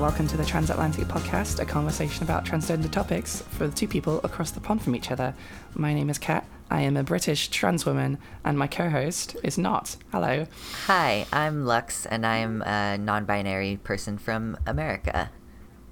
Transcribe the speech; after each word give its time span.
welcome 0.00 0.26
to 0.26 0.36
the 0.36 0.44
Transatlantic 0.44 1.04
Podcast, 1.06 1.60
a 1.60 1.64
conversation 1.66 2.22
about 2.24 2.44
transgender 2.44 2.90
topics 2.90 3.42
for 3.42 3.66
the 3.66 3.74
two 3.74 3.86
people 3.86 4.18
across 4.24 4.50
the 4.50 4.60
pond 4.60 4.82
from 4.82 4.96
each 4.96 5.10
other. 5.10 5.34
My 5.74 5.92
name 5.92 6.08
is 6.08 6.18
Kat. 6.18 6.46
I 6.70 6.80
am 6.82 6.96
a 6.96 7.02
British 7.02 7.48
trans 7.48 7.84
woman, 7.84 8.18
and 8.44 8.58
my 8.58 8.66
co-host 8.66 9.36
is 9.42 9.58
not. 9.58 9.96
Hello. 10.10 10.46
Hi, 10.86 11.26
I'm 11.32 11.64
Lux, 11.66 12.06
and 12.06 12.24
I'm 12.24 12.62
a 12.62 12.96
non-binary 12.96 13.78
person 13.84 14.16
from 14.16 14.56
America. 14.66 15.30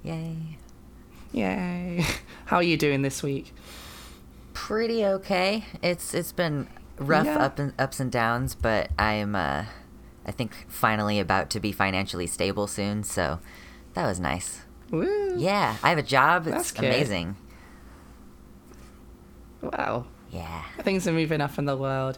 Yay! 0.03 0.57
Yay! 1.31 2.03
How 2.45 2.57
are 2.57 2.63
you 2.63 2.77
doing 2.77 3.03
this 3.03 3.21
week? 3.21 3.53
Pretty 4.53 5.05
okay. 5.05 5.65
It's 5.83 6.13
it's 6.13 6.31
been 6.31 6.67
rough 6.97 7.25
Yeah. 7.27 7.37
up 7.37 7.59
and 7.59 7.73
ups 7.77 7.99
and 7.99 8.11
downs, 8.11 8.55
but 8.55 8.89
I'm 8.97 9.35
uh, 9.35 9.65
I 10.25 10.31
think 10.31 10.65
finally 10.67 11.19
about 11.19 11.49
to 11.51 11.59
be 11.59 11.71
financially 11.71 12.25
stable 12.27 12.65
soon. 12.67 13.03
So 13.03 13.39
that 13.99 14.07
was 14.07 14.19
nice. 14.19 14.61
Woo! 14.91 15.35
Yeah, 15.37 15.75
I 15.83 15.89
have 15.89 15.97
a 15.97 16.03
job. 16.03 16.47
It's 16.47 16.71
That's 16.71 16.79
amazing. 16.79 17.35
Wow. 19.61 20.05
Yeah, 20.31 20.63
Things 20.83 21.05
are 21.05 21.11
moving 21.11 21.41
up 21.41 21.57
in 21.57 21.65
the 21.65 21.75
world. 21.75 22.17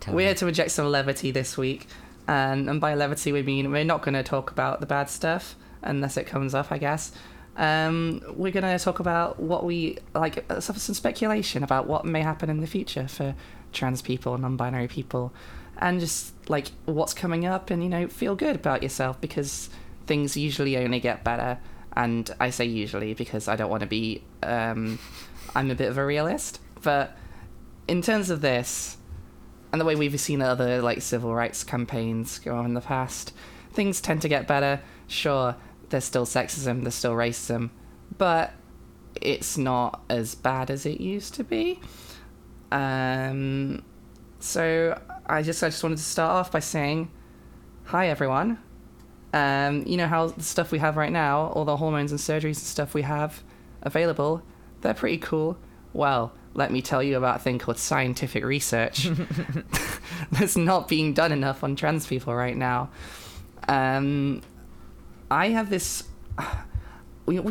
totally. 0.00 0.16
We're 0.16 0.26
here 0.28 0.34
to 0.36 0.46
inject 0.46 0.70
some 0.70 0.86
levity 0.86 1.30
this 1.30 1.58
week, 1.58 1.86
and, 2.26 2.70
and 2.70 2.80
by 2.80 2.94
levity 2.94 3.32
we 3.32 3.42
mean 3.42 3.70
we're 3.70 3.84
not 3.84 4.00
going 4.02 4.14
to 4.14 4.22
talk 4.22 4.50
about 4.50 4.80
the 4.80 4.86
bad 4.86 5.10
stuff 5.10 5.54
unless 5.82 6.16
it 6.16 6.24
comes 6.24 6.54
up, 6.54 6.72
I 6.72 6.78
guess. 6.78 7.12
Um, 7.56 8.22
we're 8.34 8.52
going 8.52 8.62
to 8.78 8.82
talk 8.82 9.00
about 9.00 9.38
what 9.38 9.64
we 9.64 9.98
like, 10.14 10.44
uh, 10.50 10.60
some, 10.60 10.76
some 10.76 10.94
speculation 10.94 11.62
about 11.62 11.86
what 11.86 12.06
may 12.06 12.22
happen 12.22 12.48
in 12.48 12.60
the 12.60 12.66
future 12.66 13.06
for 13.06 13.34
trans 13.72 14.00
people, 14.00 14.38
non-binary 14.38 14.88
people, 14.88 15.34
and 15.76 16.00
just 16.00 16.32
like 16.48 16.68
what's 16.86 17.12
coming 17.12 17.44
up, 17.44 17.68
and 17.70 17.82
you 17.82 17.90
know, 17.90 18.08
feel 18.08 18.34
good 18.34 18.56
about 18.56 18.82
yourself 18.82 19.20
because 19.20 19.68
things 20.08 20.36
usually 20.36 20.76
only 20.76 20.98
get 20.98 21.22
better. 21.22 21.58
And 21.92 22.28
I 22.40 22.50
say 22.50 22.64
usually 22.64 23.14
because 23.14 23.46
I 23.46 23.54
don't 23.54 23.70
want 23.70 23.82
to 23.82 23.86
be. 23.86 24.24
Um, 24.42 24.98
I'm 25.54 25.70
a 25.70 25.74
bit 25.74 25.88
of 25.88 25.98
a 25.98 26.04
realist, 26.04 26.60
but 26.82 27.16
in 27.86 28.02
terms 28.02 28.30
of 28.30 28.40
this, 28.40 28.96
and 29.72 29.80
the 29.80 29.84
way 29.84 29.94
we've 29.94 30.18
seen 30.20 30.42
other 30.42 30.82
like 30.82 31.02
civil 31.02 31.34
rights 31.34 31.64
campaigns 31.64 32.38
go 32.38 32.56
on 32.56 32.64
in 32.64 32.74
the 32.74 32.80
past, 32.80 33.32
things 33.72 34.00
tend 34.00 34.22
to 34.22 34.28
get 34.28 34.46
better. 34.46 34.80
Sure, 35.06 35.56
there's 35.88 36.04
still 36.04 36.26
sexism, 36.26 36.82
there's 36.82 36.94
still 36.94 37.14
racism, 37.14 37.70
but 38.16 38.52
it's 39.20 39.58
not 39.58 40.02
as 40.08 40.34
bad 40.34 40.70
as 40.70 40.86
it 40.86 41.00
used 41.00 41.34
to 41.34 41.44
be. 41.44 41.80
Um, 42.70 43.82
so 44.38 45.00
I 45.26 45.42
just 45.42 45.62
I 45.62 45.68
just 45.70 45.82
wanted 45.82 45.98
to 45.98 46.04
start 46.04 46.32
off 46.32 46.52
by 46.52 46.60
saying, 46.60 47.10
hi 47.84 48.08
everyone. 48.08 48.58
Um, 49.32 49.84
you 49.86 49.96
know 49.96 50.06
how 50.06 50.28
the 50.28 50.42
stuff 50.42 50.72
we 50.72 50.78
have 50.78 50.96
right 50.96 51.12
now, 51.12 51.48
all 51.54 51.64
the 51.64 51.76
hormones 51.76 52.12
and 52.12 52.20
surgeries 52.20 52.44
and 52.44 52.56
stuff 52.56 52.94
we 52.94 53.02
have 53.02 53.42
available, 53.82 54.42
they're 54.80 54.94
pretty 54.94 55.18
cool. 55.18 55.58
Well, 55.92 56.32
let 56.54 56.72
me 56.72 56.82
tell 56.82 57.02
you 57.02 57.16
about 57.16 57.36
a 57.36 57.38
thing 57.38 57.58
called 57.58 57.78
scientific 57.78 58.44
research. 58.44 59.08
That's 60.32 60.56
not 60.56 60.88
being 60.88 61.12
done 61.12 61.32
enough 61.32 61.62
on 61.62 61.76
trans 61.76 62.06
people 62.06 62.34
right 62.34 62.56
now. 62.56 62.90
Um, 63.68 64.42
I 65.30 65.48
have 65.48 65.70
this. 65.70 66.04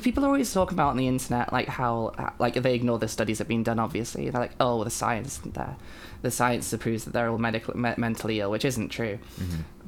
People 0.01 0.25
are 0.25 0.29
always 0.29 0.51
talking 0.51 0.75
about 0.75 0.89
on 0.89 0.97
the 0.97 1.07
internet, 1.07 1.53
like 1.53 1.67
how, 1.67 2.33
like 2.39 2.55
they 2.55 2.73
ignore 2.73 2.97
the 2.97 3.07
studies 3.07 3.37
that 3.37 3.43
have 3.43 3.47
been 3.47 3.61
done. 3.61 3.77
Obviously, 3.77 4.27
they're 4.27 4.41
like, 4.41 4.55
"Oh, 4.59 4.83
the 4.83 4.89
science 4.89 5.37
isn't 5.37 5.53
there. 5.53 5.75
The 6.23 6.31
science 6.31 6.73
proves 6.79 7.05
that 7.05 7.13
they're 7.13 7.29
all 7.29 7.37
medical, 7.37 7.77
me- 7.77 7.93
mentally 7.95 8.39
ill," 8.39 8.49
which 8.49 8.65
isn't 8.65 8.89
true. 8.89 9.19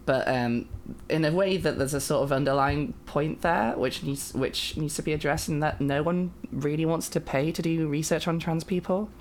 But 0.10 0.28
um, 0.28 0.68
in 1.08 1.24
a 1.24 1.32
way 1.32 1.58
that 1.58 1.78
there's 1.78 1.94
a 1.94 2.02
sort 2.02 2.24
of 2.24 2.32
underlying 2.32 2.94
point 3.06 3.44
there, 3.44 3.74
which 3.78 4.02
needs 4.02 4.34
which 4.34 4.76
needs 4.76 4.96
to 4.96 5.04
be 5.04 5.14
addressed, 5.14 5.50
and 5.50 5.62
that 5.62 5.80
no 5.80 6.02
one 6.02 6.32
really 6.52 6.84
wants 6.84 7.10
to 7.10 7.20
pay 7.20 7.52
to 7.52 7.62
do 7.62 7.88
research 7.88 8.28
on 8.28 8.40
trans 8.40 8.64
people. 8.64 9.12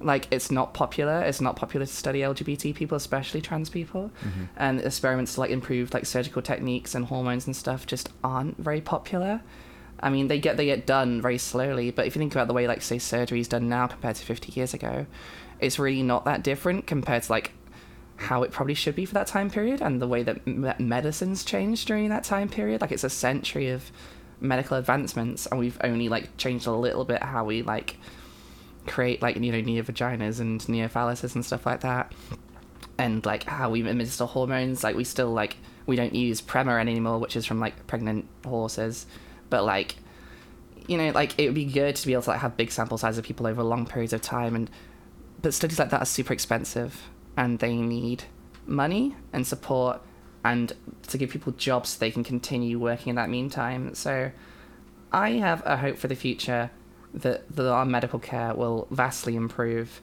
Like 0.00 0.26
it's 0.32 0.50
not 0.50 0.74
popular. 0.74 1.20
It's 1.20 1.40
not 1.40 1.54
popular 1.54 1.86
to 1.86 1.92
study 1.92 2.18
LGBT 2.22 2.74
people, 2.74 2.96
especially 2.96 3.42
trans 3.42 3.70
people. 3.70 4.10
And 4.56 4.80
experiments 4.80 5.34
to 5.34 5.40
like 5.42 5.50
improve 5.50 5.94
like 5.94 6.04
surgical 6.04 6.42
techniques 6.42 6.96
and 6.96 7.04
hormones 7.04 7.46
and 7.46 7.54
stuff 7.54 7.86
just 7.86 8.08
aren't 8.24 8.58
very 8.58 8.80
popular. 8.80 9.40
I 10.00 10.10
mean, 10.10 10.26
they 10.26 10.40
get 10.40 10.56
they 10.56 10.66
get 10.66 10.84
done 10.84 11.22
very 11.22 11.38
slowly, 11.38 11.92
but 11.92 12.08
if 12.08 12.16
you 12.16 12.18
think 12.18 12.34
about 12.34 12.48
the 12.48 12.54
way 12.54 12.66
like 12.66 12.82
say 12.82 12.98
surgery 12.98 13.38
is 13.38 13.46
done 13.46 13.68
now 13.68 13.86
compared 13.86 14.16
to 14.16 14.24
50 14.24 14.50
years 14.58 14.74
ago, 14.74 15.06
it's 15.60 15.78
really 15.78 16.02
not 16.02 16.24
that 16.24 16.42
different 16.42 16.88
compared 16.88 17.22
to 17.22 17.30
like 17.30 17.52
how 18.16 18.42
it 18.42 18.50
probably 18.50 18.74
should 18.74 18.94
be 18.94 19.04
for 19.04 19.14
that 19.14 19.26
time 19.26 19.50
period 19.50 19.80
and 19.80 20.00
the 20.00 20.06
way 20.06 20.22
that 20.22 20.46
me- 20.46 20.72
medicine's 20.78 21.44
changed 21.44 21.86
during 21.86 22.08
that 22.08 22.24
time 22.24 22.48
period. 22.48 22.80
Like 22.80 22.92
it's 22.92 23.04
a 23.04 23.10
century 23.10 23.70
of 23.70 23.90
medical 24.40 24.76
advancements, 24.76 25.46
and 25.46 25.58
we've 25.58 25.78
only 25.82 26.08
like 26.08 26.36
changed 26.36 26.66
a 26.66 26.72
little 26.72 27.04
bit 27.04 27.22
how 27.22 27.44
we 27.44 27.62
like 27.62 27.96
create 28.86 29.22
like 29.22 29.36
you 29.36 29.50
know 29.50 29.60
neo 29.60 29.82
vaginas 29.82 30.40
and 30.40 30.66
neo 30.68 30.88
phalluses 30.88 31.34
and 31.34 31.44
stuff 31.44 31.66
like 31.66 31.80
that, 31.80 32.12
and 32.98 33.24
like 33.26 33.44
how 33.44 33.70
we 33.70 33.80
administer 33.80 34.24
hormones. 34.26 34.84
Like 34.84 34.96
we 34.96 35.04
still 35.04 35.32
like 35.32 35.56
we 35.86 35.96
don't 35.96 36.14
use 36.14 36.40
Premarin 36.40 36.82
anymore, 36.82 37.18
which 37.18 37.36
is 37.36 37.44
from 37.44 37.60
like 37.60 37.86
pregnant 37.86 38.26
horses, 38.44 39.06
but 39.50 39.64
like 39.64 39.96
you 40.86 40.98
know 40.98 41.10
like 41.10 41.38
it 41.38 41.46
would 41.46 41.54
be 41.54 41.64
good 41.64 41.96
to 41.96 42.06
be 42.06 42.12
able 42.12 42.22
to 42.22 42.30
like 42.30 42.40
have 42.40 42.56
big 42.56 42.70
sample 42.70 42.98
sizes 42.98 43.18
of 43.18 43.24
people 43.24 43.46
over 43.46 43.62
long 43.62 43.86
periods 43.86 44.12
of 44.12 44.20
time 44.20 44.54
and 44.54 44.70
but 45.40 45.54
studies 45.54 45.78
like 45.78 45.90
that 45.90 46.02
are 46.02 46.06
super 46.06 46.32
expensive 46.32 47.08
and 47.36 47.58
they 47.58 47.74
need 47.74 48.24
money 48.66 49.14
and 49.32 49.46
support 49.46 50.00
and 50.44 50.72
to 51.08 51.18
give 51.18 51.30
people 51.30 51.52
jobs 51.52 51.90
so 51.90 51.98
they 51.98 52.10
can 52.10 52.24
continue 52.24 52.78
working 52.78 53.10
in 53.10 53.16
that 53.16 53.30
meantime. 53.30 53.94
So 53.94 54.30
I 55.12 55.32
have 55.32 55.62
a 55.64 55.78
hope 55.78 55.96
for 55.96 56.08
the 56.08 56.14
future 56.14 56.70
that, 57.14 57.54
that 57.54 57.70
our 57.70 57.84
medical 57.84 58.18
care 58.18 58.54
will 58.54 58.86
vastly 58.90 59.36
improve, 59.36 60.02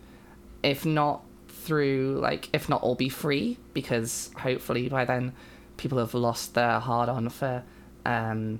if 0.64 0.86
not 0.86 1.24
through 1.48 2.18
like 2.22 2.50
if 2.54 2.70
not 2.70 2.82
all 2.82 2.96
be 2.96 3.10
free, 3.10 3.58
because 3.74 4.32
hopefully 4.40 4.90
by 4.90 5.06
then 5.06 5.34
people 5.78 5.98
have 6.00 6.14
lost 6.14 6.56
their 6.56 6.80
hard 6.80 7.10
on 7.10 7.30
for 7.30 7.64
um, 8.06 8.60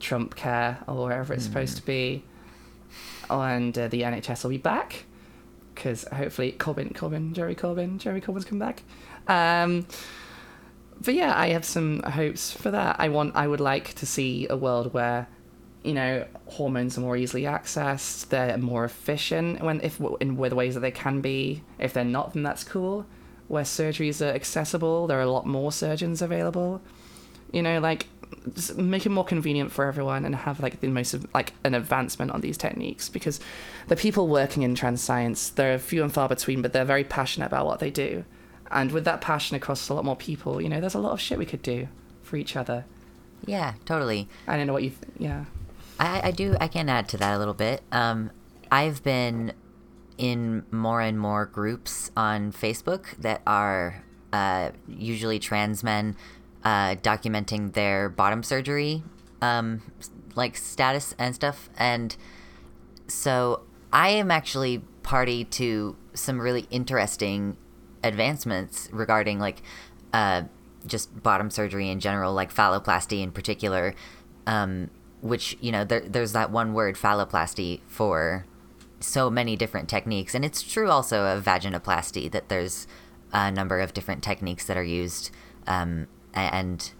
Trump 0.00 0.34
care 0.34 0.78
or 0.86 1.06
wherever 1.06 1.34
it's 1.34 1.44
supposed 1.44 1.76
to 1.76 1.84
be, 1.84 2.22
and 3.28 3.76
uh, 3.76 3.88
the 3.88 4.02
NHS 4.02 4.44
will 4.44 4.50
be 4.50 4.58
back 4.58 5.05
because 5.76 6.04
hopefully 6.12 6.56
Corbyn, 6.58 6.92
Corbyn, 6.92 7.32
Jerry 7.32 7.54
Corbyn, 7.54 7.98
Jerry 7.98 8.20
Corbyn's 8.20 8.44
come 8.44 8.58
back. 8.58 8.82
Um, 9.28 9.86
but 11.00 11.14
yeah, 11.14 11.38
I 11.38 11.50
have 11.50 11.64
some 11.64 12.02
hopes 12.02 12.50
for 12.50 12.72
that. 12.72 12.96
I 12.98 13.08
want, 13.10 13.36
I 13.36 13.46
would 13.46 13.60
like 13.60 13.94
to 13.94 14.06
see 14.06 14.48
a 14.48 14.56
world 14.56 14.92
where, 14.92 15.28
you 15.84 15.92
know, 15.92 16.26
hormones 16.46 16.98
are 16.98 17.02
more 17.02 17.16
easily 17.16 17.42
accessed. 17.42 18.30
They're 18.30 18.58
more 18.58 18.84
efficient 18.84 19.62
when, 19.62 19.80
if 19.82 20.00
in 20.20 20.36
with 20.36 20.52
ways 20.52 20.74
that 20.74 20.80
they 20.80 20.90
can 20.90 21.20
be. 21.20 21.62
If 21.78 21.92
they're 21.92 22.04
not, 22.04 22.32
then 22.32 22.42
that's 22.42 22.64
cool. 22.64 23.06
Where 23.46 23.64
surgeries 23.64 24.24
are 24.24 24.34
accessible, 24.34 25.06
there 25.06 25.18
are 25.18 25.22
a 25.22 25.30
lot 25.30 25.46
more 25.46 25.70
surgeons 25.70 26.22
available. 26.22 26.80
You 27.52 27.62
know, 27.62 27.78
like 27.78 28.06
make 28.76 29.04
it 29.06 29.08
more 29.10 29.24
convenient 29.24 29.72
for 29.72 29.86
everyone 29.86 30.24
and 30.24 30.34
have 30.34 30.60
like 30.60 30.80
the 30.80 30.88
most 30.88 31.14
of 31.14 31.26
like 31.34 31.52
an 31.64 31.74
advancement 31.74 32.30
on 32.30 32.40
these 32.40 32.56
techniques 32.56 33.08
because 33.08 33.40
the 33.88 33.96
people 33.96 34.28
working 34.28 34.62
in 34.62 34.74
trans 34.74 35.00
science 35.00 35.48
they're 35.50 35.78
few 35.78 36.02
and 36.02 36.12
far 36.12 36.28
between 36.28 36.62
but 36.62 36.72
they're 36.72 36.84
very 36.84 37.04
passionate 37.04 37.46
about 37.46 37.66
what 37.66 37.80
they 37.80 37.90
do 37.90 38.24
and 38.70 38.92
with 38.92 39.04
that 39.04 39.20
passion 39.20 39.56
across 39.56 39.88
a 39.88 39.94
lot 39.94 40.04
more 40.04 40.16
people 40.16 40.60
you 40.62 40.68
know 40.68 40.80
there's 40.80 40.94
a 40.94 40.98
lot 40.98 41.12
of 41.12 41.20
shit 41.20 41.38
we 41.38 41.46
could 41.46 41.62
do 41.62 41.88
for 42.22 42.36
each 42.36 42.54
other 42.56 42.84
Yeah, 43.44 43.74
totally. 43.84 44.28
i 44.46 44.56
don't 44.56 44.66
know 44.66 44.72
what 44.72 44.82
you 44.84 44.90
th- 44.90 45.02
yeah 45.18 45.44
I, 45.98 46.28
I 46.28 46.30
do. 46.30 46.56
I 46.60 46.68
can 46.68 46.90
add 46.90 47.08
to 47.08 47.16
that 47.16 47.34
a 47.34 47.38
little 47.38 47.54
bit. 47.54 47.82
Um, 47.90 48.30
I've 48.70 49.02
been 49.02 49.54
in 50.18 50.66
more 50.70 51.00
and 51.00 51.18
more 51.18 51.46
groups 51.46 52.10
on 52.14 52.52
Facebook 52.52 53.16
that 53.16 53.40
are 53.46 54.02
uh, 54.30 54.72
usually 54.86 55.38
trans 55.38 55.82
men 55.82 56.14
uh, 56.66 56.96
documenting 56.96 57.74
their 57.74 58.08
bottom 58.08 58.42
surgery, 58.42 59.04
um, 59.40 59.80
like 60.34 60.56
status 60.56 61.14
and 61.16 61.32
stuff. 61.32 61.70
And 61.78 62.16
so 63.06 63.62
I 63.92 64.08
am 64.08 64.32
actually 64.32 64.78
party 65.04 65.44
to 65.44 65.96
some 66.12 66.40
really 66.40 66.66
interesting 66.72 67.56
advancements 68.02 68.88
regarding 68.92 69.38
like 69.38 69.62
uh, 70.12 70.42
just 70.84 71.22
bottom 71.22 71.50
surgery 71.50 71.88
in 71.88 72.00
general, 72.00 72.34
like 72.34 72.52
phalloplasty 72.52 73.22
in 73.22 73.30
particular. 73.30 73.94
Um, 74.48 74.90
which 75.20 75.56
you 75.60 75.70
know, 75.70 75.84
there, 75.84 76.00
there's 76.00 76.32
that 76.32 76.50
one 76.50 76.74
word 76.74 76.96
phalloplasty 76.96 77.80
for 77.86 78.44
so 78.98 79.30
many 79.30 79.54
different 79.54 79.88
techniques, 79.88 80.34
and 80.34 80.44
it's 80.44 80.62
true 80.62 80.90
also 80.90 81.26
of 81.26 81.44
vaginoplasty 81.44 82.28
that 82.32 82.48
there's 82.48 82.88
a 83.32 83.52
number 83.52 83.78
of 83.78 83.94
different 83.94 84.24
techniques 84.24 84.66
that 84.66 84.76
are 84.76 84.84
used, 84.84 85.30
um, 85.68 86.08
and 86.36 86.92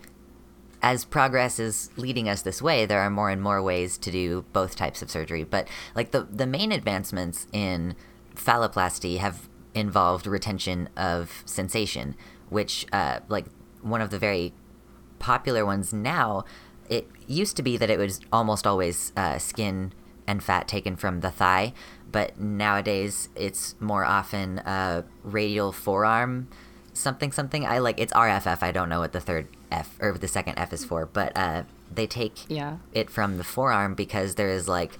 as 0.82 1.04
progress 1.04 1.58
is 1.58 1.90
leading 1.96 2.28
us 2.28 2.42
this 2.42 2.60
way, 2.62 2.86
there 2.86 3.00
are 3.00 3.10
more 3.10 3.30
and 3.30 3.42
more 3.42 3.62
ways 3.62 3.98
to 3.98 4.10
do 4.10 4.44
both 4.52 4.76
types 4.76 5.02
of 5.02 5.10
surgery. 5.10 5.44
But 5.44 5.68
like 5.94 6.10
the 6.10 6.22
the 6.30 6.46
main 6.46 6.72
advancements 6.72 7.46
in 7.52 7.94
phalloplasty 8.34 9.18
have 9.18 9.48
involved 9.74 10.26
retention 10.26 10.88
of 10.96 11.42
sensation, 11.44 12.16
which 12.48 12.86
uh, 12.92 13.20
like 13.28 13.46
one 13.82 14.00
of 14.00 14.10
the 14.10 14.18
very 14.18 14.52
popular 15.18 15.64
ones 15.64 15.92
now 15.92 16.44
it 16.88 17.08
used 17.26 17.56
to 17.56 17.62
be 17.62 17.76
that 17.76 17.90
it 17.90 17.98
was 17.98 18.20
almost 18.32 18.66
always 18.66 19.12
uh, 19.16 19.38
skin 19.38 19.92
and 20.26 20.42
fat 20.42 20.68
taken 20.68 20.96
from 20.96 21.20
the 21.20 21.30
thigh, 21.30 21.72
but 22.10 22.38
nowadays 22.38 23.28
it's 23.34 23.74
more 23.80 24.04
often 24.04 24.58
uh, 24.60 25.02
radial 25.22 25.72
forearm 25.72 26.48
something 26.96 27.32
something. 27.32 27.66
I 27.66 27.78
like 27.78 28.00
it's 28.00 28.12
RFF. 28.12 28.62
I 28.62 28.72
don't 28.72 28.88
know 28.88 29.00
what 29.00 29.12
the 29.12 29.20
third 29.20 29.48
F 29.70 29.96
or 30.00 30.12
the 30.18 30.28
second 30.28 30.58
F 30.58 30.72
is 30.72 30.84
for, 30.84 31.06
but 31.06 31.32
uh, 31.36 31.62
they 31.92 32.06
take 32.06 32.48
Yeah. 32.48 32.78
it 32.92 33.10
from 33.10 33.38
the 33.38 33.44
forearm 33.44 33.94
because 33.94 34.34
there 34.36 34.48
is 34.50 34.68
like 34.68 34.98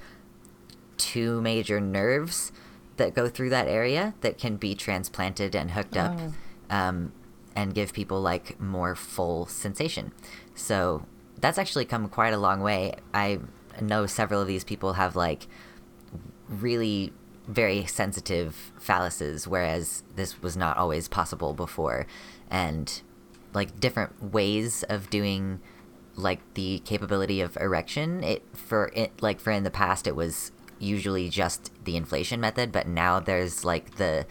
two 0.96 1.40
major 1.40 1.80
nerves 1.80 2.52
that 2.96 3.14
go 3.14 3.28
through 3.28 3.50
that 3.50 3.68
area 3.68 4.14
that 4.22 4.38
can 4.38 4.56
be 4.56 4.74
transplanted 4.74 5.54
and 5.54 5.72
hooked 5.72 5.96
up 5.96 6.18
Oh. 6.18 6.32
um, 6.76 7.12
and 7.54 7.74
give 7.74 7.92
people 7.92 8.20
like 8.20 8.58
more 8.60 8.94
full 8.94 9.46
sensation. 9.46 10.12
So 10.54 11.04
that's 11.38 11.58
actually 11.58 11.84
come 11.84 12.08
quite 12.08 12.32
a 12.32 12.38
long 12.38 12.60
way. 12.60 12.94
I 13.12 13.40
know 13.80 14.06
several 14.06 14.40
of 14.40 14.46
these 14.48 14.64
people 14.64 14.94
have 14.94 15.16
like 15.16 15.46
really 16.48 17.12
very 17.46 17.86
sensitive 17.86 18.72
phalluses, 18.80 19.46
whereas 19.46 20.02
this 20.14 20.42
was 20.42 20.56
not 20.56 20.76
always 20.76 21.08
possible 21.08 21.54
before. 21.54 22.06
And 22.50 23.02
like 23.54 23.78
different 23.80 24.32
ways 24.32 24.82
of 24.84 25.08
doing 25.10 25.60
like 26.14 26.40
the 26.54 26.78
capability 26.86 27.40
of 27.42 27.56
erection 27.58 28.22
it 28.24 28.42
for 28.54 28.90
it 28.94 29.12
like 29.20 29.38
for 29.38 29.50
in 29.50 29.64
the 29.64 29.70
past 29.70 30.06
it 30.06 30.16
was 30.16 30.50
usually 30.78 31.28
just 31.28 31.70
the 31.84 31.94
inflation 31.94 32.40
method 32.40 32.72
but 32.72 32.86
now 32.86 33.20
there's 33.20 33.64
like 33.66 33.96
the 33.96 34.26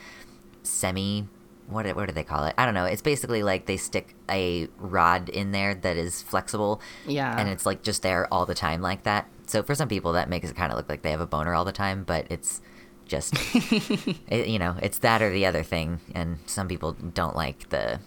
semi 0.64 1.28
what 1.68 1.86
what 1.96 2.08
do 2.08 2.14
they 2.14 2.24
call 2.24 2.44
it 2.46 2.54
i 2.58 2.66
don't 2.66 2.74
know 2.74 2.86
it's 2.86 3.02
basically 3.04 3.44
like 3.44 3.66
they 3.68 3.78
stick 3.78 4.16
a 4.30 4.68
rod 4.78 5.30
in 5.30 5.52
there 5.52 5.74
that 5.76 5.96
is 5.98 6.22
flexible 6.24 6.82
Yeah. 7.08 7.40
and 7.40 7.50
it's 7.50 7.66
like 7.68 7.84
just 7.84 8.02
there 8.02 8.32
all 8.34 8.46
the 8.48 8.56
time 8.56 8.82
like 8.82 9.04
that 9.04 9.28
so 9.48 9.62
for 9.64 9.76
some 9.76 9.88
people 9.88 10.14
that 10.14 10.28
makes 10.30 10.50
it 10.50 10.56
kind 10.56 10.72
of 10.72 10.78
look 10.78 10.90
like 10.90 11.02
they 11.04 11.12
have 11.12 11.22
a 11.22 11.28
boner 11.28 11.54
all 11.54 11.66
the 11.66 11.72
time 11.72 12.04
but 12.04 12.26
it's 12.32 12.62
just 13.06 13.34
it, 14.30 14.48
you 14.48 14.58
know 14.60 14.76
it's 14.82 15.00
that 15.00 15.22
or 15.22 15.30
the 15.32 15.46
other 15.46 15.64
thing 15.64 16.00
and 16.14 16.40
some 16.46 16.68
people 16.68 16.94
don't 16.94 17.36
like 17.36 17.70
the 17.70 18.00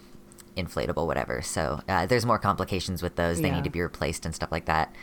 inflatable 0.57 1.05
whatever 1.07 1.41
so 1.41 1.79
uh, 1.87 2.05
there's 2.05 2.25
more 2.25 2.39
complications 2.39 3.01
with 3.01 3.15
those 3.15 3.41
they 3.41 3.47
Yeah. 3.47 3.55
need 3.55 3.63
to 3.63 3.69
be 3.69 3.81
replaced 3.81 4.25
and 4.25 4.35
stuff 4.35 4.51
like 4.51 4.65
that 4.65 4.93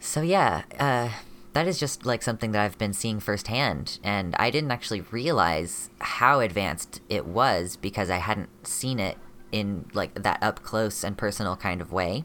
so 0.00 0.20
yeah 0.22 0.62
uh, 0.78 1.10
that 1.52 1.66
is 1.66 1.78
just 1.78 2.06
like 2.06 2.22
something 2.22 2.52
that 2.52 2.62
i've 2.62 2.78
been 2.78 2.92
seeing 2.92 3.20
firsthand 3.20 3.98
and 4.02 4.34
i 4.36 4.50
didn't 4.50 4.70
actually 4.70 5.00
realize 5.10 5.90
how 6.00 6.40
advanced 6.40 7.00
it 7.08 7.26
was 7.26 7.76
because 7.76 8.08
i 8.10 8.16
hadn't 8.16 8.48
seen 8.66 8.98
it 8.98 9.18
in 9.52 9.84
like 9.94 10.14
that 10.22 10.38
up 10.42 10.62
close 10.62 11.04
and 11.04 11.16
personal 11.18 11.56
kind 11.56 11.80
of 11.80 11.92
way 11.92 12.24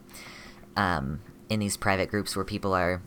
um, 0.78 1.20
in 1.50 1.60
these 1.60 1.76
private 1.78 2.10
groups 2.10 2.36
where 2.36 2.46
people 2.46 2.74
are 2.74 3.02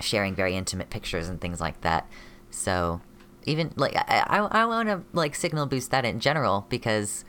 sharing 0.00 0.34
very 0.34 0.56
intimate 0.56 0.90
pictures 0.90 1.28
and 1.28 1.40
things 1.40 1.60
like 1.60 1.80
that. 1.82 2.08
So 2.54 3.00
even 3.44 3.72
like 3.76 3.94
I 3.96 4.24
I, 4.26 4.62
I 4.62 4.66
want 4.66 4.88
to 4.88 5.02
like 5.12 5.34
signal 5.34 5.66
boost 5.66 5.90
that 5.90 6.04
in 6.04 6.20
general 6.20 6.66
because 6.68 7.24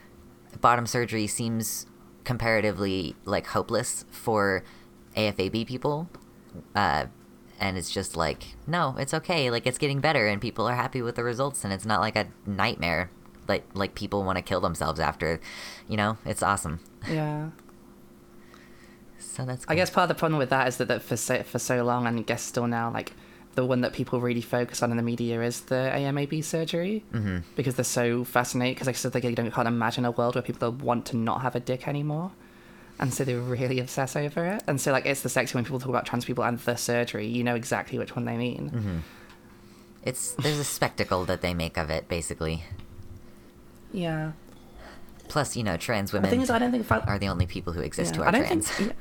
bottom 0.60 0.86
surgery 0.86 1.26
seems 1.26 1.86
comparatively 2.24 3.14
like 3.24 3.46
hopeless 3.48 4.04
for 4.10 4.62
AFAB 5.16 5.66
people. 5.66 6.08
Uh, 6.74 7.06
and 7.60 7.76
it's 7.76 7.90
just 7.90 8.16
like 8.16 8.56
no, 8.66 8.94
it's 8.98 9.12
okay. 9.12 9.50
Like 9.50 9.66
it's 9.66 9.78
getting 9.78 10.00
better 10.00 10.26
and 10.26 10.40
people 10.40 10.66
are 10.66 10.74
happy 10.74 11.02
with 11.02 11.16
the 11.16 11.24
results 11.24 11.64
and 11.64 11.72
it's 11.72 11.86
not 11.86 12.00
like 12.00 12.16
a 12.16 12.28
nightmare. 12.46 13.10
Like 13.48 13.64
like 13.74 13.94
people 13.94 14.24
want 14.24 14.36
to 14.36 14.42
kill 14.42 14.60
themselves 14.60 15.00
after, 15.00 15.40
you 15.88 15.96
know, 15.96 16.18
it's 16.24 16.42
awesome. 16.42 16.80
yeah. 17.08 17.50
So 19.18 19.44
that's 19.44 19.64
I 19.68 19.74
guess 19.74 19.90
part 19.90 20.04
of 20.04 20.08
the 20.08 20.18
problem 20.18 20.38
with 20.38 20.50
that 20.50 20.68
is 20.68 20.78
that, 20.78 20.88
that 20.88 21.02
for 21.02 21.16
so, 21.16 21.42
for 21.42 21.58
so 21.58 21.84
long, 21.84 22.06
and 22.06 22.18
I 22.18 22.22
guess 22.22 22.42
still 22.42 22.66
now, 22.66 22.90
like 22.90 23.12
the 23.56 23.64
one 23.66 23.80
that 23.80 23.92
people 23.92 24.20
really 24.20 24.40
focus 24.42 24.82
on 24.82 24.90
in 24.92 24.96
the 24.96 25.02
media 25.02 25.42
is 25.42 25.62
the 25.62 25.90
AMAB 25.94 26.44
surgery 26.44 27.04
hmm 27.10 27.38
because 27.56 27.74
they're 27.74 27.84
so 27.84 28.22
fascinated. 28.22 28.76
Because 28.76 28.86
like 28.86 28.96
I 28.96 28.98
said, 28.98 29.12
they 29.12 29.34
don't 29.34 29.50
can't 29.50 29.66
imagine 29.66 30.04
a 30.04 30.10
world 30.12 30.36
where 30.36 30.42
people 30.42 30.70
want 30.70 31.06
to 31.06 31.16
not 31.16 31.40
have 31.42 31.56
a 31.56 31.60
dick 31.60 31.88
anymore, 31.88 32.30
and 33.00 33.12
so 33.12 33.24
they 33.24 33.34
really 33.34 33.80
obsess 33.80 34.14
over 34.14 34.44
it. 34.46 34.62
And 34.68 34.80
so 34.80 34.92
like 34.92 35.06
it's 35.06 35.22
the 35.22 35.28
sexy 35.28 35.54
when 35.56 35.64
people 35.64 35.80
talk 35.80 35.88
about 35.88 36.06
trans 36.06 36.24
people 36.24 36.44
and 36.44 36.58
the 36.60 36.76
surgery, 36.76 37.26
you 37.26 37.42
know 37.42 37.54
exactly 37.56 37.98
which 37.98 38.14
one 38.14 38.24
they 38.26 38.36
mean. 38.36 38.68
hmm 38.68 38.98
It's 40.04 40.32
there's 40.34 40.58
a 40.58 40.64
spectacle 40.64 41.24
that 41.24 41.40
they 41.40 41.54
make 41.54 41.76
of 41.76 41.90
it, 41.90 42.08
basically. 42.08 42.62
Yeah. 43.92 44.32
Plus, 45.28 45.56
you 45.56 45.64
know, 45.64 45.76
trans 45.76 46.12
women 46.12 46.30
The 46.30 46.36
women 46.36 46.36
thing 46.36 46.42
is, 46.42 46.50
I 46.50 46.58
don't 46.60 46.70
think 46.70 46.84
if 46.84 46.92
I, 46.92 46.98
are 47.00 47.18
the 47.18 47.28
only 47.28 47.46
people 47.46 47.72
who 47.72 47.80
exist 47.80 48.12
Yeah, 48.14 48.18
who 48.18 48.22
I 48.22 48.28
are 48.28 48.32
don't 48.32 48.46
trans. 48.46 48.70
Think, 48.70 48.90
yeah. 48.90 48.94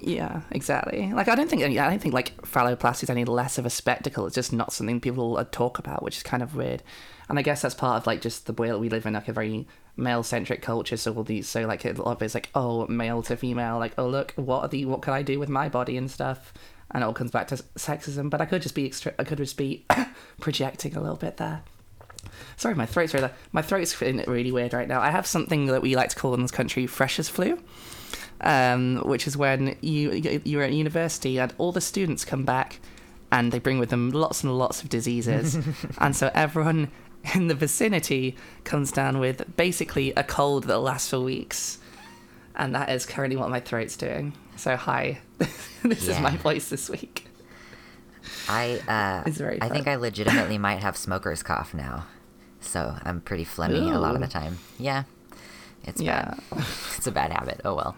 Yeah, 0.00 0.42
exactly. 0.50 1.12
Like 1.12 1.28
I 1.28 1.34
don't 1.34 1.48
think 1.48 1.62
I 1.62 1.90
don't 1.90 2.00
think 2.00 2.14
like 2.14 2.36
phalloplasty 2.42 3.04
is 3.04 3.10
any 3.10 3.24
less 3.24 3.58
of 3.58 3.66
a 3.66 3.70
spectacle. 3.70 4.26
It's 4.26 4.34
just 4.34 4.52
not 4.52 4.72
something 4.72 5.00
people 5.00 5.42
talk 5.46 5.78
about, 5.78 6.02
which 6.02 6.16
is 6.16 6.22
kind 6.22 6.42
of 6.42 6.54
weird. 6.54 6.82
And 7.28 7.38
I 7.38 7.42
guess 7.42 7.62
that's 7.62 7.74
part 7.74 7.96
of 7.96 8.06
like 8.06 8.20
just 8.20 8.46
the 8.46 8.52
way 8.52 8.68
that 8.68 8.78
we 8.78 8.88
live 8.88 9.06
in 9.06 9.14
like 9.14 9.28
a 9.28 9.32
very 9.32 9.66
male 9.96 10.22
centric 10.22 10.62
culture. 10.62 10.96
So 10.96 11.14
all 11.14 11.24
these 11.24 11.48
so 11.48 11.62
like 11.66 11.84
a 11.84 11.92
lot 11.92 12.16
of 12.16 12.22
it's 12.22 12.34
like 12.34 12.50
oh 12.54 12.86
male 12.86 13.22
to 13.22 13.36
female, 13.36 13.78
like 13.78 13.94
oh 13.98 14.08
look 14.08 14.32
what 14.36 14.62
are 14.62 14.68
the 14.68 14.84
what 14.84 15.02
can 15.02 15.12
I 15.12 15.22
do 15.22 15.38
with 15.38 15.48
my 15.48 15.68
body 15.68 15.96
and 15.96 16.10
stuff. 16.10 16.52
And 16.90 17.02
it 17.02 17.06
all 17.06 17.14
comes 17.14 17.30
back 17.30 17.48
to 17.48 17.56
sexism, 17.56 18.30
but 18.30 18.40
I 18.40 18.46
could 18.46 18.62
just 18.62 18.74
be 18.74 18.86
extra. 18.86 19.14
I 19.18 19.24
could 19.24 19.38
just 19.38 19.56
be 19.56 19.84
projecting 20.40 20.96
a 20.96 21.00
little 21.00 21.16
bit 21.16 21.38
there. 21.38 21.62
Sorry, 22.56 22.74
my 22.74 22.86
throat's 22.86 23.14
really 23.14 23.30
my 23.52 23.62
throat's 23.62 23.92
feeling 23.92 24.24
really 24.26 24.52
weird 24.52 24.72
right 24.72 24.88
now. 24.88 25.00
I 25.00 25.10
have 25.10 25.26
something 25.26 25.66
that 25.66 25.82
we 25.82 25.96
like 25.96 26.10
to 26.10 26.16
call 26.16 26.34
in 26.34 26.42
this 26.42 26.50
country 26.50 26.86
freshers 26.86 27.28
flu, 27.28 27.58
um, 28.44 28.98
which 29.04 29.26
is 29.26 29.36
when 29.36 29.76
you 29.80 30.12
you're 30.44 30.62
at 30.62 30.72
university 30.72 31.38
and 31.40 31.52
all 31.58 31.72
the 31.72 31.80
students 31.80 32.24
come 32.24 32.44
back 32.44 32.78
and 33.32 33.50
they 33.50 33.58
bring 33.58 33.78
with 33.80 33.90
them 33.90 34.10
lots 34.10 34.44
and 34.44 34.56
lots 34.56 34.82
of 34.82 34.88
diseases, 34.88 35.58
and 35.98 36.14
so 36.14 36.30
everyone 36.34 36.90
in 37.34 37.48
the 37.48 37.54
vicinity 37.54 38.36
comes 38.64 38.92
down 38.92 39.18
with 39.18 39.56
basically 39.56 40.12
a 40.12 40.22
cold 40.22 40.64
that 40.64 40.78
lasts 40.78 41.08
for 41.10 41.18
weeks, 41.20 41.78
and 42.54 42.74
that 42.74 42.90
is 42.90 43.06
currently 43.06 43.36
what 43.36 43.50
my 43.50 43.58
throat's 43.60 43.96
doing. 43.96 44.34
So 44.56 44.76
hi, 44.76 45.18
this 45.82 46.06
is 46.06 46.20
my 46.20 46.36
voice 46.36 46.68
this 46.68 46.88
week. 46.88 47.26
I 48.48 48.80
uh, 48.86 49.28
It's 49.28 49.38
very 49.38 49.60
I 49.60 49.68
think. 49.68 49.88
I 49.88 49.96
legitimately 49.96 50.58
might 50.58 50.80
have 50.80 50.96
smoker's 50.96 51.42
cough 51.42 51.74
now, 51.74 52.04
so 52.60 52.94
I'm 53.02 53.20
pretty 53.20 53.44
phlegmy 53.44 53.92
a 53.94 53.98
lot 53.98 54.14
of 54.14 54.20
the 54.20 54.28
time. 54.28 54.58
Yeah, 54.78 55.04
it's 55.84 56.00
Yeah. 56.00 56.34
bad. 56.52 56.64
it's 56.96 57.06
a 57.06 57.12
bad 57.12 57.32
habit. 57.32 57.62
Oh 57.64 57.74
well. 57.74 57.96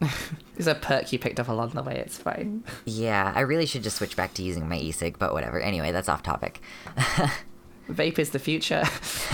It's 0.56 0.66
a 0.66 0.74
perk 0.74 1.12
you 1.12 1.20
picked 1.20 1.38
up 1.38 1.46
along 1.46 1.70
the 1.70 1.84
way. 1.84 1.94
It's 2.04 2.18
fine. 2.18 2.64
Yeah, 2.84 3.32
I 3.32 3.42
really 3.42 3.64
should 3.64 3.84
just 3.84 3.96
switch 3.96 4.16
back 4.16 4.34
to 4.34 4.42
using 4.42 4.68
my 4.68 4.76
e-cig, 4.76 5.16
but 5.16 5.32
whatever. 5.32 5.60
Anyway, 5.60 5.92
that's 5.92 6.08
off 6.08 6.24
topic. 6.24 6.60
Vape 7.88 8.18
is 8.18 8.30
the 8.30 8.40
future. 8.40 8.82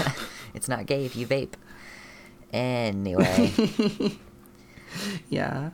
it's 0.54 0.68
not 0.68 0.84
gay 0.84 1.06
if 1.06 1.16
you 1.16 1.26
vape. 1.26 1.54
Anyway, 2.52 3.52
yeah. 5.30 5.70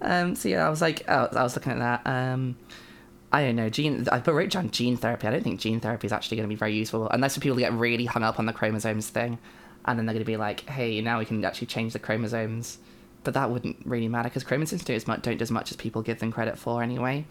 Um, 0.00 0.36
so 0.36 0.48
yeah, 0.48 0.66
I 0.66 0.70
was 0.70 0.80
like, 0.80 1.02
oh, 1.08 1.28
I 1.34 1.42
was 1.42 1.56
looking 1.56 1.72
at 1.72 1.78
that. 1.78 2.06
Um, 2.06 2.56
I 3.32 3.42
don't 3.42 3.56
know, 3.56 3.68
gene. 3.68 4.06
I 4.12 4.20
put 4.20 4.34
wrote 4.34 4.50
down 4.50 4.70
gene 4.70 4.96
therapy. 4.96 5.26
I 5.26 5.30
don't 5.30 5.42
think 5.42 5.58
gene 5.60 5.80
therapy 5.80 6.06
is 6.06 6.12
actually 6.12 6.36
going 6.36 6.48
to 6.48 6.52
be 6.52 6.58
very 6.58 6.74
useful 6.74 7.08
unless 7.08 7.34
for 7.34 7.40
people 7.40 7.58
get 7.58 7.72
really 7.72 8.04
hung 8.04 8.22
up 8.22 8.38
on 8.38 8.46
the 8.46 8.52
chromosomes 8.52 9.08
thing, 9.08 9.38
and 9.86 9.98
then 9.98 10.06
they're 10.06 10.12
going 10.12 10.24
to 10.24 10.30
be 10.30 10.36
like, 10.36 10.68
hey, 10.68 11.00
now 11.00 11.18
we 11.18 11.24
can 11.24 11.44
actually 11.44 11.66
change 11.66 11.94
the 11.94 11.98
chromosomes. 11.98 12.78
But 13.22 13.34
that 13.34 13.50
wouldn't 13.50 13.76
really 13.84 14.08
matter 14.08 14.28
because 14.28 14.44
chromosomes 14.44 14.82
do 14.82 14.94
as 14.94 15.06
much, 15.06 15.22
don't 15.22 15.36
do 15.36 15.42
as 15.42 15.50
much 15.50 15.70
as 15.70 15.76
people 15.76 16.00
give 16.02 16.20
them 16.20 16.32
credit 16.32 16.58
for 16.58 16.82
anyway. 16.82 17.26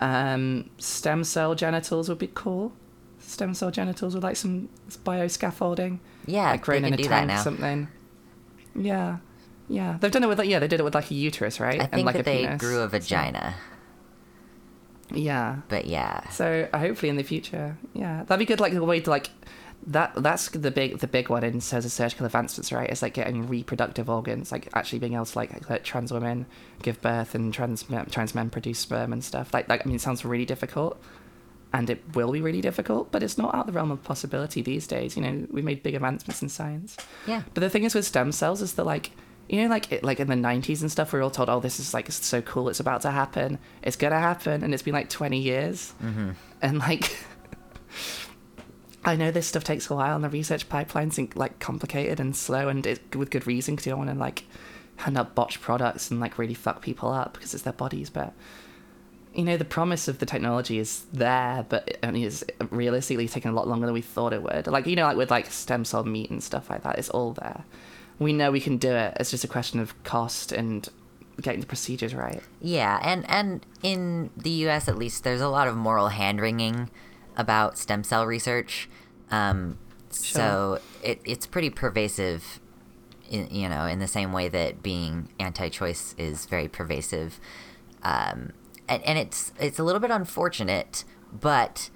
Um, 0.00 0.70
stem 0.78 1.24
cell 1.24 1.54
genitals 1.54 2.08
would 2.08 2.18
be 2.18 2.30
cool. 2.32 2.72
Stem 3.18 3.54
cell 3.54 3.70
genitals 3.70 4.14
with 4.14 4.24
like 4.24 4.36
some 4.36 4.68
bioscaffolding 5.04 5.98
yeah, 6.26 6.50
like 6.50 6.62
grown 6.62 6.84
in 6.84 6.94
a 6.94 6.96
do 6.96 7.02
that 7.04 7.08
tank 7.08 7.28
now. 7.28 7.42
something. 7.42 7.88
Yeah, 8.74 9.18
yeah, 9.68 9.98
they've 10.00 10.10
done 10.10 10.24
it 10.24 10.28
with 10.28 10.38
like 10.38 10.48
yeah, 10.48 10.58
they 10.58 10.68
did 10.68 10.80
it 10.80 10.84
with 10.84 10.94
like 10.94 11.10
a 11.10 11.14
uterus, 11.14 11.60
right? 11.60 11.80
I 11.80 11.86
think 11.86 12.06
like 12.06 12.14
that 12.14 12.20
a 12.20 12.24
they 12.24 12.44
penis. 12.44 12.60
grew 12.60 12.80
a 12.80 12.88
vagina, 12.88 13.54
yeah. 15.12 15.56
but 15.68 15.86
yeah. 15.86 16.28
So 16.30 16.68
uh, 16.72 16.78
hopefully 16.78 17.10
in 17.10 17.16
the 17.16 17.22
future, 17.22 17.76
yeah, 17.92 18.24
that'd 18.24 18.38
be 18.38 18.46
good. 18.46 18.60
Like 18.60 18.72
a 18.72 18.84
way 18.84 19.00
to 19.00 19.10
like 19.10 19.30
that. 19.86 20.12
That's 20.14 20.48
the 20.48 20.70
big 20.70 20.98
the 20.98 21.06
big 21.06 21.28
one 21.28 21.44
in 21.44 21.60
terms 21.60 21.84
of 21.84 21.92
surgical 21.92 22.26
advancements, 22.26 22.72
right? 22.72 22.88
It's 22.88 23.02
like 23.02 23.14
getting 23.14 23.46
reproductive 23.48 24.08
organs, 24.08 24.52
like 24.52 24.68
actually 24.74 24.98
being 24.98 25.14
able 25.14 25.26
to 25.26 25.38
like 25.38 25.68
let 25.70 25.84
trans 25.84 26.12
women 26.12 26.46
give 26.82 27.00
birth 27.00 27.34
and 27.34 27.52
trans 27.52 27.88
men, 27.88 28.06
trans 28.06 28.34
men 28.34 28.50
produce 28.50 28.78
sperm 28.78 29.12
and 29.12 29.24
stuff. 29.24 29.52
Like 29.54 29.68
like 29.68 29.82
I 29.82 29.84
mean, 29.86 29.96
it 29.96 30.00
sounds 30.00 30.24
really 30.24 30.46
difficult. 30.46 31.00
And 31.72 31.88
it 31.88 32.02
will 32.14 32.32
be 32.32 32.40
really 32.40 32.60
difficult, 32.60 33.12
but 33.12 33.22
it's 33.22 33.38
not 33.38 33.54
out 33.54 33.60
of 33.60 33.66
the 33.68 33.72
realm 33.72 33.92
of 33.92 34.02
possibility 34.02 34.60
these 34.60 34.88
days. 34.88 35.16
You 35.16 35.22
know, 35.22 35.46
we 35.52 35.62
made 35.62 35.84
big 35.84 35.94
advancements 35.94 36.42
in 36.42 36.48
science. 36.48 36.96
Yeah. 37.28 37.42
But 37.54 37.60
the 37.60 37.70
thing 37.70 37.84
is 37.84 37.94
with 37.94 38.04
stem 38.04 38.32
cells 38.32 38.60
is 38.60 38.74
that 38.74 38.82
like 38.82 39.12
you 39.48 39.62
know 39.62 39.68
like 39.68 39.92
it, 39.92 40.04
like 40.04 40.20
in 40.20 40.28
the 40.28 40.34
90s 40.34 40.80
and 40.80 40.90
stuff 40.90 41.12
we 41.12 41.18
are 41.18 41.22
all 41.22 41.30
told 41.30 41.50
oh 41.50 41.58
this 41.58 41.80
is 41.80 41.92
like 41.92 42.10
so 42.12 42.40
cool 42.42 42.68
it's 42.68 42.78
about 42.78 43.02
to 43.02 43.10
happen 43.10 43.58
it's 43.82 43.96
gonna 43.96 44.18
happen 44.18 44.62
and 44.62 44.72
it's 44.72 44.82
been 44.82 44.94
like 44.94 45.10
20 45.10 45.38
years 45.38 45.90
hmm 46.00 46.30
and 46.62 46.78
like 46.78 47.16
I 49.04 49.16
know 49.16 49.30
this 49.30 49.46
stuff 49.46 49.64
takes 49.64 49.88
a 49.88 49.94
while 49.94 50.14
and 50.14 50.24
the 50.24 50.28
research 50.28 50.68
pipeline's 50.68 51.18
like 51.34 51.58
complicated 51.58 52.20
and 52.20 52.36
slow 52.36 52.68
and 52.68 52.84
it, 52.86 53.16
with 53.16 53.30
good 53.30 53.46
reason 53.46 53.74
because 53.74 53.86
you 53.86 53.90
don't 53.90 53.98
want 53.98 54.10
to 54.10 54.16
like 54.16 54.44
hand 54.96 55.16
out 55.16 55.34
botched 55.34 55.60
products 55.60 56.10
and 56.10 56.20
like 56.20 56.38
really 56.38 56.54
fuck 56.54 56.82
people 56.82 57.10
up 57.10 57.34
because 57.34 57.54
it's 57.54 57.62
their 57.62 57.72
bodies. 57.72 58.10
But 58.10 58.34
you 59.34 59.44
know, 59.44 59.56
the 59.56 59.64
promise 59.64 60.08
of 60.08 60.18
the 60.18 60.26
technology 60.26 60.78
is 60.78 61.04
there, 61.12 61.64
but 61.68 61.88
it 61.88 61.98
only 62.02 62.24
is 62.24 62.44
realistically 62.70 63.28
taking 63.28 63.50
a 63.50 63.54
lot 63.54 63.68
longer 63.68 63.86
than 63.86 63.94
we 63.94 64.02
thought 64.02 64.32
it 64.32 64.42
would. 64.42 64.66
Like 64.66 64.86
you 64.86 64.96
know, 64.96 65.04
like 65.04 65.16
with 65.16 65.30
like 65.30 65.46
stem 65.46 65.84
cell 65.84 66.04
meat 66.04 66.30
and 66.30 66.42
stuff 66.42 66.68
like 66.68 66.82
that, 66.82 66.98
it's 66.98 67.10
all 67.10 67.32
there. 67.32 67.64
We 68.18 68.34
know 68.34 68.50
we 68.50 68.60
can 68.60 68.76
do 68.76 68.92
it. 68.92 69.16
It's 69.18 69.30
just 69.30 69.44
a 69.44 69.48
question 69.48 69.80
of 69.80 70.02
cost 70.04 70.52
and 70.52 70.86
getting 71.40 71.60
the 71.60 71.66
procedures 71.66 72.14
right. 72.14 72.42
Yeah, 72.60 72.98
and 73.02 73.24
and 73.30 73.64
in 73.82 74.28
the 74.36 74.50
U.S. 74.50 74.88
at 74.88 74.98
least, 74.98 75.24
there's 75.24 75.40
a 75.40 75.48
lot 75.48 75.68
of 75.68 75.76
moral 75.76 76.08
hand 76.08 76.40
wringing 76.40 76.90
about 77.40 77.78
stem 77.78 78.04
cell 78.04 78.26
research. 78.26 78.88
Um, 79.30 79.78
So 80.10 80.80
it, 81.02 81.20
it's 81.24 81.46
pretty 81.46 81.70
pervasive, 81.70 82.60
in, 83.30 83.48
you 83.50 83.68
know, 83.68 83.86
in 83.86 83.98
the 84.00 84.08
same 84.08 84.32
way 84.32 84.48
that 84.48 84.82
being 84.82 85.28
anti-choice 85.38 86.14
is 86.18 86.46
very 86.46 86.68
pervasive. 86.68 87.38
Um, 88.02 88.52
and, 88.88 89.02
and 89.04 89.18
it's 89.18 89.52
it's 89.58 89.78
a 89.78 89.84
little 89.84 90.00
bit 90.00 90.10
unfortunate, 90.10 91.04
but 91.32 91.90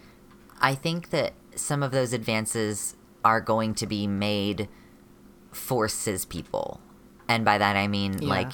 I 0.60 0.74
think 0.76 1.10
that 1.10 1.32
some 1.56 1.82
of 1.82 1.90
those 1.90 2.12
advances 2.12 2.96
are 3.24 3.40
going 3.40 3.74
to 3.74 3.86
be 3.86 4.06
made 4.06 4.68
for 5.50 5.88
cis 5.88 6.24
people. 6.24 6.80
And 7.28 7.44
by 7.44 7.58
that 7.58 7.74
I 7.74 7.88
mean 7.88 8.20
Yeah. 8.22 8.28
like 8.28 8.52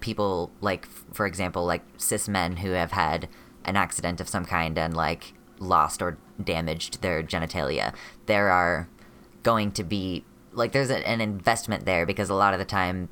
people 0.00 0.52
like 0.60 0.86
for 1.12 1.26
example 1.26 1.64
like 1.66 1.82
cis 1.98 2.28
men 2.28 2.56
who 2.58 2.70
have 2.70 2.92
had 2.92 3.28
an 3.64 3.76
accident 3.76 4.20
of 4.20 4.28
some 4.28 4.44
kind 4.44 4.78
and 4.78 4.96
like 4.96 5.34
lost 5.58 6.00
or 6.02 6.16
damaged 6.42 7.02
their 7.02 7.22
genitalia. 7.22 7.94
There 8.26 8.50
are 8.50 8.88
going 9.42 9.72
to 9.72 9.84
be 9.84 10.24
like 10.52 10.72
there's 10.72 10.90
a, 10.90 11.06
an 11.08 11.20
investment 11.20 11.84
there 11.86 12.04
because 12.06 12.28
a 12.30 12.34
lot 12.34 12.52
of 12.52 12.58
the 12.58 12.64
time 12.64 13.08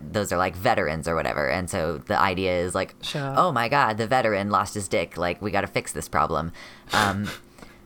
those 0.00 0.32
are 0.32 0.38
like 0.38 0.56
veterans 0.56 1.06
or 1.06 1.14
whatever 1.14 1.50
and 1.50 1.68
so 1.68 1.98
the 1.98 2.18
idea 2.18 2.58
is 2.60 2.74
like 2.74 2.94
Sure. 3.02 3.34
oh 3.36 3.52
my 3.52 3.68
god 3.68 3.98
the 3.98 4.06
veteran 4.06 4.48
lost 4.48 4.72
his 4.72 4.88
dick 4.88 5.18
like 5.18 5.42
we 5.42 5.50
got 5.50 5.60
to 5.60 5.66
fix 5.66 5.92
this 5.92 6.08
problem 6.08 6.50
um 6.94 7.28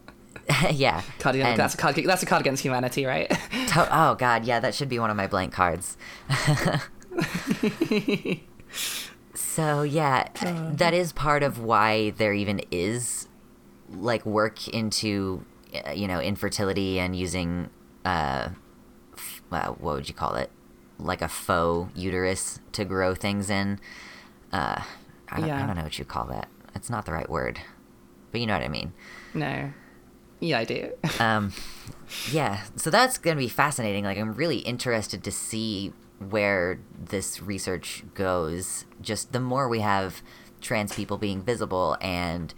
yeah 0.70 1.02
Card, 1.18 1.34
And- 1.34 1.58
that's 1.58 1.74
a 1.74 1.76
card. 1.76 1.96
That's 1.96 2.22
a 2.22 2.26
card 2.26 2.42
against 2.42 2.62
humanity, 2.62 3.04
right? 3.06 3.28
To- 3.70 3.88
oh 3.90 4.14
god, 4.14 4.44
yeah, 4.44 4.60
that 4.60 4.72
should 4.74 4.88
be 4.88 5.00
one 5.00 5.10
of 5.10 5.16
my 5.16 5.26
blank 5.26 5.52
cards. 5.52 5.96
so 9.34 9.82
yeah, 9.82 10.28
that 10.72 10.94
is 10.94 11.12
part 11.12 11.42
of 11.42 11.58
why 11.58 12.10
there 12.10 12.32
even 12.32 12.60
is 12.70 13.26
like 13.90 14.24
work 14.24 14.66
into 14.68 15.44
uh, 15.86 15.92
you 15.92 16.06
know 16.08 16.20
infertility 16.20 16.98
and 16.98 17.16
using 17.16 17.70
uh, 18.04 18.48
f- 19.14 19.42
uh 19.50 19.68
what 19.68 19.96
would 19.96 20.08
you 20.08 20.14
call 20.14 20.34
it 20.34 20.50
like 20.98 21.22
a 21.22 21.28
faux 21.28 21.90
uterus 21.98 22.60
to 22.72 22.84
grow 22.84 23.14
things 23.14 23.50
in. 23.50 23.80
Uh, 24.52 24.82
I 25.28 25.40
don't, 25.40 25.50
I 25.50 25.66
don't 25.66 25.76
know 25.76 25.82
what 25.82 25.98
you 25.98 26.04
call 26.04 26.26
that. 26.26 26.48
It's 26.74 26.88
not 26.88 27.06
the 27.06 27.12
right 27.12 27.28
word, 27.28 27.60
but 28.30 28.40
you 28.40 28.46
know 28.46 28.54
what 28.54 28.62
I 28.62 28.68
mean. 28.68 28.92
no. 29.32 29.72
Yeah, 30.40 30.58
I 30.58 30.64
do. 30.64 30.90
um, 31.20 31.52
yeah, 32.30 32.64
so 32.76 32.90
that's 32.90 33.16
going 33.16 33.36
to 33.36 33.42
be 33.42 33.48
fascinating. 33.48 34.04
Like, 34.04 34.18
I'm 34.18 34.34
really 34.34 34.58
interested 34.58 35.24
to 35.24 35.30
see 35.30 35.92
where 36.18 36.80
this 36.98 37.40
research 37.40 38.04
goes. 38.12 38.84
Just 39.00 39.32
the 39.32 39.40
more 39.40 39.68
we 39.68 39.80
have 39.80 40.20
trans 40.60 40.94
people 40.94 41.16
being 41.16 41.42
visible, 41.42 41.96
and, 42.02 42.52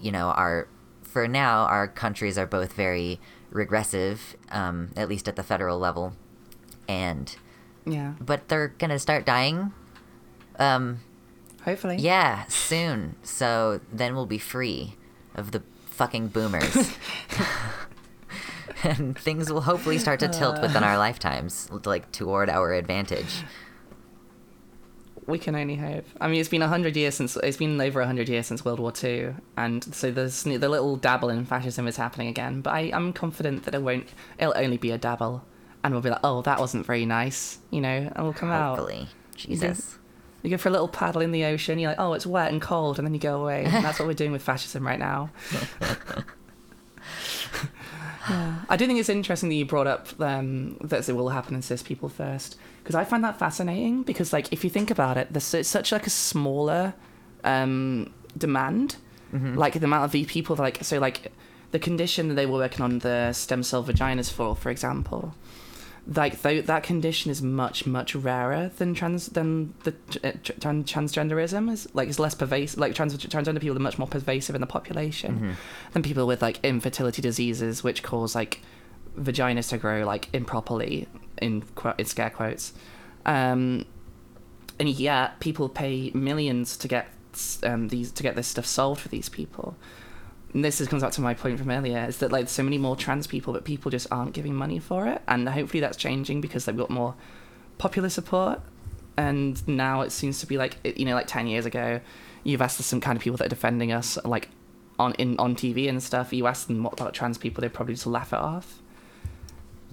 you 0.00 0.12
know, 0.12 0.28
our, 0.28 0.68
for 1.02 1.28
now, 1.28 1.64
our 1.64 1.88
countries 1.88 2.38
are 2.38 2.46
both 2.46 2.72
very 2.72 3.20
regressive, 3.50 4.36
um, 4.50 4.90
at 4.96 5.08
least 5.08 5.28
at 5.28 5.36
the 5.36 5.42
federal 5.42 5.78
level. 5.78 6.14
And, 6.88 7.34
yeah. 7.86 8.14
but 8.20 8.48
they're 8.48 8.68
to 8.90 8.98
start 8.98 9.24
dying. 9.24 9.72
Um, 10.58 11.00
Hopefully. 11.64 11.96
yeah, 11.98 12.44
soon. 12.46 13.16
So 13.22 13.80
then 13.92 14.14
we'll 14.14 14.26
be 14.26 14.38
free 14.38 14.96
of 15.34 15.52
the 15.52 15.62
fucking 15.86 16.28
boomers. 16.28 16.96
and 18.82 19.16
things 19.18 19.52
will 19.52 19.62
hopefully 19.62 19.98
start 19.98 20.20
to 20.20 20.28
tilt 20.28 20.60
within 20.60 20.82
our 20.82 20.98
lifetimes, 20.98 21.68
like 21.84 22.10
toward 22.12 22.48
our 22.48 22.72
advantage. 22.72 23.42
We 25.26 25.38
can 25.38 25.54
only 25.54 25.76
hope. 25.76 26.04
I 26.20 26.28
mean, 26.28 26.40
it's 26.40 26.48
been 26.48 26.62
a 26.62 26.68
hundred 26.68 26.96
years 26.96 27.14
since 27.14 27.36
it's 27.36 27.56
been 27.56 27.80
over 27.80 28.00
a 28.00 28.06
hundred 28.06 28.28
years 28.28 28.46
since 28.46 28.64
World 28.64 28.80
War 28.80 28.90
Two, 28.90 29.34
and 29.56 29.82
so 29.94 30.10
there's 30.10 30.42
the 30.42 30.58
little 30.58 30.96
dabble 30.96 31.28
in 31.28 31.44
fascism 31.44 31.86
is 31.86 31.96
happening 31.96 32.28
again. 32.28 32.60
But 32.60 32.74
I, 32.74 32.90
I'm 32.92 33.12
confident 33.12 33.64
that 33.64 33.74
it 33.74 33.82
won't. 33.82 34.08
It'll 34.38 34.56
only 34.56 34.78
be 34.78 34.90
a 34.90 34.98
dabble, 34.98 35.44
and 35.84 35.94
we'll 35.94 36.02
be 36.02 36.10
like, 36.10 36.20
oh, 36.24 36.42
that 36.42 36.58
wasn't 36.58 36.86
very 36.86 37.06
nice, 37.06 37.58
you 37.70 37.80
know, 37.80 38.10
and 38.14 38.24
we'll 38.24 38.32
come 38.32 38.50
out. 38.50 38.78
Hopefully. 38.78 39.08
Jesus. 39.36 39.98
You 40.42 40.50
go 40.50 40.56
for 40.56 40.68
a 40.70 40.72
little 40.72 40.88
paddle 40.88 41.22
in 41.22 41.30
the 41.30 41.44
ocean. 41.44 41.78
You're 41.78 41.90
like, 41.90 42.00
oh, 42.00 42.14
it's 42.14 42.26
wet 42.26 42.50
and 42.50 42.60
cold, 42.60 42.98
and 42.98 43.06
then 43.06 43.14
you 43.14 43.20
go 43.20 43.40
away. 43.40 43.64
And 43.64 43.84
that's 43.84 44.00
what 44.00 44.08
we're 44.08 44.14
doing 44.14 44.32
with 44.32 44.42
fascism 44.42 44.84
right 44.84 44.98
now. 44.98 45.30
yeah. 48.28 48.60
I 48.68 48.76
do 48.76 48.86
think 48.86 48.98
it's 48.98 49.08
interesting 49.08 49.48
that 49.48 49.54
you 49.56 49.66
brought 49.66 49.86
up 49.86 50.08
um, 50.20 50.76
that 50.80 51.08
it 51.08 51.12
will 51.12 51.30
happen 51.30 51.54
in 51.54 51.62
cis 51.62 51.82
people 51.82 52.08
first, 52.08 52.56
because 52.82 52.94
I 52.94 53.04
find 53.04 53.22
that 53.24 53.38
fascinating. 53.38 54.02
Because 54.02 54.32
like, 54.32 54.52
if 54.52 54.64
you 54.64 54.70
think 54.70 54.90
about 54.90 55.16
it, 55.16 55.32
there's 55.32 55.54
it's 55.54 55.68
such 55.68 55.92
like 55.92 56.06
a 56.06 56.10
smaller 56.10 56.94
um, 57.44 58.12
demand, 58.36 58.96
like 59.56 59.74
the 59.74 59.84
amount 59.86 60.04
of 60.04 60.12
the 60.12 60.24
people 60.24 60.56
that, 60.56 60.62
like 60.62 60.84
so 60.84 60.98
like 60.98 61.32
the 61.70 61.78
condition 61.78 62.28
that 62.28 62.34
they 62.34 62.44
were 62.46 62.58
working 62.58 62.82
on 62.82 62.98
the 62.98 63.32
stem 63.32 63.62
cell 63.62 63.82
vaginas 63.82 64.30
for, 64.30 64.54
for 64.54 64.70
example 64.70 65.34
like 66.06 66.42
though 66.42 66.60
that 66.60 66.82
condition 66.82 67.30
is 67.30 67.40
much 67.42 67.86
much 67.86 68.14
rarer 68.14 68.70
than 68.76 68.92
trans 68.92 69.26
than 69.28 69.72
the 69.84 69.94
uh, 70.24 70.32
tr- 70.42 70.52
tran- 70.54 70.84
transgenderism. 70.84 71.70
Is 71.70 71.88
like 71.94 72.08
it's 72.08 72.18
less 72.18 72.34
pervasive 72.34 72.80
like 72.80 72.94
trans 72.94 73.16
transgender 73.16 73.60
people 73.60 73.76
are 73.76 73.80
much 73.80 73.98
more 73.98 74.08
pervasive 74.08 74.54
in 74.54 74.60
the 74.60 74.66
population 74.66 75.56
than 75.92 76.02
people 76.02 76.26
with 76.26 76.42
like 76.42 76.58
infertility 76.64 77.22
diseases 77.22 77.84
which 77.84 78.02
cause 78.02 78.34
like 78.34 78.60
vaginas 79.18 79.68
to 79.68 79.78
grow 79.78 80.04
like 80.04 80.28
improperly 80.32 81.06
in 81.40 81.62
quote 81.74 81.98
in 81.98 82.06
scare 82.06 82.30
quotes. 82.30 82.72
Um 83.24 83.86
and 84.80 84.88
yet 84.88 85.38
people 85.38 85.68
pay 85.68 86.10
millions 86.14 86.76
to 86.78 86.88
get 86.88 87.06
um 87.62 87.88
these 87.88 88.10
to 88.12 88.22
get 88.22 88.34
this 88.34 88.48
stuff 88.48 88.66
solved 88.66 89.00
for 89.02 89.08
these 89.08 89.28
people 89.28 89.76
and 90.54 90.64
this 90.64 90.80
is, 90.80 90.88
comes 90.88 91.02
back 91.02 91.12
to 91.12 91.20
my 91.20 91.34
point 91.34 91.58
from 91.58 91.70
earlier 91.70 92.04
is 92.06 92.18
that 92.18 92.30
like 92.30 92.48
so 92.48 92.62
many 92.62 92.76
more 92.76 92.94
trans 92.94 93.26
people 93.26 93.52
but 93.52 93.64
people 93.64 93.90
just 93.90 94.06
aren't 94.10 94.34
giving 94.34 94.54
money 94.54 94.78
for 94.78 95.06
it. 95.06 95.22
And 95.26 95.48
hopefully 95.48 95.80
that's 95.80 95.96
changing 95.96 96.40
because 96.40 96.64
they've 96.64 96.76
got 96.76 96.90
more 96.90 97.14
popular 97.78 98.10
support. 98.10 98.60
And 99.16 99.66
now 99.66 100.02
it 100.02 100.12
seems 100.12 100.40
to 100.40 100.46
be 100.46 100.58
like 100.58 100.76
you 100.84 101.04
know 101.04 101.14
like 101.14 101.26
10 101.26 101.46
years 101.46 101.66
ago 101.66 102.00
you've 102.44 102.60
asked 102.60 102.80
some 102.82 103.00
kind 103.00 103.16
of 103.16 103.22
people 103.22 103.36
that 103.38 103.46
are 103.46 103.50
defending 103.50 103.92
us 103.92 104.18
like 104.24 104.48
on 104.98 105.14
in 105.14 105.38
on 105.38 105.54
tv 105.54 105.88
and 105.88 106.02
stuff 106.02 106.32
you 106.32 106.46
ask 106.46 106.66
them 106.66 106.82
what 106.82 106.94
about 106.94 107.14
trans 107.14 107.38
people 107.38 107.60
they 107.60 107.68
probably 107.68 107.94
just 107.94 108.06
laugh 108.06 108.32
it 108.32 108.38
off. 108.38 108.80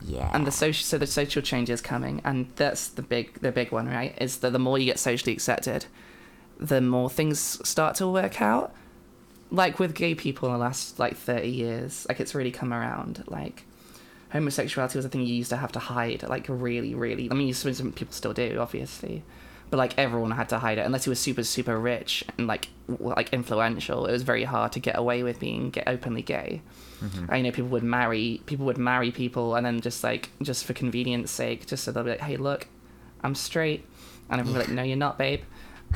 Yeah. 0.05 0.29
and 0.33 0.47
the 0.47 0.51
social 0.51 0.83
so 0.85 0.97
the 0.97 1.05
social 1.05 1.41
change 1.41 1.69
is 1.69 1.81
coming 1.81 2.21
and 2.23 2.49
that's 2.55 2.87
the 2.87 3.01
big 3.01 3.41
the 3.41 3.51
big 3.51 3.71
one 3.71 3.87
right 3.87 4.17
is 4.19 4.37
that 4.37 4.51
the 4.51 4.59
more 4.59 4.79
you 4.79 4.85
get 4.85 4.97
socially 4.97 5.33
accepted 5.33 5.85
the 6.57 6.79
more 6.79 7.09
things 7.09 7.39
start 7.67 7.95
to 7.95 8.07
work 8.07 8.41
out 8.41 8.73
like 9.51 9.79
with 9.79 9.96
gay 9.96 10.13
people 10.15 10.48
in 10.48 10.53
the 10.53 10.60
last 10.60 11.00
like 11.00 11.15
30 11.15 11.48
years 11.48 12.06
like 12.08 12.20
it's 12.20 12.36
really 12.36 12.51
come 12.51 12.74
around 12.74 13.24
like 13.27 13.63
homosexuality 14.32 14.98
was 14.98 15.06
a 15.06 15.10
thing 15.10 15.22
you 15.22 15.34
used 15.34 15.50
to 15.50 15.58
have 15.58 15.72
to 15.72 15.79
hide 15.79 16.24
like 16.24 16.46
really 16.48 16.94
really 16.94 17.29
i 17.32 17.34
mean 17.34 17.53
some 17.53 17.91
people 17.91 18.13
still 18.13 18.34
do 18.34 18.58
obviously 18.60 19.24
but 19.72 19.77
like 19.77 19.98
everyone 19.98 20.32
had 20.32 20.50
to 20.50 20.60
hide 20.60 20.77
it 20.77 20.86
unless 20.86 21.06
you 21.06 21.12
were 21.12 21.15
super 21.15 21.44
super 21.44 21.79
rich 21.79 22.24
and 22.38 22.48
like 22.48 22.68
like 22.88 23.34
influential 23.34 24.06
it 24.06 24.12
was 24.12 24.22
very 24.22 24.44
hard 24.44 24.72
to 24.72 24.79
get 24.79 24.98
away 24.98 25.24
with 25.24 25.39
being 25.39 25.72
get 25.72 25.88
openly 25.88 26.22
gay 26.22 26.62
mm-hmm. 27.01 27.25
I 27.29 27.41
know 27.41 27.51
people 27.51 27.70
would 27.70 27.84
marry 27.84 28.41
people 28.46 28.65
would 28.65 28.77
marry 28.77 29.12
people 29.12 29.56
and 29.56 29.65
then 29.65 29.82
just 29.82 30.03
like 30.03 30.29
just 30.41 30.65
for 30.65 30.74
convenience 30.74 31.32
sake, 31.32 31.65
just 31.65 31.84
so 31.84 31.91
they'll 31.91 32.03
be 32.03 32.12
like, 32.12 32.22
Hey 32.22 32.38
look, 32.38 32.68
I'm 33.24 33.36
straight 33.36 33.86
and 34.29 34.39
everyone 34.39 34.62
be 34.62 34.68
like, 34.68 34.75
No, 34.75 34.84
you're 34.84 34.98
not, 34.98 35.18
babe. 35.18 35.41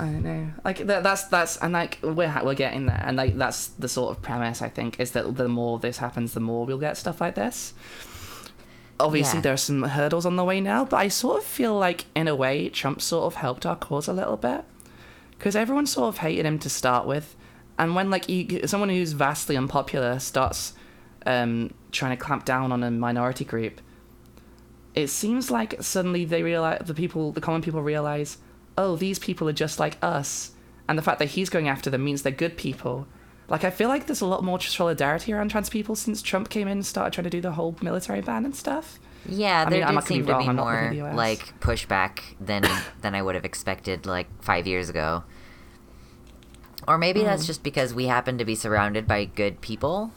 I 0.00 0.04
don't 0.06 0.22
know. 0.22 0.50
Like 0.64 0.78
that, 0.86 1.02
that's 1.02 1.24
that's 1.24 1.56
and 1.58 1.72
like 1.72 1.98
we're 2.02 2.28
ha- 2.28 2.42
we're 2.44 2.54
getting 2.54 2.86
there, 2.86 3.02
and 3.04 3.16
like 3.16 3.36
that's 3.36 3.68
the 3.68 3.88
sort 3.88 4.16
of 4.16 4.22
premise 4.22 4.62
I 4.62 4.68
think 4.68 4.98
is 4.98 5.10
that 5.12 5.36
the 5.36 5.48
more 5.48 5.78
this 5.78 5.98
happens, 5.98 6.32
the 6.34 6.40
more 6.40 6.64
we'll 6.66 6.78
get 6.78 6.96
stuff 6.96 7.20
like 7.20 7.34
this. 7.34 7.74
Obviously, 8.98 9.38
Yeah. 9.38 9.42
there 9.42 9.52
are 9.54 9.58
some 9.58 9.82
hurdles 9.82 10.26
on 10.26 10.36
the 10.36 10.44
way 10.44 10.60
now, 10.60 10.84
but 10.84 10.96
I 10.98 11.08
sort 11.08 11.38
of 11.38 11.44
feel 11.44 11.74
like 11.78 12.04
in 12.14 12.28
a 12.28 12.34
way 12.34 12.68
Trump 12.68 13.00
sort 13.00 13.24
of 13.24 13.36
helped 13.36 13.64
our 13.64 13.76
cause 13.76 14.08
a 14.08 14.12
little 14.12 14.36
bit 14.36 14.64
because 15.38 15.56
everyone 15.56 15.86
sort 15.86 16.08
of 16.08 16.18
hated 16.18 16.44
him 16.44 16.58
to 16.58 16.68
start 16.68 17.06
with, 17.06 17.34
and 17.78 17.94
when 17.94 18.10
like 18.10 18.28
you, 18.28 18.66
someone 18.66 18.90
who's 18.90 19.12
vastly 19.12 19.56
unpopular 19.56 20.18
starts 20.18 20.74
um, 21.26 21.72
trying 21.92 22.16
to 22.16 22.22
clamp 22.22 22.44
down 22.44 22.72
on 22.72 22.82
a 22.82 22.90
minority 22.90 23.44
group, 23.44 23.80
it 24.94 25.08
seems 25.08 25.50
like 25.50 25.82
suddenly 25.82 26.24
they 26.26 26.42
realize 26.42 26.82
the 26.84 26.94
people, 26.94 27.32
the 27.32 27.40
common 27.40 27.62
people 27.62 27.82
realize, 27.82 28.36
oh, 28.80 28.96
these 28.96 29.18
people 29.18 29.48
are 29.48 29.52
just 29.64 29.78
like 29.78 29.96
us, 30.02 30.52
and 30.88 30.96
the 30.98 31.02
fact 31.02 31.18
that 31.20 31.28
he's 31.36 31.50
going 31.50 31.68
after 31.68 31.90
them 31.90 32.02
means 32.04 32.22
they're 32.22 32.32
good 32.32 32.56
people. 32.56 33.06
Like 33.48 33.64
I 33.64 33.70
feel 33.70 33.88
like 33.88 34.06
there's 34.06 34.20
a 34.20 34.26
lot 34.26 34.42
more 34.44 34.60
solidarity 34.60 35.32
around 35.32 35.50
trans 35.50 35.68
people 35.68 35.94
since 35.96 36.22
Trump 36.22 36.48
came 36.48 36.66
in 36.68 36.78
and 36.78 36.86
started 36.86 37.12
trying 37.12 37.24
to 37.24 37.30
do 37.30 37.40
the 37.40 37.52
whole 37.52 37.76
military 37.82 38.20
ban 38.20 38.44
and 38.44 38.54
stuff. 38.54 38.98
Yeah, 39.28 39.64
I 39.66 39.70
there 39.70 39.84
mean, 39.86 39.94
did 39.94 40.04
seem 40.04 40.26
to 40.26 40.38
be 40.38 40.46
I'm 40.48 40.56
more 40.56 40.92
like 41.14 41.58
pushback 41.60 42.20
than 42.40 42.62
than 43.02 43.14
I 43.14 43.22
would 43.22 43.34
have 43.34 43.44
expected 43.44 44.06
like 44.06 44.28
five 44.42 44.66
years 44.66 44.88
ago. 44.88 45.24
Or 46.88 46.96
maybe 46.96 47.20
Hmm. 47.20 47.26
that's 47.26 47.46
just 47.46 47.62
because 47.62 47.92
we 47.92 48.06
happen 48.06 48.38
to 48.38 48.44
be 48.44 48.54
surrounded 48.54 49.06
by 49.06 49.24
good 49.26 49.60
people. 49.60 50.12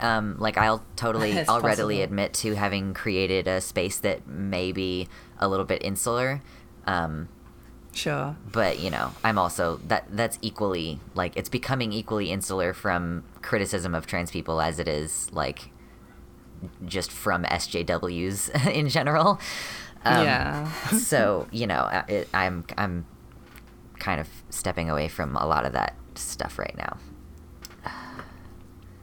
Um, 0.00 0.36
like 0.38 0.56
I'll 0.56 0.82
totally, 0.96 1.38
I'll 1.48 1.60
readily 1.60 2.02
admit 2.02 2.32
to 2.42 2.54
having 2.54 2.94
created 2.94 3.46
a 3.46 3.60
space 3.60 3.98
that 4.00 4.26
may 4.26 4.72
be 4.72 5.08
a 5.38 5.48
little 5.48 5.66
bit 5.66 5.82
insular. 5.84 6.40
Um, 6.86 7.28
Sure. 7.98 8.36
but 8.52 8.78
you 8.78 8.90
know, 8.90 9.10
I'm 9.24 9.38
also 9.38 9.80
that 9.88 10.04
that's 10.10 10.38
equally 10.42 11.00
like 11.14 11.36
it's 11.36 11.48
becoming 11.48 11.92
equally 11.92 12.30
insular 12.30 12.72
from 12.72 13.24
criticism 13.42 13.94
of 13.94 14.06
trans 14.06 14.30
people 14.30 14.60
as 14.60 14.78
it 14.78 14.86
is 14.88 15.30
like 15.32 15.70
just 16.86 17.10
from 17.10 17.44
SJWs 17.44 18.66
in 18.80 18.88
general. 18.88 19.40
Um, 20.04 20.24
yeah. 20.24 20.72
so 20.92 21.46
you 21.50 21.66
know, 21.66 21.80
I- 21.90 22.04
it, 22.08 22.28
I'm 22.32 22.64
I'm 22.76 23.04
kind 23.98 24.20
of 24.20 24.28
stepping 24.50 24.88
away 24.88 25.08
from 25.08 25.34
a 25.36 25.46
lot 25.46 25.66
of 25.66 25.72
that 25.72 25.94
stuff 26.14 26.58
right 26.58 26.76
now. 26.76 26.96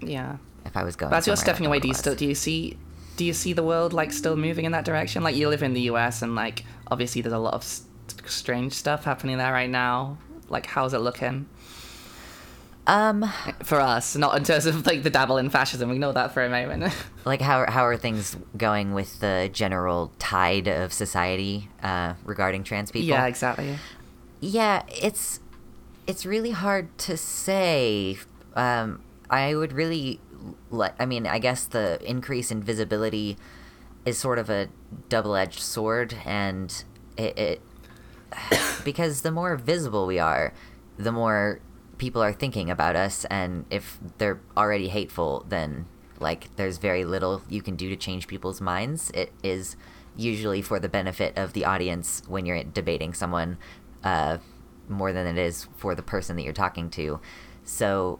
yeah. 0.02 0.38
If 0.66 0.76
I 0.76 0.84
was 0.84 0.96
going, 0.96 1.12
But 1.12 1.18
as 1.18 1.28
you're 1.28 1.36
stepping 1.36 1.66
away, 1.66 1.80
do 1.80 1.88
you 1.88 1.94
still 1.94 2.16
do 2.16 2.26
you 2.26 2.36
see 2.36 2.78
do 3.18 3.24
you 3.24 3.34
see 3.34 3.54
the 3.54 3.64
world 3.64 3.94
like 3.94 4.12
still 4.12 4.36
moving 4.36 4.66
in 4.66 4.72
that 4.72 4.84
direction? 4.86 5.24
Like 5.24 5.36
you 5.36 5.48
live 5.50 5.64
in 5.64 5.74
the 5.74 5.82
US 5.92 6.22
and 6.22 6.36
like 6.36 6.66
obviously 6.88 7.22
there's 7.22 7.34
a 7.34 7.38
lot 7.40 7.54
of 7.54 7.64
strange 8.28 8.74
stuff 8.74 9.04
happening 9.06 9.38
there 9.38 9.52
right 9.52 9.70
now. 9.70 10.18
Like 10.50 10.66
how's 10.68 10.94
it 10.94 11.00
looking 11.00 11.48
Um, 12.88 13.26
for 13.64 13.80
us? 13.80 14.16
Not 14.16 14.38
in 14.38 14.44
terms 14.44 14.66
of 14.68 14.86
like 14.86 15.02
the 15.04 15.10
dabble 15.10 15.38
in 15.38 15.50
fascism. 15.50 15.90
Ignore 15.90 16.14
that 16.14 16.34
for 16.34 16.44
a 16.46 16.50
moment. 16.50 16.94
like 17.26 17.42
how 17.42 17.66
how 17.70 17.86
are 17.86 17.98
things 17.98 18.38
going 18.56 18.94
with 18.94 19.20
the 19.20 19.50
general 19.52 20.12
tide 20.20 20.68
of 20.68 20.94
society 20.94 21.70
uh, 21.82 22.14
regarding 22.24 22.64
trans 22.64 22.92
people? 22.92 23.08
yeah, 23.10 23.26
exactly. 23.26 23.78
Yeah, 24.40 24.84
it's 24.88 25.40
it's 26.06 26.26
really 26.26 26.52
hard 26.52 26.96
to 27.00 27.18
say. 27.18 28.18
Um, 28.56 29.02
I 29.30 29.56
would 29.56 29.74
really 29.74 30.20
let. 30.70 30.96
I 31.00 31.08
mean, 31.08 31.26
I 31.26 31.40
guess 31.40 31.66
the 31.66 31.98
increase 32.08 32.52
in 32.52 32.62
visibility 32.62 33.38
is 34.06 34.20
sort 34.20 34.38
of 34.38 34.52
a 34.52 34.68
double-edged 35.10 35.60
sword, 35.60 36.16
and 36.24 36.84
it, 37.18 37.36
it 37.40 37.62
because 38.84 39.22
the 39.22 39.32
more 39.32 39.56
visible 39.56 40.06
we 40.06 40.20
are, 40.20 40.54
the 40.98 41.12
more 41.12 41.60
people 41.98 42.22
are 42.22 42.34
thinking 42.34 42.70
about 42.70 42.96
us, 42.96 43.26
and 43.26 43.66
if 43.70 44.00
they're 44.18 44.40
already 44.58 44.90
hateful, 44.90 45.46
then 45.50 45.86
like 46.20 46.56
there's 46.56 46.78
very 46.78 47.04
little 47.04 47.42
you 47.50 47.62
can 47.62 47.76
do 47.76 47.90
to 47.90 47.96
change 47.96 48.28
people's 48.28 48.62
minds. 48.62 49.12
It 49.12 49.32
is 49.44 49.76
usually 50.16 50.62
for 50.62 50.80
the 50.80 50.90
benefit 50.90 51.38
of 51.38 51.54
the 51.54 51.66
audience 51.66 52.22
when 52.28 52.46
you're 52.46 52.64
debating 52.64 53.14
someone 53.14 53.58
uh, 54.04 54.38
more 54.88 55.12
than 55.12 55.28
it 55.28 55.38
is 55.38 55.68
for 55.76 55.96
the 55.96 56.04
person 56.04 56.36
that 56.36 56.44
you're 56.44 56.54
talking 56.54 56.90
to. 56.92 57.20
So, 57.64 58.20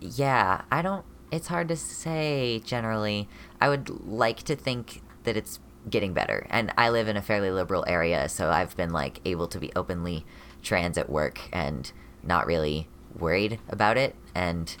yeah, 0.00 0.62
I 0.70 0.82
don't. 0.82 1.04
It's 1.30 1.48
hard 1.48 1.68
to 1.68 1.76
say 1.76 2.60
generally. 2.64 3.28
I 3.60 3.68
would 3.68 4.06
like 4.06 4.42
to 4.44 4.56
think 4.56 5.02
that 5.24 5.36
it's 5.36 5.58
getting 5.88 6.12
better. 6.12 6.46
And 6.50 6.72
I 6.76 6.90
live 6.90 7.08
in 7.08 7.16
a 7.16 7.22
fairly 7.22 7.50
liberal 7.50 7.84
area, 7.86 8.28
so 8.28 8.50
I've 8.50 8.76
been 8.76 8.90
like 8.90 9.20
able 9.24 9.48
to 9.48 9.58
be 9.58 9.72
openly 9.76 10.24
trans 10.62 10.96
at 10.98 11.10
work 11.10 11.40
and 11.52 11.90
not 12.22 12.46
really 12.46 12.88
worried 13.18 13.60
about 13.68 13.96
it. 13.96 14.14
And 14.34 14.74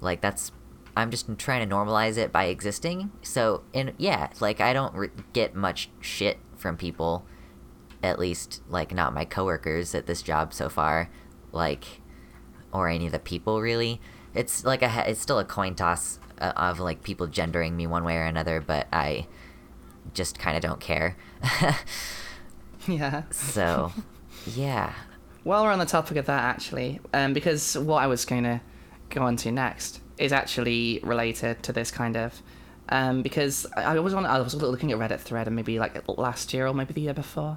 like 0.00 0.20
that's 0.20 0.52
I'm 0.96 1.10
just 1.10 1.38
trying 1.38 1.68
to 1.68 1.74
normalize 1.74 2.16
it 2.16 2.32
by 2.32 2.46
existing. 2.46 3.12
So, 3.22 3.62
in 3.72 3.92
yeah, 3.98 4.30
like 4.40 4.60
I 4.60 4.72
don't 4.72 4.94
re- 4.94 5.10
get 5.32 5.54
much 5.54 5.90
shit 6.00 6.38
from 6.56 6.76
people 6.76 7.24
at 8.02 8.18
least 8.18 8.62
like 8.68 8.92
not 8.92 9.14
my 9.14 9.24
coworkers 9.24 9.94
at 9.94 10.06
this 10.06 10.22
job 10.22 10.52
so 10.52 10.68
far 10.68 11.10
like 11.52 12.00
or 12.72 12.88
any 12.88 13.06
of 13.06 13.12
the 13.12 13.18
people 13.18 13.60
really 13.60 14.00
it's 14.34 14.64
like 14.64 14.82
a 14.82 15.10
it's 15.10 15.20
still 15.20 15.38
a 15.38 15.44
coin 15.44 15.74
toss 15.74 16.20
uh, 16.40 16.52
of 16.56 16.78
like 16.78 17.02
people 17.02 17.26
gendering 17.26 17.76
me 17.76 17.86
one 17.86 18.04
way 18.04 18.16
or 18.16 18.24
another 18.24 18.60
but 18.60 18.86
i 18.92 19.26
just 20.14 20.38
kind 20.38 20.56
of 20.56 20.62
don't 20.62 20.80
care 20.80 21.16
Yeah. 22.86 23.24
so 23.30 23.92
yeah 24.46 24.92
While 25.44 25.64
we're 25.64 25.72
on 25.72 25.78
the 25.78 25.86
topic 25.86 26.16
of 26.16 26.26
that, 26.26 26.42
actually, 26.44 27.00
um, 27.12 27.32
because 27.32 27.76
what 27.76 28.02
I 28.02 28.06
was 28.06 28.24
going 28.24 28.44
to 28.44 28.60
go 29.10 29.22
on 29.22 29.36
to 29.36 29.52
next 29.52 30.00
is 30.18 30.32
actually 30.32 31.00
related 31.02 31.62
to 31.64 31.72
this 31.72 31.90
kind 31.90 32.16
of, 32.16 32.42
um, 32.88 33.22
because 33.22 33.66
I 33.76 33.98
was 33.98 34.14
on, 34.14 34.26
I 34.26 34.40
was 34.40 34.54
looking 34.54 34.90
at 34.92 34.98
Reddit 34.98 35.20
thread 35.20 35.46
and 35.46 35.54
maybe 35.56 35.78
like 35.78 36.06
last 36.18 36.52
year 36.52 36.66
or 36.66 36.74
maybe 36.74 36.92
the 36.92 37.00
year 37.02 37.14
before, 37.14 37.56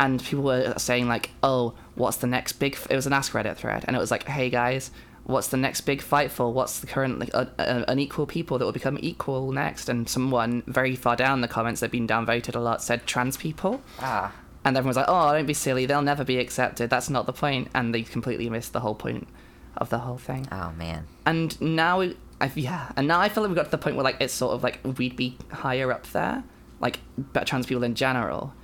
and 0.00 0.22
people 0.22 0.44
were 0.44 0.74
saying 0.78 1.08
like, 1.08 1.30
oh, 1.42 1.74
what's 1.96 2.18
the 2.18 2.26
next 2.26 2.52
big? 2.54 2.74
F-? 2.74 2.86
It 2.90 2.96
was 2.96 3.06
an 3.06 3.12
Ask 3.12 3.32
Reddit 3.32 3.56
thread, 3.56 3.84
and 3.86 3.96
it 3.96 3.98
was 4.00 4.10
like, 4.10 4.24
hey 4.28 4.48
guys, 4.50 4.90
what's 5.28 5.48
the 5.48 5.56
next 5.58 5.82
big 5.82 6.00
fight 6.00 6.32
for? 6.32 6.50
What's 6.50 6.80
the 6.80 6.86
current 6.86 7.18
like, 7.18 7.30
uh, 7.34 7.44
uh, 7.58 7.84
unequal 7.86 8.26
people 8.26 8.58
that 8.58 8.64
will 8.64 8.72
become 8.72 8.98
equal 9.00 9.52
next? 9.52 9.88
And 9.88 10.08
someone 10.08 10.62
very 10.66 10.96
far 10.96 11.16
down 11.16 11.42
the 11.42 11.48
comments 11.48 11.80
that 11.80 11.86
had 11.86 11.92
been 11.92 12.08
downvoted 12.08 12.56
a 12.56 12.58
lot 12.58 12.82
said 12.82 13.06
trans 13.06 13.36
people. 13.36 13.82
ah 14.00 14.32
And 14.64 14.76
everyone 14.76 14.88
was 14.88 14.96
like, 14.96 15.06
"Oh, 15.08 15.32
don't 15.32 15.46
be 15.46 15.54
silly. 15.54 15.84
They'll 15.86 16.02
never 16.02 16.24
be 16.24 16.38
accepted. 16.38 16.88
That's 16.90 17.10
not 17.10 17.26
the 17.26 17.34
point." 17.34 17.68
And 17.74 17.94
they 17.94 18.02
completely 18.02 18.48
missed 18.48 18.72
the 18.72 18.80
whole 18.80 18.94
point 18.94 19.28
of 19.76 19.90
the 19.90 19.98
whole 19.98 20.18
thing. 20.18 20.48
oh 20.50 20.72
man 20.76 21.06
And 21.26 21.60
now, 21.60 22.00
we, 22.00 22.16
I, 22.40 22.50
yeah, 22.54 22.90
and 22.96 23.06
now 23.06 23.20
I 23.20 23.28
feel 23.28 23.42
like 23.42 23.50
we 23.50 23.54
got 23.56 23.66
to 23.66 23.70
the 23.70 23.78
point 23.78 23.96
where 23.96 24.04
like 24.04 24.16
it's 24.20 24.34
sort 24.34 24.54
of 24.54 24.62
like 24.62 24.80
we'd 24.98 25.14
be 25.14 25.36
higher 25.52 25.92
up 25.92 26.06
there, 26.12 26.42
like 26.80 27.00
but 27.18 27.46
trans 27.46 27.66
people 27.66 27.84
in 27.84 27.94
general. 27.94 28.54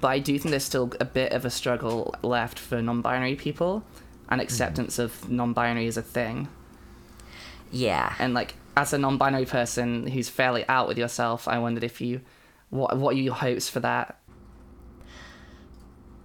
But 0.00 0.08
I 0.08 0.18
do 0.20 0.38
think 0.38 0.50
there's 0.50 0.64
still 0.64 0.92
a 1.00 1.04
bit 1.04 1.32
of 1.32 1.44
a 1.44 1.50
struggle 1.50 2.14
left 2.22 2.58
for 2.58 2.80
non-binary 2.80 3.36
people 3.36 3.84
and 4.32 4.40
mm-hmm. 4.40 4.46
acceptance 4.46 4.98
of 4.98 5.28
non-binary 5.30 5.86
as 5.86 5.96
a 5.96 6.02
thing. 6.02 6.48
yeah 7.70 8.14
And 8.18 8.32
like 8.34 8.54
as 8.76 8.92
a 8.92 8.98
non-binary 8.98 9.46
person 9.46 10.06
who's 10.08 10.28
fairly 10.30 10.64
out 10.68 10.88
with 10.88 10.96
yourself, 10.98 11.46
I 11.46 11.58
wondered 11.58 11.84
if 11.84 12.00
you, 12.00 12.22
what 12.70 12.96
what 12.96 13.14
are 13.14 13.18
your 13.18 13.34
hopes 13.34 13.68
for 13.68 13.80
that? 13.80 14.18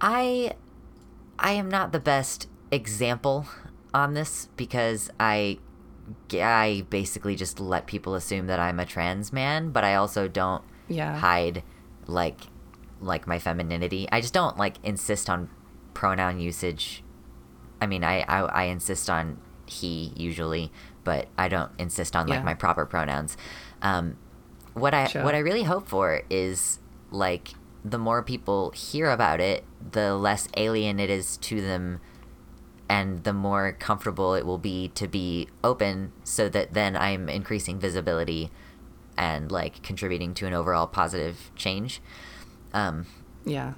I 0.00 0.52
I 1.38 1.52
am 1.52 1.68
not 1.68 1.92
the 1.92 2.00
best 2.00 2.48
example 2.70 3.46
on 3.92 4.14
this 4.14 4.48
because 4.56 5.10
I 5.20 5.58
I 6.32 6.86
basically 6.88 7.36
just 7.36 7.60
let 7.60 7.86
people 7.86 8.14
assume 8.14 8.46
that 8.46 8.58
I'm 8.58 8.80
a 8.80 8.86
trans 8.86 9.32
man, 9.32 9.70
but 9.70 9.84
I 9.84 9.94
also 9.94 10.26
don't 10.28 10.62
Yeah. 10.88 11.16
hide 11.18 11.62
like 12.06 12.40
like 13.00 13.26
my 13.26 13.38
femininity. 13.38 14.08
I 14.10 14.20
just 14.20 14.34
don't 14.34 14.56
like 14.56 14.76
insist 14.82 15.28
on 15.30 15.50
pronoun 15.94 16.40
usage. 16.40 17.02
I 17.80 17.86
mean, 17.86 18.04
I 18.04 18.20
I, 18.22 18.40
I 18.40 18.62
insist 18.64 19.08
on 19.10 19.38
he 19.66 20.12
usually, 20.16 20.72
but 21.04 21.28
I 21.36 21.48
don't 21.48 21.70
insist 21.78 22.16
on 22.16 22.26
like 22.26 22.38
Yeah. 22.40 22.44
my 22.44 22.54
proper 22.54 22.86
pronouns. 22.86 23.36
Um, 23.82 24.16
what 24.74 24.94
I 24.94 25.06
Sure. 25.06 25.22
what 25.22 25.34
I 25.34 25.38
really 25.38 25.64
hope 25.64 25.88
for 25.88 26.22
is 26.30 26.78
like 27.10 27.50
the 27.84 27.98
more 27.98 28.22
people 28.22 28.70
hear 28.70 29.10
about 29.10 29.40
it, 29.40 29.64
the 29.92 30.14
less 30.16 30.48
alien 30.56 30.98
it 31.00 31.10
is 31.10 31.36
to 31.38 31.60
them 31.60 32.00
and 32.88 33.24
the 33.24 33.32
more 33.32 33.72
comfortable 33.72 34.34
it 34.34 34.46
will 34.46 34.58
be 34.58 34.88
to 34.88 35.06
be 35.06 35.48
open 35.62 36.12
so 36.24 36.48
that 36.48 36.72
then 36.72 36.96
I'm 36.96 37.28
increasing 37.28 37.78
visibility 37.78 38.50
and 39.16 39.50
like 39.52 39.82
contributing 39.82 40.32
to 40.34 40.46
an 40.46 40.54
overall 40.54 40.86
positive 40.86 41.50
change. 41.54 42.00
Um, 42.72 43.06
Yeah. 43.44 43.74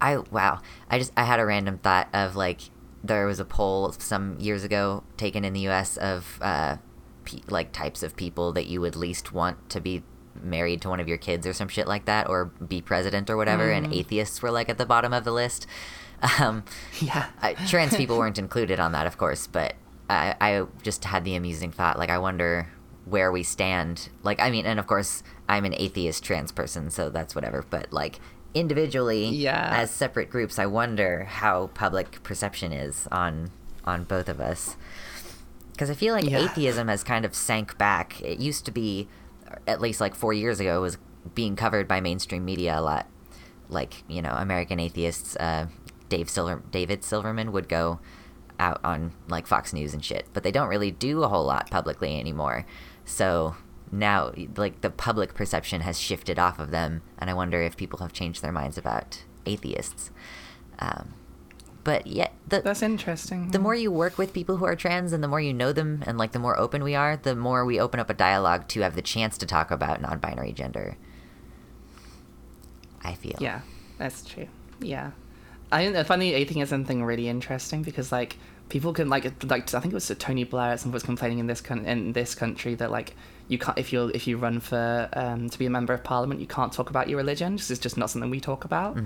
I 0.00 0.18
wow, 0.18 0.60
I 0.90 0.98
just 0.98 1.12
I 1.16 1.24
had 1.24 1.40
a 1.40 1.46
random 1.46 1.78
thought 1.78 2.08
of 2.12 2.36
like 2.36 2.60
there 3.04 3.26
was 3.26 3.38
a 3.40 3.44
poll 3.44 3.92
some 3.92 4.38
years 4.40 4.64
ago 4.64 5.04
taken 5.16 5.44
in 5.44 5.52
the 5.52 5.60
U.S. 5.60 5.96
of 5.96 6.38
uh, 6.42 6.76
pe- 7.24 7.40
like 7.48 7.72
types 7.72 8.02
of 8.02 8.16
people 8.16 8.52
that 8.52 8.66
you 8.66 8.80
would 8.80 8.96
least 8.96 9.32
want 9.32 9.68
to 9.70 9.80
be 9.80 10.02
married 10.42 10.82
to 10.82 10.88
one 10.88 11.00
of 11.00 11.08
your 11.08 11.16
kids 11.16 11.46
or 11.46 11.52
some 11.52 11.68
shit 11.68 11.86
like 11.86 12.04
that 12.04 12.28
or 12.28 12.46
be 12.46 12.80
president 12.82 13.30
or 13.30 13.36
whatever, 13.36 13.70
and 13.70 13.92
atheists 13.92 14.42
were 14.42 14.50
like 14.50 14.68
at 14.68 14.78
the 14.78 14.86
bottom 14.86 15.12
of 15.12 15.24
the 15.24 15.32
list. 15.32 15.66
Um, 16.40 16.64
Yeah. 17.00 17.26
Trans 17.68 17.94
people 17.98 18.16
weren't 18.16 18.38
included 18.38 18.80
on 18.80 18.92
that, 18.92 19.06
of 19.06 19.18
course, 19.18 19.46
but 19.46 19.74
I, 20.08 20.34
I 20.40 20.64
just 20.82 21.04
had 21.04 21.24
the 21.26 21.34
amusing 21.34 21.70
thought, 21.72 21.98
like, 21.98 22.08
I 22.08 22.16
wonder 22.16 22.70
where 23.04 23.30
we 23.30 23.42
stand. 23.42 24.08
Like, 24.22 24.40
I 24.40 24.50
mean, 24.50 24.64
and 24.64 24.78
of 24.80 24.86
course, 24.86 25.22
I'm 25.46 25.66
an 25.66 25.74
atheist 25.76 26.24
trans 26.24 26.52
person, 26.52 26.88
so 26.88 27.10
that's 27.10 27.34
whatever, 27.34 27.66
but 27.68 27.92
like, 27.92 28.18
individually, 28.56 29.26
Yeah. 29.28 29.70
as 29.74 29.90
separate 29.90 30.30
groups, 30.30 30.58
I 30.58 30.66
wonder 30.66 31.24
how 31.24 31.68
public 31.74 32.22
perception 32.22 32.72
is 32.72 33.06
on 33.12 33.50
on 33.84 34.02
both 34.04 34.28
of 34.28 34.40
us. 34.40 34.76
Because 35.72 35.90
I 35.90 35.94
feel 35.94 36.14
like 36.14 36.24
Yeah. 36.28 36.38
atheism 36.38 36.88
has 36.88 37.04
kind 37.04 37.24
of 37.24 37.34
sank 37.34 37.78
back. 37.78 38.20
It 38.20 38.38
used 38.40 38.64
to 38.64 38.72
be, 38.72 39.08
at 39.66 39.80
least 39.80 40.00
like 40.00 40.14
four 40.16 40.32
years 40.32 40.58
ago, 40.58 40.80
was 40.80 40.98
being 41.34 41.54
covered 41.54 41.86
by 41.86 42.00
mainstream 42.00 42.44
media 42.44 42.78
a 42.78 42.80
lot. 42.82 43.06
Like 43.68 44.02
you 44.08 44.22
know, 44.22 44.32
American 44.32 44.80
atheists, 44.80 45.36
uh, 45.36 45.66
Dave 46.08 46.28
Silver, 46.30 46.62
David 46.70 47.04
Silverman 47.04 47.52
would 47.52 47.68
go 47.68 48.00
out 48.58 48.80
on 48.82 49.12
like 49.28 49.46
Fox 49.46 49.72
News 49.72 49.92
and 49.92 50.04
shit, 50.04 50.26
but 50.32 50.42
they 50.42 50.50
don't 50.50 50.68
really 50.68 50.90
do 50.90 51.22
a 51.22 51.28
whole 51.28 51.44
lot 51.44 51.70
publicly 51.70 52.18
anymore. 52.18 52.64
So 53.04 53.54
now 53.92 54.32
like 54.56 54.80
the 54.80 54.90
public 54.90 55.34
perception 55.34 55.80
has 55.82 55.98
shifted 56.00 56.38
off 56.38 56.58
of 56.58 56.70
them, 56.70 57.02
and 57.18 57.30
I 57.30 57.34
wonder 57.34 57.62
if 57.62 57.76
people 57.76 58.00
have 58.00 58.12
changed 58.12 58.42
their 58.42 58.52
minds 58.52 58.76
about 58.78 59.22
atheists. 59.44 60.10
Um, 60.78 61.14
but 61.84 62.06
yet, 62.08 62.32
the 62.48 62.60
That's 62.60 62.82
interesting. 62.82 63.52
the 63.52 63.60
more 63.60 63.74
you 63.74 63.92
work 63.92 64.18
with 64.18 64.32
people 64.32 64.56
who 64.56 64.64
are 64.64 64.74
trans 64.74 65.12
and 65.12 65.22
the 65.22 65.28
more 65.28 65.40
you 65.40 65.54
know 65.54 65.72
them 65.72 66.02
and 66.06 66.18
like 66.18 66.32
the 66.32 66.38
more 66.40 66.58
open 66.58 66.82
we 66.82 66.96
are 66.96 67.16
the 67.16 67.36
more 67.36 67.64
we 67.64 67.78
open 67.78 68.00
up 68.00 68.10
a 68.10 68.14
dialogue 68.14 68.66
to 68.68 68.80
have 68.80 68.96
the 68.96 69.02
chance 69.02 69.38
to 69.38 69.46
talk 69.46 69.70
about 69.70 70.00
non-binary 70.02 70.52
gender 70.52 70.96
i 73.04 73.14
feel 73.14 73.36
Yeah, 73.38 73.60
that's 73.98 74.24
true. 74.24 74.48
Yeah, 74.80 75.12
I 75.72 75.86
I 75.96 76.02
find 76.02 76.20
the 76.20 76.34
atheism 76.34 76.84
thing 76.84 77.04
really 77.04 77.28
interesting 77.28 77.82
because 77.82 78.10
like 78.12 78.36
people 78.68 78.92
can 78.92 79.08
like 79.08 79.24
like 79.44 79.72
I 79.72 79.80
think 79.80 79.92
it 79.92 79.94
was 79.94 80.12
Tony 80.18 80.44
Blair 80.44 80.72
at 80.72 80.80
some 80.80 80.90
point 80.90 80.94
was 80.94 81.02
complaining 81.04 81.38
in 81.38 81.46
this 81.46 81.60
con- 81.60 81.86
in 81.86 82.12
this 82.12 82.34
country 82.34 82.74
that 82.74 82.90
like 82.90 83.14
you 83.48 83.58
can't 83.58 83.78
if 83.78 83.92
you 83.92 84.08
if 84.14 84.26
you 84.26 84.36
run 84.36 84.60
for 84.60 85.08
um, 85.12 85.48
to 85.48 85.58
be 85.58 85.66
a 85.66 85.70
member 85.70 85.92
of 85.94 86.02
parliament 86.02 86.40
you 86.40 86.46
can't 86.46 86.72
talk 86.72 86.90
about 86.90 87.08
your 87.08 87.16
religion. 87.16 87.56
This 87.56 87.70
is 87.70 87.78
just 87.78 87.96
not 87.96 88.10
something 88.10 88.30
we 88.30 88.40
talk 88.40 88.64
about. 88.64 88.96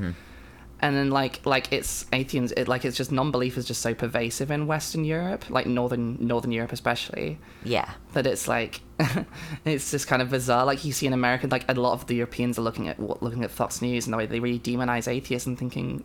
And 0.82 0.96
then 0.96 1.10
like 1.10 1.44
like 1.44 1.70
it's 1.74 2.06
atheists 2.10 2.52
it 2.56 2.66
like 2.66 2.86
it's 2.86 2.96
just 2.96 3.12
non-belief 3.12 3.58
is 3.58 3.66
just 3.66 3.82
so 3.82 3.92
pervasive 3.92 4.50
in 4.50 4.66
Western 4.66 5.04
Europe, 5.04 5.50
like 5.50 5.66
northern 5.66 6.16
Northern 6.26 6.52
Europe 6.52 6.72
especially 6.72 7.38
yeah 7.64 7.90
that 8.14 8.26
it's 8.26 8.48
like 8.48 8.80
it's 9.66 9.90
just 9.90 10.06
kind 10.06 10.22
of 10.22 10.30
bizarre. 10.30 10.64
Like 10.64 10.82
you 10.84 10.92
see 10.92 11.06
in 11.06 11.12
America, 11.12 11.46
like 11.48 11.66
a 11.68 11.74
lot 11.74 11.92
of 11.92 12.06
the 12.06 12.14
Europeans 12.14 12.58
are 12.58 12.62
looking 12.62 12.88
at 12.88 12.98
looking 13.22 13.44
at 13.44 13.50
Fox 13.50 13.82
News 13.82 14.06
and 14.06 14.14
the 14.14 14.16
way 14.16 14.24
they 14.24 14.40
really 14.40 14.58
demonize 14.58 15.06
atheists 15.06 15.46
and 15.46 15.58
thinking, 15.58 16.02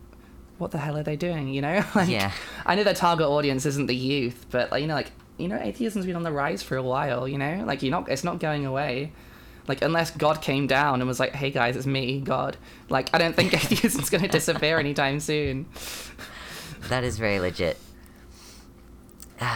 what 0.58 0.72
the 0.72 0.78
hell 0.78 0.96
are 0.98 1.02
they 1.02 1.16
doing? 1.16 1.48
You 1.48 1.62
know, 1.62 1.82
like 1.94 2.10
Yeah. 2.10 2.32
I 2.66 2.74
know 2.74 2.84
their 2.84 2.94
target 2.94 3.26
audience 3.26 3.64
isn't 3.64 3.86
the 3.86 3.96
youth, 3.96 4.44
but 4.50 4.70
like 4.70 4.82
you 4.82 4.88
know, 4.88 4.94
like 4.94 5.10
you 5.38 5.48
know, 5.48 5.56
atheism's 5.56 6.06
been 6.06 6.16
on 6.16 6.22
the 6.22 6.32
rise 6.32 6.62
for 6.62 6.76
a 6.76 6.82
while. 6.82 7.26
You 7.28 7.38
know, 7.38 7.62
like 7.66 7.82
you're 7.82 7.90
not, 7.90 8.08
it's 8.08 8.24
not 8.24 8.38
going 8.40 8.64
away. 8.66 9.12
Like 9.68 9.82
unless 9.82 10.10
God 10.12 10.40
came 10.42 10.66
down 10.66 11.00
and 11.00 11.08
was 11.08 11.18
like, 11.18 11.34
"Hey 11.34 11.50
guys, 11.50 11.76
it's 11.76 11.86
me, 11.86 12.20
God." 12.20 12.56
Like 12.88 13.10
I 13.14 13.18
don't 13.18 13.34
think 13.34 13.52
atheism's 13.54 14.10
going 14.10 14.22
to 14.22 14.28
disappear 14.28 14.78
anytime 14.78 15.18
soon. 15.20 15.66
that 16.88 17.02
is 17.04 17.18
very 17.18 17.40
legit 17.40 17.76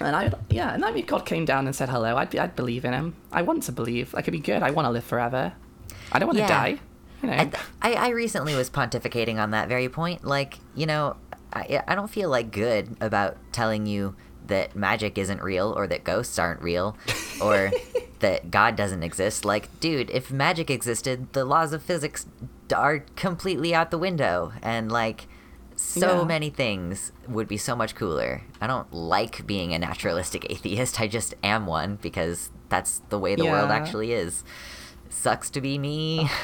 And 0.00 0.16
I, 0.16 0.32
yeah, 0.50 0.74
and 0.74 0.84
I 0.84 0.90
mean, 0.90 1.06
God 1.06 1.24
came 1.26 1.44
down 1.44 1.66
and 1.66 1.76
said 1.76 1.88
hello, 1.88 2.16
I'd, 2.16 2.30
be, 2.30 2.38
I'd 2.38 2.56
believe 2.56 2.84
in 2.84 2.92
him. 2.92 3.14
I 3.30 3.42
want 3.42 3.62
to 3.64 3.72
believe. 3.72 4.12
Like, 4.14 4.24
it'd 4.24 4.32
be 4.32 4.40
good. 4.40 4.60
I 4.62 4.70
want 4.72 4.86
to 4.86 4.90
live 4.90 5.04
forever. 5.04 5.52
I 6.10 6.18
don't 6.18 6.26
want 6.26 6.38
to 6.38 6.42
Yeah. 6.42 6.48
die. 6.48 6.78
You 7.22 7.28
know. 7.30 7.50
I, 7.82 7.92
I 7.92 8.08
recently 8.08 8.56
was 8.56 8.68
pontificating 8.68 9.36
on 9.40 9.52
that 9.52 9.68
very 9.68 9.88
point. 9.88 10.24
Like, 10.24 10.58
you 10.74 10.86
know, 10.86 11.16
I, 11.52 11.82
I 11.86 11.94
don't 11.94 12.10
feel 12.10 12.30
like 12.30 12.50
good 12.50 12.96
about 13.00 13.36
telling 13.52 13.86
you 13.86 14.16
that 14.46 14.74
magic 14.76 15.18
isn't 15.18 15.42
real 15.42 15.72
or 15.76 15.86
that 15.86 16.04
ghosts 16.04 16.38
aren't 16.38 16.60
real 16.62 16.96
or 17.40 17.70
that 18.20 18.50
God 18.50 18.76
doesn't 18.76 19.02
exist. 19.02 19.44
Like, 19.44 19.68
dude, 19.80 20.10
if 20.10 20.30
magic 20.30 20.70
existed, 20.70 21.32
the 21.32 21.44
laws 21.44 21.72
of 21.72 21.82
physics 21.82 22.26
are 22.74 23.00
completely 23.16 23.74
out 23.74 23.90
the 23.90 23.98
window. 23.98 24.52
And, 24.62 24.90
like, 24.90 25.26
so 25.76 26.20
Yeah. 26.20 26.24
many 26.24 26.50
things 26.50 27.12
would 27.28 27.48
be 27.48 27.56
so 27.56 27.74
much 27.74 27.94
cooler. 27.94 28.42
I 28.60 28.66
don't 28.66 28.92
like 28.92 29.46
being 29.46 29.74
a 29.74 29.78
naturalistic 29.78 30.46
atheist. 30.50 31.00
I 31.00 31.08
just 31.08 31.34
am 31.42 31.66
one 31.66 31.96
because 32.00 32.50
that's 32.68 33.00
the 33.08 33.18
way 33.18 33.34
the 33.34 33.44
world 33.44 33.70
actually 33.70 34.12
is. 34.12 34.44
Sucks 35.08 35.50
to 35.50 35.60
be 35.60 35.78
me. 35.78 36.28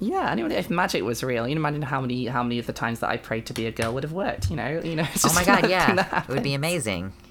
yeah, 0.00 0.30
anyway, 0.30 0.54
if 0.54 0.70
magic 0.70 1.04
was 1.04 1.22
real, 1.22 1.46
you 1.46 1.54
know, 1.54 1.60
imagine 1.60 1.82
how 1.82 2.00
many 2.00 2.26
how 2.26 2.42
many 2.42 2.58
of 2.58 2.66
the 2.66 2.72
times 2.72 3.00
that 3.00 3.10
I 3.10 3.18
prayed 3.18 3.46
to 3.46 3.52
be 3.52 3.66
a 3.66 3.70
girl 3.70 3.92
would 3.94 4.02
have 4.02 4.12
worked. 4.12 4.50
You 4.50 4.56
know, 4.56 4.80
you 4.82 4.96
know. 4.96 5.06
It's 5.14 5.24
Oh 5.24 5.32
my 5.34 5.44
god, 5.44 5.64
another 5.64 5.86
thing 5.86 5.96
that 5.96 6.08
yeah. 6.10 6.22
It 6.22 6.28
would 6.28 6.42
be 6.42 6.54
amazing. 6.54 7.12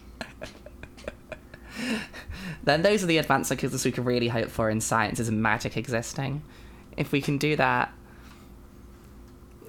Then 2.64 2.82
those 2.82 3.04
are 3.04 3.08
the 3.08 3.18
advanced 3.18 3.52
advances 3.52 3.86
we 3.86 3.92
can 3.92 4.04
really 4.04 4.28
hope 4.28 4.50
for 4.50 4.70
in 4.70 4.82
science 4.82 5.20
is 5.20 5.32
magic 5.32 5.78
existing. 5.78 6.44
If 6.98 7.12
we 7.12 7.22
can 7.22 7.38
do 7.38 7.56
that, 7.56 7.92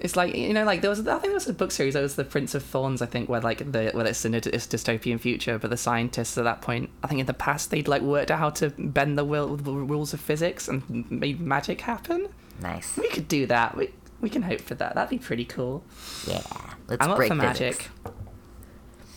it's 0.01 0.17
like 0.17 0.35
you 0.35 0.53
know, 0.53 0.65
like 0.65 0.81
there 0.81 0.91
was 0.91 1.01
I 1.07 1.13
think 1.13 1.25
there 1.25 1.35
was 1.35 1.49
a 1.49 1.55
book 1.55 1.71
series. 1.71 1.95
There 1.95 2.03
was 2.03 2.17
the 2.17 2.25
Prince 2.25 2.55
of 2.55 2.63
Thorns, 2.63 3.01
I 3.01 3.07
think, 3.07 3.29
where 3.29 3.41
like 3.41 3.73
the 3.73 3.91
where 3.93 4.07
it's 4.07 4.25
in 4.25 4.35
a 4.35 4.41
dystopian 4.41 5.21
future, 5.21 5.59
but 5.59 5.71
the 5.71 5.77
scientists 5.77 6.37
at 6.37 6.45
that 6.45 6.63
point, 6.63 6.91
I 7.03 7.07
think 7.07 7.21
in 7.21 7.27
the 7.27 7.35
past 7.35 7.71
they'd 7.71 7.89
like 7.89 8.03
worked 8.03 8.31
out 8.31 8.39
how 8.39 8.51
to 8.51 8.71
bend 8.71 9.17
the, 9.17 9.25
will, 9.25 9.57
the 9.57 9.73
rules 9.73 10.13
of 10.13 10.21
physics 10.21 10.69
and 10.69 11.11
made 11.11 11.41
magic 11.41 11.83
happen. 11.83 12.29
Nice. 12.61 12.96
We 12.96 13.09
could 13.09 13.29
do 13.29 13.46
that. 13.46 13.77
We 13.77 13.90
we 14.20 14.29
can 14.29 14.42
hope 14.42 14.61
for 14.61 14.75
that. 14.77 14.94
That'd 14.94 15.11
be 15.11 15.18
pretty 15.18 15.44
cool. 15.44 15.83
Yeah. 16.27 16.42
Let's 16.88 17.05
I'm 17.05 17.11
up 17.12 17.16
break 17.16 17.33
for 17.33 17.38
physics. 17.40 17.61
magic. 17.79 17.88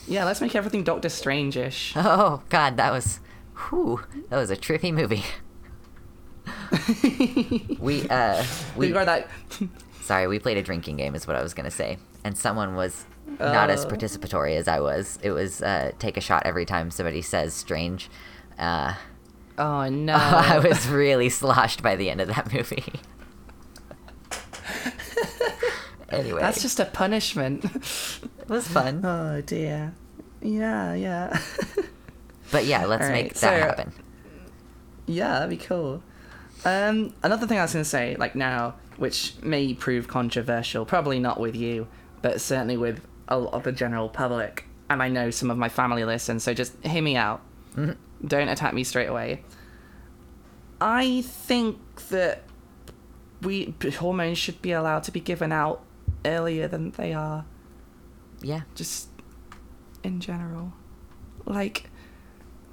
Yeah, 0.08 0.26
let's 0.26 0.42
make 0.42 0.56
everything 0.56 0.84
Doctor 0.84 1.10
Strange-ish. 1.10 1.94
Oh 1.98 2.42
god, 2.50 2.78
that 2.78 2.92
was 2.92 3.20
whew, 3.70 4.02
that 4.30 4.38
was 4.38 4.50
a 4.52 4.56
trippy 4.58 4.94
movie. 4.94 5.24
we 7.80 8.08
uh 8.10 8.44
We 8.76 8.88
we 8.88 8.94
got 8.94 9.06
that. 9.06 9.28
sorry, 10.02 10.28
we 10.28 10.40
played 10.40 10.58
a 10.58 10.62
drinking 10.64 10.98
game 10.98 11.16
is 11.16 11.28
what 11.28 11.36
I 11.36 11.42
was 11.44 11.54
gonna 11.54 11.72
say. 11.72 11.98
And 12.24 12.38
someone 12.38 12.76
was 12.76 13.06
not 13.40 13.70
as 13.70 13.86
Oh. 13.86 13.90
participatory 13.90 14.56
as 14.58 14.68
I 14.68 14.80
was. 14.80 15.20
It 15.22 15.32
was 15.32 15.62
uh 15.62 15.92
take 16.00 16.18
a 16.18 16.22
shot 16.22 16.44
every 16.46 16.66
time 16.66 16.92
somebody 16.92 17.22
says 17.22 17.54
strange. 17.54 18.10
Uh 18.58 18.94
Oh 19.56 19.88
no! 19.88 20.14
I 20.16 20.58
was 20.58 20.88
really 20.88 21.30
sloshed 21.30 21.84
by 21.84 21.96
the 21.96 22.10
end 22.10 22.20
of 22.22 22.28
that 22.30 22.52
movie. 22.52 22.92
anyway, 26.10 26.42
That's 26.42 26.62
just 26.62 26.80
a 26.80 26.86
punishment. 26.86 27.66
it 27.66 28.50
was 28.50 28.68
fun. 28.68 29.02
oh 29.06 29.42
dear. 29.42 29.94
Yeah, 30.42 30.94
yeah. 30.94 31.40
But 32.52 32.66
yeah, 32.66 32.86
let's 32.86 33.06
All 33.06 33.12
make 33.12 33.30
that 33.34 33.38
so- 33.40 33.48
happen. 33.50 33.94
yeah, 35.08 35.40
that'd 35.40 35.50
be 35.50 35.58
cool. 35.58 36.04
Um, 36.66 37.14
another 37.24 37.48
thing 37.48 37.58
I 37.58 37.64
was 37.64 37.74
gonna 37.74 37.84
say, 37.84 38.16
like 38.20 38.36
now, 38.36 38.76
which 38.98 39.34
may 39.42 39.74
prove 39.74 40.08
controversial, 40.08 40.86
probably 40.86 41.20
not 41.20 41.40
with 41.40 41.56
you, 41.56 41.88
but 42.22 42.40
certainly 42.42 42.78
with 42.78 43.02
a 43.28 43.40
lot 43.40 43.54
of 43.54 43.64
the 43.64 43.72
general 43.72 44.08
public, 44.08 44.66
and 44.90 45.02
I 45.02 45.10
know 45.10 45.32
some 45.32 45.50
of 45.50 45.58
my 45.58 45.68
family 45.68 46.06
listen, 46.06 46.40
so 46.40 46.54
just 46.54 46.74
hear 46.86 47.02
me 47.02 47.16
out. 47.16 47.42
Don't 47.76 48.48
attack 48.50 48.76
me 48.76 48.84
straight 48.84 49.08
away. 49.08 49.44
I 50.80 51.22
think 51.24 51.80
that 52.10 52.44
we 53.44 53.74
hormones 54.00 54.38
should 54.38 54.62
be 54.62 54.72
allowed 54.72 55.04
to 55.04 55.12
be 55.12 55.20
given 55.20 55.52
out 55.52 55.82
earlier 56.26 56.68
than 56.68 56.92
they 56.92 57.14
are. 57.14 57.46
Yeah. 58.42 58.62
just 58.76 59.08
in 60.04 60.20
general 60.20 60.74
like 61.46 61.90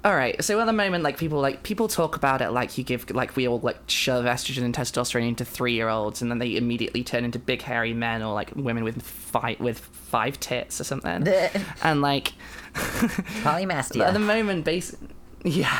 all 0.03 0.13
right 0.13 0.43
so 0.43 0.59
at 0.59 0.65
the 0.65 0.73
moment 0.73 1.01
like 1.03 1.17
people 1.17 1.39
like 1.39 1.63
people 1.63 1.87
talk 1.87 2.17
about 2.17 2.41
it 2.41 2.49
like 2.49 2.77
you 2.77 2.83
give 2.83 3.09
like 3.11 3.35
we 3.37 3.47
all 3.47 3.59
like 3.59 3.77
shove 3.87 4.25
estrogen 4.25 4.63
and 4.63 4.75
testosterone 4.75 5.27
into 5.29 5.45
three 5.45 5.71
year 5.73 5.87
olds 5.87 6.21
and 6.21 6.29
then 6.29 6.39
they 6.39 6.57
immediately 6.57 7.03
turn 7.03 7.23
into 7.23 7.39
big 7.39 7.61
hairy 7.61 7.93
men 7.93 8.21
or 8.21 8.33
like 8.33 8.51
women 8.55 8.83
with 8.83 9.01
five 9.01 9.59
with 9.61 9.79
five 9.79 10.37
tits 10.41 10.81
or 10.81 10.83
something 10.83 11.25
and 11.83 12.01
like 12.01 12.33
Polymastia. 12.73 14.05
at 14.07 14.13
the 14.13 14.19
moment 14.19 14.65
base 14.65 14.93
yeah 15.45 15.79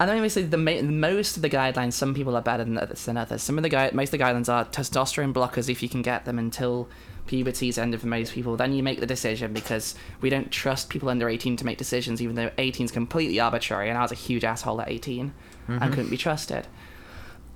and 0.00 0.08
then 0.08 0.20
basically 0.20 0.48
the 0.48 0.56
ma- 0.56 0.82
most 0.82 1.36
of 1.36 1.42
the 1.42 1.50
guidelines 1.50 1.94
some 1.94 2.14
people 2.14 2.36
are 2.36 2.42
better 2.42 2.64
than 2.64 2.78
others 2.78 3.04
than 3.04 3.16
others. 3.16 3.42
Some 3.42 3.58
of 3.58 3.62
the 3.62 3.68
guide 3.68 3.94
most 3.94 4.12
of 4.12 4.18
the 4.18 4.24
guidelines 4.24 4.52
are 4.52 4.64
testosterone 4.64 5.32
blockers 5.32 5.68
if 5.68 5.82
you 5.82 5.88
can 5.88 6.02
get 6.02 6.24
them 6.24 6.38
until 6.38 6.88
puberty's 7.26 7.78
ended 7.78 8.00
for 8.00 8.06
most 8.06 8.32
people. 8.32 8.56
Then 8.56 8.72
you 8.72 8.82
make 8.82 9.00
the 9.00 9.06
decision 9.06 9.52
because 9.52 9.94
we 10.20 10.30
don't 10.30 10.50
trust 10.50 10.88
people 10.88 11.08
under 11.08 11.28
18 11.28 11.56
to 11.56 11.64
make 11.64 11.78
decisions 11.78 12.22
even 12.22 12.36
though 12.36 12.50
18 12.58 12.84
is 12.86 12.90
completely 12.92 13.40
arbitrary 13.40 13.88
and 13.88 13.98
i 13.98 14.02
was 14.02 14.12
a 14.12 14.16
huge 14.16 14.44
asshole 14.44 14.80
at 14.80 14.88
18 14.88 15.32
and 15.66 15.80
mm-hmm. 15.80 15.90
couldn't 15.90 16.10
be 16.10 16.16
trusted. 16.16 16.66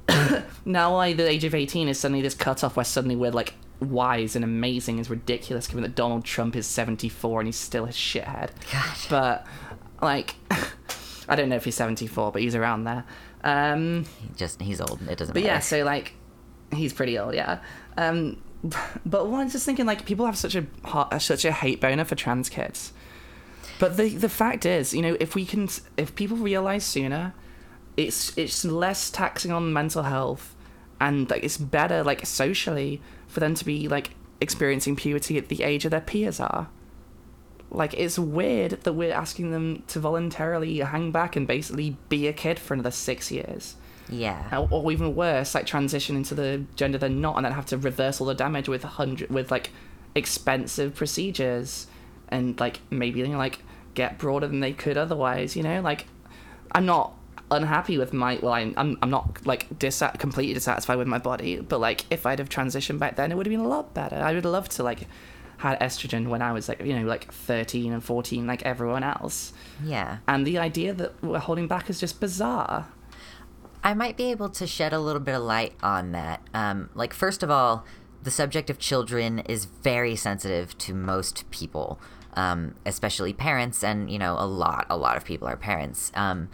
Now 0.64 0.94
why 0.94 1.12
the 1.12 1.28
age 1.28 1.44
of 1.44 1.55
18 1.55 1.88
is 1.88 1.98
suddenly 1.98 2.22
this 2.22 2.35
cutoff 2.35 2.76
where 2.76 2.85
suddenly 2.85 3.16
we're 3.16 3.31
like 3.31 3.55
wise 3.81 4.37
and 4.37 4.44
amazing 4.44 4.98
is 4.98 5.11
ridiculous 5.11 5.66
given 5.66 5.83
that 5.83 5.96
donald 5.96 6.24
trump 6.24 6.55
is 6.55 6.68
74 6.68 7.40
and 7.40 7.48
he's 7.48 7.57
still 7.57 7.85
a 7.85 7.88
shithead. 7.88 8.50
Gosh. 8.70 9.09
but 9.09 9.46
like 10.00 10.37
i 11.33 11.37
don't 11.37 11.49
know 11.49 11.57
if 11.57 11.64
he's 11.64 11.75
74 11.75 12.33
but 12.33 12.42
he's 12.42 12.55
around 12.55 12.85
there 12.85 13.05
um 13.45 14.05
Just 14.37 14.61
he's 14.61 14.81
old. 14.81 15.01
It 15.09 15.18
doesn't 15.18 15.33
but 15.35 15.42
matter. 15.42 15.55
yeah 15.55 15.59
so 15.59 15.83
like 15.83 16.14
he's 16.73 16.92
pretty 16.92 17.18
old 17.18 17.35
yeah 17.35 17.59
um 17.97 18.40
but 18.64 19.29
well, 19.29 19.37
i'm 19.40 19.51
just 19.51 19.66
thinking 19.66 19.87
like 19.87 20.05
people 20.05 20.27
have 20.27 20.37
such 20.37 20.55
a 20.55 20.66
hot, 20.85 21.21
such 21.21 21.45
a 21.45 21.53
hate 21.53 21.81
boner 21.81 22.05
for 22.05 22.14
trans 22.14 22.49
kids 22.49 22.92
but 23.79 23.97
the 23.97 24.11
the 24.11 24.29
fact 24.29 24.64
is 24.64 24.95
you 24.95 25.03
know 25.03 25.16
if 25.18 25.35
we 25.35 25.45
can 25.45 25.68
if 25.97 26.14
people 26.14 26.37
realize 26.37 26.85
sooner 26.85 27.35
it's 27.97 28.37
it's 28.38 28.64
less 28.64 29.11
taxing 29.11 29.51
on 29.53 29.73
mental 29.73 30.05
health 30.05 30.55
and 31.01 31.29
like 31.31 31.42
it's 31.42 31.59
better 31.59 32.03
like 32.05 32.25
socially 32.25 33.01
for 33.27 33.40
them 33.40 33.55
to 33.55 33.64
be 33.64 33.88
like 33.88 34.11
experiencing 34.40 34.95
puberty 34.97 35.37
at 35.37 35.49
the 35.49 35.62
age 35.62 35.85
of 35.85 35.90
their 35.90 36.01
peers 36.01 36.38
are 36.40 36.68
like 37.74 37.94
it's 37.94 38.18
weird 38.18 38.72
that 38.82 38.92
we're 38.92 39.12
asking 39.12 39.50
them 39.50 39.82
to 39.88 39.98
voluntarily 39.98 40.78
hang 40.78 41.11
back 41.11 41.37
and 41.37 41.46
basically 41.46 41.96
be 42.08 42.26
a 42.26 42.32
kid 42.32 42.58
for 42.58 42.74
another 42.74 42.90
six 42.90 43.30
years 43.30 43.76
yeah. 44.12 44.58
or, 44.58 44.68
or 44.70 44.92
even 44.92 45.14
worse, 45.14 45.54
like 45.54 45.66
transition 45.66 46.16
into 46.16 46.35
the 46.35 46.64
gender 46.76 46.98
they're 46.98 47.08
not, 47.08 47.37
and 47.37 47.44
then 47.44 47.52
have 47.52 47.66
to 47.66 47.78
reverse 47.78 48.20
all 48.20 48.26
the 48.26 48.35
damage 48.35 48.68
with 48.68 48.85
a 48.85 48.88
hundred 48.88 49.30
with 49.30 49.50
like 49.50 49.70
expensive 50.14 50.94
procedures, 50.94 51.87
and 52.28 52.58
like 52.61 52.80
maybe 52.90 53.20
you 53.20 53.28
know, 53.28 53.38
like 53.38 53.61
get 53.94 54.18
broader 54.18 54.46
than 54.46 54.61
they 54.61 54.72
could 54.72 54.96
otherwise. 54.96 55.56
You 55.56 55.62
know, 55.62 55.80
like 55.80 56.06
I'm 56.72 56.87
not 56.87 57.14
unhappy 57.50 57.98
with 57.98 58.14
my 58.14 58.38
well 58.40 58.54
I'm 58.54 58.72
I'm, 58.78 58.96
I'm 59.02 59.11
not 59.11 59.46
like 59.46 59.78
dis- 59.78 60.02
completely 60.16 60.54
dissatisfied 60.54 60.96
with 60.96 61.06
my 61.06 61.18
body 61.18 61.61
but 61.61 61.80
like 61.80 62.06
if 62.11 62.24
I'd 62.24 62.38
have 62.38 62.48
transitioned 62.48 62.98
back 62.98 63.16
then 63.16 63.30
it 63.30 63.35
would 63.35 63.44
have 63.44 63.50
been 63.50 63.61
a 63.61 63.68
lot 63.68 63.92
better 63.92 64.16
I 64.16 64.32
would 64.32 64.46
love 64.46 64.70
to 64.70 64.82
like 64.82 65.06
had 65.62 65.79
estrogen 65.81 66.29
when 66.29 66.42
I 66.42 66.53
was 66.53 66.68
like 66.68 66.81
you 66.85 66.94
know 66.98 67.07
like 67.07 67.33
13 67.33 67.92
and 67.92 68.03
14 68.05 68.46
like 68.46 68.62
everyone 68.64 69.03
else 69.03 69.53
Yeah. 69.83 70.18
and 70.29 70.46
the 70.46 70.59
idea 70.59 70.92
that 70.94 71.12
we're 71.22 71.38
holding 71.38 71.66
back 71.68 71.88
is 71.90 71.98
just 72.01 72.20
bizarre 72.20 72.88
I 73.85 73.94
might 73.94 74.16
be 74.16 74.31
able 74.31 74.48
to 74.51 74.66
shed 74.66 74.92
a 74.92 75.01
little 75.01 75.20
bit 75.20 75.35
of 75.35 75.42
light 75.42 75.72
on 75.83 76.12
that. 76.12 76.40
Um, 76.55 76.88
like, 76.94 77.12
first 77.12 77.42
of 77.42 77.51
all, 77.51 77.85
the 78.22 78.31
subject 78.31 78.70
of 78.70 78.79
children 78.79 79.40
is 79.40 79.64
very 79.64 80.14
sensitive 80.14 80.79
to 80.79 80.94
most 80.94 81.51
people, 81.51 81.98
um, 82.35 82.77
especially 82.87 83.33
parents, 83.33 83.83
and 83.83 84.09
you 84.09 84.20
know, 84.20 84.37
a 84.38 84.46
lot, 84.46 84.87
a 84.88 84.96
lot 84.96 85.16
of 85.16 85.25
people 85.25 85.48
are 85.48 85.57
parents. 85.57 86.12
Um, 86.14 86.48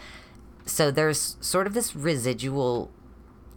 so 0.64 0.90
there's 0.90 1.36
sort 1.42 1.66
of 1.66 1.74
this 1.74 1.94
residual, 1.94 2.90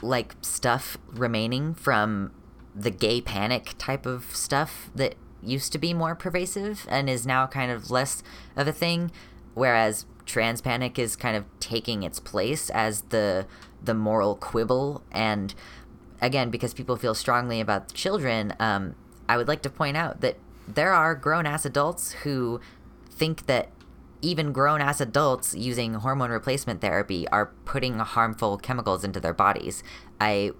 like, 0.01 0.35
stuff 0.41 0.97
remaining 1.07 1.73
from 1.73 2.33
the 2.75 2.91
gay 2.91 3.21
panic 3.21 3.73
type 3.77 4.05
of 4.05 4.35
stuff 4.35 4.89
that 4.95 5.15
used 5.43 5.71
to 5.73 5.77
be 5.77 5.93
more 5.93 6.15
pervasive 6.15 6.85
and 6.89 7.09
is 7.09 7.25
now 7.25 7.47
kind 7.47 7.71
of 7.71 7.91
less 7.91 8.23
of 8.55 8.67
a 8.67 8.71
thing, 8.71 9.11
whereas 9.53 10.05
trans 10.25 10.61
panic 10.61 10.99
is 10.99 11.15
kind 11.15 11.35
of 11.35 11.45
taking 11.59 12.03
its 12.03 12.19
place 12.19 12.69
as 12.69 13.01
the 13.09 13.47
the 13.83 13.93
moral 13.93 14.35
quibble. 14.35 15.03
And 15.11 15.53
again 16.21 16.49
because 16.51 16.73
people 16.73 16.95
feel 16.95 17.15
strongly 17.15 17.59
about 17.59 17.91
children 17.93 18.53
um, 18.59 18.95
i 19.27 19.35
would 19.35 19.47
like 19.47 19.63
to 19.63 19.69
point 19.69 19.97
out 19.97 20.21
that 20.21 20.37
there 20.67 20.93
are 20.93 21.15
grown-ass 21.15 21.65
adults 21.65 22.11
who 22.23 22.61
think 23.09 23.47
that 23.47 23.69
even 24.21 24.51
grown-ass 24.51 25.01
adults 25.01 25.55
using 25.55 25.95
hormone 25.95 26.29
replacement 26.29 26.79
therapy 26.79 27.27
are 27.29 27.47
putting 27.65 27.97
harmful 27.99 28.57
chemicals 28.57 29.03
into 29.03 29.19
their 29.19 29.33
bodies. 29.33 29.83
I 30.19 30.51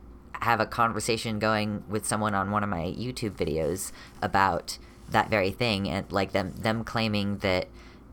have 0.41 0.59
a 0.59 0.65
conversation 0.65 1.39
going 1.39 1.83
with 1.87 2.05
someone 2.05 2.33
on 2.33 2.51
one 2.51 2.63
of 2.63 2.69
my 2.69 2.85
youtube 2.97 3.31
videos 3.31 3.91
about 4.21 4.77
that 5.09 5.29
very 5.29 5.51
thing 5.51 5.87
and 5.87 6.09
like 6.11 6.31
them 6.31 6.51
them 6.57 6.83
claiming 6.83 7.37
that 7.37 7.67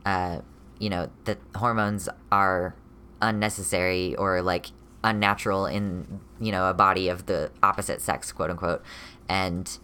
uh, 0.04 0.40
you 0.78 0.90
know 0.90 1.10
that 1.24 1.38
hormones 1.56 2.08
are 2.30 2.74
unnecessary 3.20 4.14
or 4.16 4.42
like 4.42 4.66
unnatural 5.04 5.66
in 5.66 6.20
you 6.40 6.52
know 6.52 6.68
a 6.68 6.74
body 6.74 7.08
of 7.08 7.26
the 7.26 7.50
opposite 7.62 8.00
sex 8.00 8.32
quote 8.32 8.50
unquote 8.50 8.82
and 9.28 9.78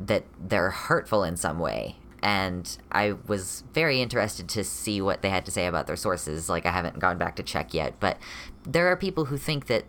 that 0.00 0.24
they're 0.38 0.70
hurtful 0.70 1.22
in 1.22 1.36
some 1.36 1.58
way. 1.58 1.96
And 2.22 2.78
i 2.90 3.14
was 3.26 3.64
very 3.74 4.00
interested 4.00 4.48
to 4.50 4.64
see 4.64 5.00
what 5.00 5.20
they 5.22 5.28
had 5.28 5.44
to 5.44 5.50
say 5.50 5.66
about 5.66 5.86
their 5.86 5.96
sources. 5.96 6.48
Like 6.48 6.66
i 6.66 6.70
haven't 6.70 6.98
gone 6.98 7.18
back 7.18 7.36
to 7.36 7.42
check 7.42 7.74
yet 7.74 7.94
but 8.00 8.18
there 8.64 8.88
are 8.88 8.96
people 8.96 9.26
who 9.26 9.36
think 9.36 9.66
that 9.66 9.84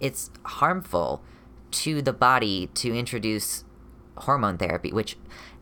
it's 0.00 0.30
harmful 0.44 1.22
to 1.72 2.02
the 2.02 2.12
body 2.12 2.68
to 2.74 2.94
introduce 2.94 3.64
hormone 4.18 4.58
therapy 4.58 4.92
which 4.92 5.16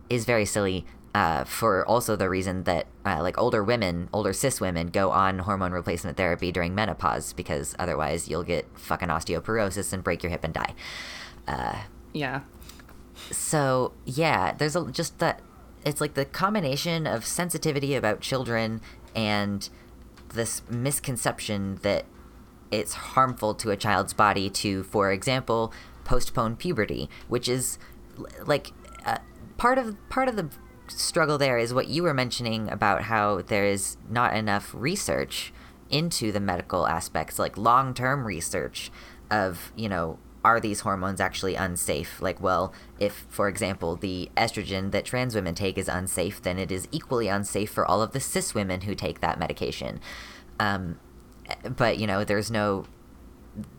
is 0.09 0.25
very 0.25 0.44
silly 0.44 0.85
uh, 1.12 1.42
for 1.42 1.85
also 1.87 2.14
the 2.14 2.29
reason 2.29 2.62
that 2.64 2.87
uh, 3.05 3.20
like 3.20 3.37
older 3.37 3.64
women, 3.64 4.09
older 4.12 4.33
cis 4.33 4.61
women, 4.61 4.87
go 4.87 5.11
on 5.11 5.40
hormone 5.40 5.73
replacement 5.73 6.16
therapy 6.16 6.53
during 6.53 6.73
menopause 6.73 7.33
because 7.33 7.75
otherwise 7.81 8.29
you'll 8.29 8.44
get 8.44 8.64
fucking 8.79 9.09
osteoporosis 9.09 9.92
and 9.92 10.05
break 10.05 10.23
your 10.23 10.31
hip 10.31 10.44
and 10.44 10.55
die. 10.55 10.73
Uh, 11.49 11.81
yeah 12.12 12.42
so 13.31 13.92
yeah, 14.05 14.53
there's 14.53 14.77
a, 14.77 14.90
just 14.90 15.18
that. 15.18 15.40
It's 15.85 16.01
like 16.01 16.14
the 16.14 16.27
combination 16.27 17.07
of 17.07 17.25
sensitivity 17.25 17.94
about 17.94 18.20
children 18.20 18.83
and 19.16 19.68
this 20.35 20.62
misconception 20.68 21.77
that 21.83 22.05
it's 22.70 22.92
harmful 22.92 23.55
to 23.55 23.70
a 23.70 23.77
child's 23.77 24.12
body 24.12 24.51
to, 24.51 24.83
for 24.85 25.11
example, 25.11 25.73
postpone 26.11 26.57
puberty, 26.57 27.09
which 27.29 27.49
is 27.49 27.79
like 28.44 28.73
uh, 29.07 29.18
part 29.57 29.79
of 29.79 29.96
part 30.09 30.29
of 30.29 30.35
the 30.35 30.51
struggle 30.88 31.38
there 31.38 31.57
is 31.57 31.73
what 31.73 31.87
you 31.87 32.03
were 32.03 32.12
mentioning 32.12 32.68
about 32.68 33.03
how 33.03 33.42
there 33.42 33.64
is 33.64 33.96
not 34.11 34.35
enough 34.35 34.75
research 34.75 35.53
into 35.88 36.33
the 36.33 36.40
medical 36.40 36.88
aspects, 36.88 37.38
like 37.38 37.57
long 37.57 37.94
term 37.94 38.27
research 38.27 38.90
of, 39.31 39.73
you 39.77 39.88
know, 39.88 40.18
are 40.44 40.59
these 40.59 40.81
hormones 40.81 41.20
actually 41.20 41.55
unsafe? 41.55 42.20
Like, 42.20 42.42
well, 42.42 42.75
if, 42.99 43.25
for 43.29 43.46
example, 43.46 43.94
the 43.94 44.31
estrogen 44.37 44.90
that 44.90 45.05
trans 45.05 45.37
women 45.37 45.55
take 45.55 45.79
is 45.79 45.88
unsafe, 45.88 46.42
then 46.42 46.59
it 46.59 46.73
is 46.73 46.88
equally 46.90 47.29
unsafe 47.29 47.70
for 47.70 47.87
all 47.87 48.03
of 48.03 48.11
the 48.11 48.20
cis 48.20 48.53
women 48.53 48.81
who 48.81 48.96
take 48.96 49.20
that 49.20 49.38
medication. 49.38 50.01
Um, 50.59 50.99
but, 51.77 51.99
you 51.99 52.09
know, 52.09 52.25
there's 52.25 52.51
no, 52.51 52.87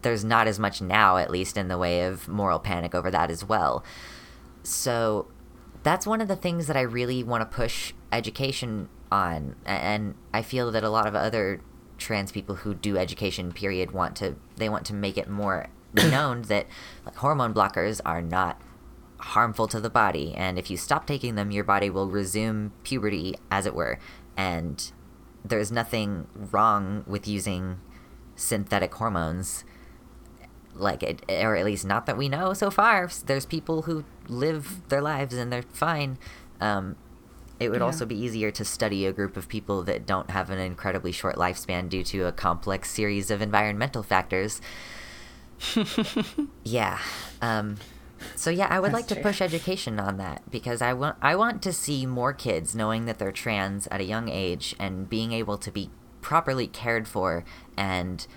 there's 0.02 0.24
not 0.24 0.48
as 0.48 0.60
much 0.60 0.82
now, 0.82 1.18
at 1.18 1.30
least, 1.30 1.58
in 1.58 1.68
the 1.68 1.78
way 1.78 2.04
of 2.04 2.28
moral 2.28 2.60
panic 2.60 2.94
over 2.94 3.10
that 3.12 3.32
as 3.32 3.44
well. 3.44 3.84
So 4.64 5.28
that's 5.84 6.06
one 6.06 6.22
of 6.22 6.28
the 6.28 6.36
things 6.36 6.68
that 6.68 6.78
I 6.78 6.82
really 6.82 7.24
want 7.24 7.42
to 7.42 7.56
push 7.56 7.94
education 8.12 8.90
on, 9.12 9.56
and 9.66 10.16
I 10.34 10.42
feel 10.42 10.72
that 10.72 10.84
a 10.84 10.90
lot 10.90 11.08
of 11.08 11.16
other 11.16 11.62
trans 11.98 12.32
people 12.32 12.56
who 12.56 12.74
do 12.74 12.98
education 12.98 13.52
period 13.52 13.92
want 13.92 14.16
to 14.16 14.36
they 14.56 14.68
want 14.68 14.86
to 14.88 14.94
make 14.94 15.18
it 15.18 15.30
more 15.30 15.68
known 15.94 16.42
that 16.44 16.66
like 17.06 17.16
hormone 17.18 17.54
blockers 17.54 18.02
are 18.04 18.22
not 18.22 18.60
harmful 19.20 19.68
to 19.68 19.80
the 19.80 19.90
body 19.90 20.34
and 20.36 20.58
if 20.58 20.72
you 20.72 20.76
stop 20.76 21.06
taking 21.06 21.36
them 21.36 21.52
your 21.52 21.64
body 21.64 21.92
will 21.92 22.10
resume 22.10 22.74
puberty 22.84 23.36
as 23.52 23.68
it 23.68 23.76
were 23.76 24.00
and 24.36 24.92
there's 25.46 25.72
nothing 25.72 26.28
wrong 26.36 27.04
with 27.06 27.28
using 27.28 27.80
synthetic 28.42 28.94
hormones 28.96 29.64
like 30.74 31.04
it 31.04 31.22
or 31.30 31.56
at 31.56 31.66
least 31.66 31.86
not 31.86 32.06
that 32.06 32.18
we 32.18 32.30
know 32.30 32.54
so 32.54 32.72
far 32.72 33.10
there's 33.26 33.46
people 33.46 33.84
who 33.84 34.04
live 34.28 34.88
their 34.90 35.02
lives 35.02 35.36
and 35.36 35.52
they're 35.52 35.64
fine 35.74 36.18
um, 36.62 36.96
it 37.60 37.70
would 37.70 37.80
Yeah. 37.82 37.86
also 37.86 38.06
be 38.06 38.16
easier 38.16 38.50
to 38.52 38.64
study 38.66 39.06
a 39.06 39.12
group 39.12 39.36
of 39.38 39.48
people 39.50 39.84
that 39.84 40.06
don't 40.06 40.30
have 40.32 40.50
an 40.50 40.60
incredibly 40.60 41.12
short 41.12 41.36
lifespan 41.36 41.90
due 41.90 42.04
to 42.06 42.26
a 42.26 42.32
complex 42.32 42.90
series 42.90 43.30
of 43.30 43.42
environmental 43.42 44.02
factors 44.02 44.62
yeah 46.64 47.00
um, 47.42 47.78
so 48.36 48.50
yeah 48.50 48.68
i 48.70 48.80
would 48.80 48.88
That's 48.92 49.02
like 49.02 49.08
to 49.08 49.16
true. 49.16 49.24
push 49.24 49.42
education 49.42 50.00
on 50.00 50.18
that 50.18 50.42
because 50.50 50.82
i 50.82 50.94
want 50.94 51.18
i 51.22 51.36
want 51.36 51.62
to 51.64 51.74
see 51.74 52.06
more 52.06 52.34
kids 52.34 52.76
knowing 52.76 53.06
that 53.06 53.20
they're 53.20 53.32
trans 53.32 53.88
at 53.88 54.00
a 54.02 54.04
young 54.06 54.30
age 54.30 54.76
and 54.80 55.10
being 55.10 55.32
able 55.34 55.58
to 55.60 55.72
be 55.72 55.90
properly 56.22 56.68
cared 56.68 57.08
for 57.08 57.44
and 57.78 58.28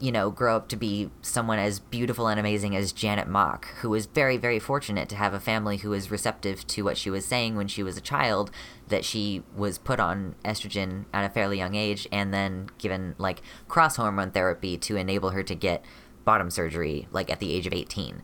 you 0.00 0.12
know, 0.12 0.30
grow 0.30 0.56
up 0.56 0.68
to 0.68 0.76
be 0.76 1.10
someone 1.22 1.58
as 1.58 1.78
beautiful 1.78 2.26
and 2.26 2.38
amazing 2.38 2.74
as 2.76 2.92
Janet 2.92 3.28
Mock, 3.28 3.68
who 3.80 3.88
was 3.88 4.06
very, 4.06 4.36
very 4.36 4.58
fortunate 4.58 5.08
to 5.08 5.16
have 5.16 5.32
a 5.32 5.40
family 5.40 5.78
who 5.78 5.90
was 5.90 6.10
receptive 6.10 6.66
to 6.66 6.82
what 6.82 6.98
she 6.98 7.08
was 7.08 7.24
saying 7.24 7.56
when 7.56 7.68
she 7.68 7.82
was 7.82 7.96
a 7.96 8.02
child, 8.02 8.50
that 8.88 9.04
she 9.04 9.42
was 9.56 9.78
put 9.78 10.00
on 10.00 10.34
estrogen 10.44 11.04
at 11.14 11.24
a 11.24 11.32
fairly 11.32 11.56
young 11.56 11.74
age 11.74 12.08
and 12.10 12.34
then 12.34 12.68
given 12.76 13.14
like 13.18 13.40
cross 13.68 13.96
hormone 13.96 14.30
therapy 14.30 14.76
to 14.76 14.96
enable 14.96 15.30
her 15.30 15.42
to 15.42 15.54
get 15.54 15.84
bottom 16.24 16.50
surgery 16.50 17.08
like 17.10 17.30
at 17.30 17.40
the 17.40 17.54
age 17.54 17.66
of 17.66 17.72
18. 17.72 18.20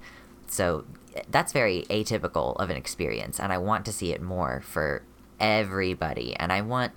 So 0.48 0.84
that's 1.28 1.52
very 1.52 1.84
atypical 1.88 2.56
of 2.56 2.68
an 2.68 2.76
experience 2.76 3.38
and 3.38 3.52
I 3.52 3.58
want 3.58 3.84
to 3.86 3.92
see 3.92 4.12
it 4.12 4.20
more 4.20 4.60
for 4.60 5.02
everybody 5.38 6.34
and 6.36 6.52
I 6.52 6.60
want 6.60 6.92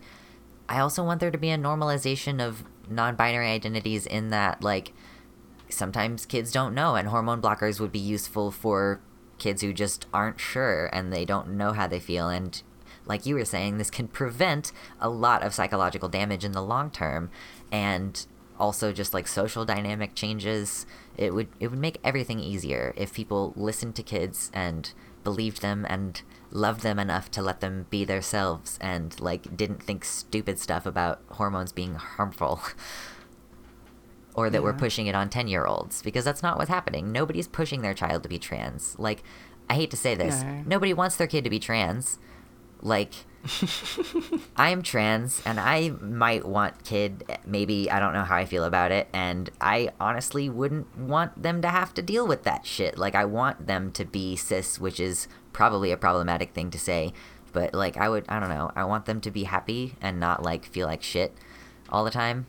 I 0.67 0.79
also 0.79 1.03
want 1.03 1.19
there 1.19 1.31
to 1.31 1.37
be 1.37 1.49
a 1.49 1.57
normalization 1.57 2.41
of 2.45 2.63
non-binary 2.89 3.47
identities 3.47 4.05
in 4.05 4.29
that 4.29 4.63
like 4.63 4.93
sometimes 5.69 6.25
kids 6.25 6.51
don't 6.51 6.75
know 6.75 6.95
and 6.95 7.07
hormone 7.07 7.41
blockers 7.41 7.79
would 7.79 7.91
be 7.91 7.99
useful 7.99 8.51
for 8.51 9.01
kids 9.37 9.61
who 9.61 9.73
just 9.73 10.05
aren't 10.13 10.39
sure 10.39 10.89
and 10.93 11.11
they 11.11 11.25
don't 11.25 11.49
know 11.49 11.73
how 11.73 11.87
they 11.87 11.99
feel. 11.99 12.29
And 12.29 12.61
like 13.05 13.25
you 13.25 13.35
were 13.35 13.45
saying 13.45 13.77
this 13.77 13.89
can 13.89 14.07
prevent 14.07 14.71
a 14.99 15.09
lot 15.09 15.43
of 15.43 15.53
psychological 15.53 16.09
damage 16.09 16.45
in 16.45 16.53
the 16.53 16.61
long 16.61 16.89
term 16.91 17.29
and 17.71 18.25
also 18.59 18.93
just 18.93 19.13
like 19.13 19.27
social 19.27 19.65
dynamic 19.65 20.15
changes. 20.15 20.85
It 21.17 21.33
would 21.33 21.49
it 21.59 21.67
would 21.67 21.79
make 21.79 21.99
everything 22.03 22.39
easier 22.39 22.93
if 22.95 23.13
people 23.13 23.53
listened 23.55 23.95
to 23.95 24.03
kids 24.03 24.51
and 24.53 24.91
believed 25.23 25.61
them 25.61 25.85
and 25.89 26.21
loved 26.53 26.81
them 26.81 26.99
enough 26.99 27.31
to 27.31 27.41
let 27.41 27.59
them 27.59 27.87
be 27.89 28.05
themselves 28.05 28.77
and 28.79 29.19
like 29.19 29.57
didn't 29.57 29.81
think 29.81 30.05
stupid 30.05 30.59
stuff 30.59 30.85
about 30.85 31.21
hormones 31.31 31.71
being 31.71 31.95
harmful. 31.95 32.61
Or 34.35 34.49
that 34.49 34.63
we're 34.63 34.73
pushing 34.73 35.05
it 35.05 35.13
on 35.13 35.29
10 35.29 35.47
year 35.47 35.67
olds 35.67 36.01
because 36.01 36.25
that's 36.25 36.41
not 36.41 36.57
what's 36.57 36.67
happening. 36.67 37.11
Nobody's 37.11 37.47
pushing 37.47 37.83
their 37.83 37.93
child 37.93 38.23
to 38.23 38.29
be 38.29 38.39
trans. 38.39 38.97
Like 38.97 39.21
i 39.69 39.75
hate 39.75 39.91
to 39.91 39.97
say 39.97 40.15
this. 40.15 40.41
No. 40.41 40.63
nobody 40.65 40.91
wants 40.91 41.17
their 41.17 41.27
kid 41.27 41.43
to 41.43 41.51
be 41.51 41.59
trans. 41.59 42.17
Like 42.81 43.13
i'm 44.57 44.81
trans 44.81 45.41
and 45.45 45.59
i 45.59 45.89
might 46.01 46.45
want 46.45 46.83
kid 46.83 47.23
maybe 47.45 47.89
i 47.91 47.99
don't 47.99 48.13
know 48.13 48.23
how 48.23 48.35
i 48.37 48.45
feel 48.45 48.63
about 48.63 48.91
it 48.91 49.07
and 49.13 49.49
i 49.59 49.89
honestly 49.99 50.49
wouldn't 50.49 50.97
want 50.97 51.41
them 51.41 51.61
to 51.61 51.67
have 51.67 51.93
to 51.93 52.01
deal 52.01 52.25
with 52.27 52.43
that 52.43 52.65
shit 52.65 52.97
like 52.97 53.15
i 53.15 53.25
want 53.25 53.67
them 53.67 53.91
to 53.91 54.05
be 54.05 54.35
cis 54.35 54.79
which 54.79 54.99
is 54.99 55.27
probably 55.51 55.91
a 55.91 55.97
problematic 55.97 56.53
thing 56.53 56.71
to 56.71 56.79
say 56.79 57.11
but 57.51 57.73
like 57.73 57.97
i 57.97 58.07
would 58.07 58.25
i 58.29 58.39
don't 58.39 58.49
know 58.49 58.71
i 58.75 58.83
want 58.83 59.05
them 59.05 59.19
to 59.19 59.29
be 59.31 59.43
happy 59.43 59.95
and 60.01 60.19
not 60.19 60.41
like 60.43 60.65
feel 60.65 60.87
like 60.87 61.03
shit 61.03 61.33
all 61.89 62.03
the 62.03 62.11
time 62.11 62.45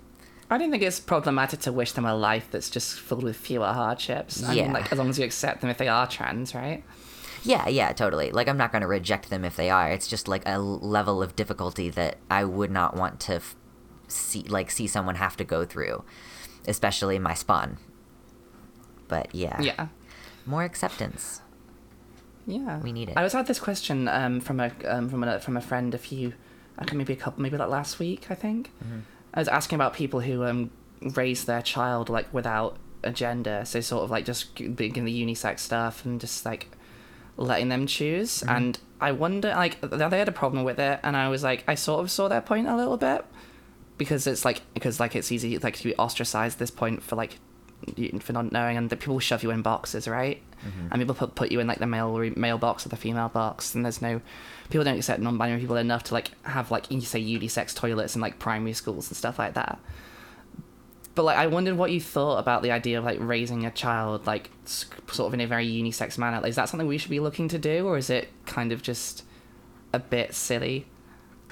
I 0.50 0.58
don't 0.58 0.70
think 0.70 0.82
it's 0.82 1.00
problematic 1.00 1.60
to 1.60 1.72
wish 1.72 1.92
them 1.92 2.04
a 2.04 2.14
life 2.14 2.48
that's 2.50 2.68
just 2.68 3.00
filled 3.00 3.24
with 3.24 3.34
fewer 3.34 3.72
hardships. 3.72 4.44
I 4.44 4.52
Yeah. 4.52 4.64
mean, 4.64 4.74
like 4.74 4.92
as 4.92 4.98
long 4.98 5.08
as 5.08 5.18
you 5.18 5.24
accept 5.24 5.62
them 5.62 5.70
if 5.70 5.78
they 5.78 5.88
are 5.88 6.06
trans, 6.06 6.54
right? 6.54 6.84
Yeah, 7.44 7.68
yeah, 7.68 7.92
totally. 7.92 8.30
Like 8.30 8.48
I'm 8.48 8.56
not 8.56 8.72
going 8.72 8.82
to 8.82 8.88
reject 8.88 9.30
them 9.30 9.44
if 9.44 9.54
they 9.56 9.70
are. 9.70 9.90
It's 9.90 10.08
just 10.08 10.28
like 10.28 10.42
a 10.46 10.58
level 10.58 11.22
of 11.22 11.36
difficulty 11.36 11.90
that 11.90 12.16
I 12.30 12.44
would 12.44 12.70
not 12.70 12.96
want 12.96 13.20
to 13.20 13.34
f- 13.34 13.54
see 14.08 14.42
like 14.42 14.70
see 14.70 14.86
someone 14.86 15.16
have 15.16 15.36
to 15.36 15.44
go 15.44 15.64
through, 15.64 16.04
especially 16.66 17.18
my 17.18 17.34
spawn. 17.34 17.78
But 19.08 19.34
yeah. 19.34 19.60
Yeah. 19.60 19.88
More 20.46 20.64
acceptance. 20.64 21.42
Yeah, 22.46 22.78
We 22.80 22.92
need 22.92 23.08
it. 23.08 23.16
I 23.16 23.22
was 23.22 23.32
had 23.32 23.46
this 23.46 23.58
question 23.58 24.06
um, 24.08 24.40
from 24.40 24.60
a 24.60 24.70
um, 24.86 25.08
from 25.08 25.24
a 25.24 25.40
from 25.40 25.56
a 25.56 25.60
friend 25.60 25.94
a 25.94 25.98
few, 25.98 26.34
I 26.78 26.84
think 26.84 26.96
maybe 26.96 27.14
a 27.14 27.16
couple, 27.16 27.42
maybe 27.42 27.56
like 27.56 27.70
last 27.70 27.98
week, 27.98 28.26
I 28.30 28.34
think. 28.34 28.70
Mm-hmm. 28.84 29.00
I 29.32 29.40
was 29.40 29.48
asking 29.48 29.76
about 29.76 29.94
people 29.94 30.20
who 30.20 30.44
um, 30.44 30.70
raise 31.00 31.46
their 31.46 31.62
child 31.62 32.08
like 32.10 32.32
without 32.34 32.76
a 33.02 33.10
gender, 33.10 33.62
so 33.64 33.80
sort 33.80 34.04
of 34.04 34.10
like 34.10 34.26
just 34.26 34.54
being 34.54 35.04
the 35.04 35.24
unisex 35.26 35.60
stuff 35.60 36.04
and 36.04 36.20
just 36.20 36.44
like 36.44 36.68
letting 37.36 37.68
them 37.68 37.86
choose. 37.86 38.40
Mm-hmm. 38.40 38.56
And 38.56 38.78
I 39.00 39.12
wonder, 39.12 39.50
like, 39.50 39.80
they 39.80 40.18
had 40.18 40.28
a 40.28 40.32
problem 40.32 40.64
with 40.64 40.78
it, 40.78 41.00
and 41.02 41.16
I 41.16 41.28
was 41.28 41.42
like, 41.42 41.64
I 41.66 41.74
sort 41.74 42.00
of 42.00 42.10
saw 42.10 42.28
their 42.28 42.40
point 42.40 42.68
a 42.68 42.76
little 42.76 42.96
bit 42.96 43.24
because 43.96 44.26
it's 44.26 44.44
like 44.44 44.62
because 44.74 44.98
like 44.98 45.14
it's 45.14 45.30
easy 45.30 45.58
like 45.58 45.76
to 45.76 45.84
be 45.84 45.94
ostracized 45.96 46.58
this 46.58 46.70
point 46.70 47.02
for 47.02 47.16
like 47.16 47.38
for 48.20 48.32
not 48.32 48.50
knowing 48.50 48.76
and 48.76 48.90
the 48.90 48.96
people 48.96 49.18
shove 49.18 49.42
you 49.42 49.50
in 49.50 49.60
boxes 49.62 50.08
right 50.08 50.42
and 50.90 51.00
people 51.00 51.14
put, 51.14 51.34
put 51.34 51.52
you 51.52 51.60
in 51.60 51.66
like 51.66 51.78
the 51.78 51.86
male 51.86 52.18
male 52.36 52.56
box 52.56 52.86
or 52.86 52.88
the 52.88 52.96
female 52.96 53.28
box 53.28 53.74
and 53.74 53.84
there's 53.84 54.00
no 54.00 54.20
people 54.70 54.82
don't 54.82 54.96
accept 54.96 55.20
non-binary 55.20 55.60
people 55.60 55.76
enough 55.76 56.02
to 56.02 56.14
like 56.14 56.30
have 56.44 56.70
like 56.70 56.90
you 56.90 57.00
say 57.02 57.22
unisex 57.22 57.74
toilets 57.74 58.14
in 58.14 58.22
like 58.22 58.38
primary 58.38 58.72
schools 58.72 59.08
and 59.08 59.16
stuff 59.16 59.38
like 59.38 59.52
that 59.52 59.78
but 61.14 61.24
like 61.24 61.38
i 61.38 61.46
wondered 61.46 61.76
what 61.76 61.90
you 61.90 62.00
thought 62.00 62.38
about 62.38 62.62
the 62.62 62.70
idea 62.70 62.98
of 62.98 63.04
like 63.04 63.18
raising 63.20 63.64
a 63.64 63.70
child 63.70 64.26
like 64.26 64.50
sort 65.12 65.28
of 65.28 65.34
in 65.34 65.40
a 65.40 65.46
very 65.46 65.66
unisex 65.66 66.18
manner. 66.18 66.44
Is 66.46 66.56
that 66.56 66.68
something 66.68 66.86
we 66.86 66.98
should 66.98 67.10
be 67.10 67.20
looking 67.20 67.48
to 67.48 67.58
do 67.58 67.86
or 67.86 67.96
is 67.96 68.10
it 68.10 68.28
kind 68.46 68.72
of 68.72 68.82
just 68.82 69.24
a 69.92 69.98
bit 69.98 70.34
silly? 70.34 70.86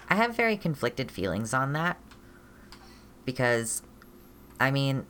I 0.09 0.17
have 0.17 0.37
very 0.37 0.57
conflicted 0.57 1.11
feelings 1.11 1.55
on 1.55 1.73
that. 1.75 1.99
Because 3.25 3.83
I 4.59 4.71
mean 4.71 5.07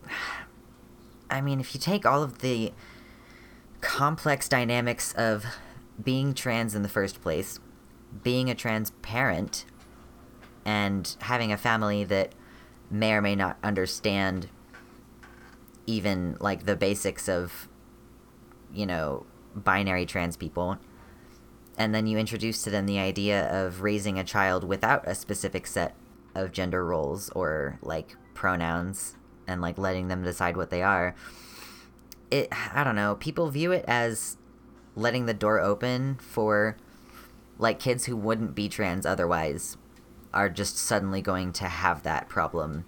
I 1.31 1.41
mean 1.41 1.61
if 1.61 1.75
you 1.75 1.81
take 1.81 2.05
all 2.05 2.23
of 2.23 2.39
the 2.39 2.73
complex 3.81 4.49
dynamics 4.49 5.13
of 5.15 5.45
being 6.03 6.35
trans 6.35 6.75
in 6.75 6.83
the 6.83 6.89
first 6.89 7.21
place, 7.23 7.59
being 8.23 8.51
a 8.51 8.55
trans 8.55 8.91
parent 9.03 9.65
and 10.65 11.17
having 11.23 11.51
a 11.53 11.57
family 11.57 12.05
that 12.05 12.33
may 12.93 13.15
or 13.15 13.23
may 13.23 13.35
not 13.35 13.59
understand 13.63 14.49
even 15.87 16.37
like 16.39 16.65
the 16.67 16.77
basics 16.77 17.29
of 17.29 17.69
you 18.73 18.87
know 18.87 19.27
binary 19.55 20.07
trans 20.07 20.37
people. 20.37 20.79
And 21.79 21.95
then 21.95 22.07
you 22.07 22.19
introduce 22.19 22.63
to 22.65 22.71
them 22.71 22.85
the 22.85 22.99
idea 22.99 23.49
of 23.51 23.81
raising 23.81 24.19
a 24.19 24.25
child 24.25 24.63
without 24.63 25.09
a 25.09 25.15
specific 25.15 25.67
set 25.67 25.97
of 26.35 26.53
gender 26.53 26.85
roles 26.85 27.31
or 27.31 27.79
like 27.83 28.17
pronouns 28.35 29.17
and 29.47 29.61
like 29.63 29.79
letting 29.79 30.09
them 30.09 30.23
decide 30.23 30.57
what 30.57 30.71
they 30.71 30.83
are. 30.83 31.15
It 32.31 32.49
i 32.75 32.85
don't 32.85 32.97
know 32.97 33.15
people 33.17 33.51
view 33.51 33.73
it 33.73 33.85
as 33.89 34.37
letting 34.95 35.27
the 35.27 35.35
door 35.35 35.61
open 35.61 36.17
for 36.17 36.77
like 37.59 37.79
kids 37.79 38.07
who 38.07 38.17
wouldn't 38.17 38.55
be 38.55 38.69
trans 38.69 39.07
otherwise 39.07 39.77
are 40.35 40.49
just 40.49 40.77
suddenly 40.79 41.21
going 41.23 41.53
to 41.53 41.65
have 41.65 42.03
that 42.05 42.29
problem 42.29 42.85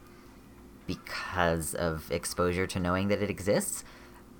because 0.87 1.75
of 1.75 2.11
exposure 2.11 2.67
to 2.67 2.79
knowing 2.81 3.09
that 3.09 3.23
it 3.23 3.31
exists 3.31 3.85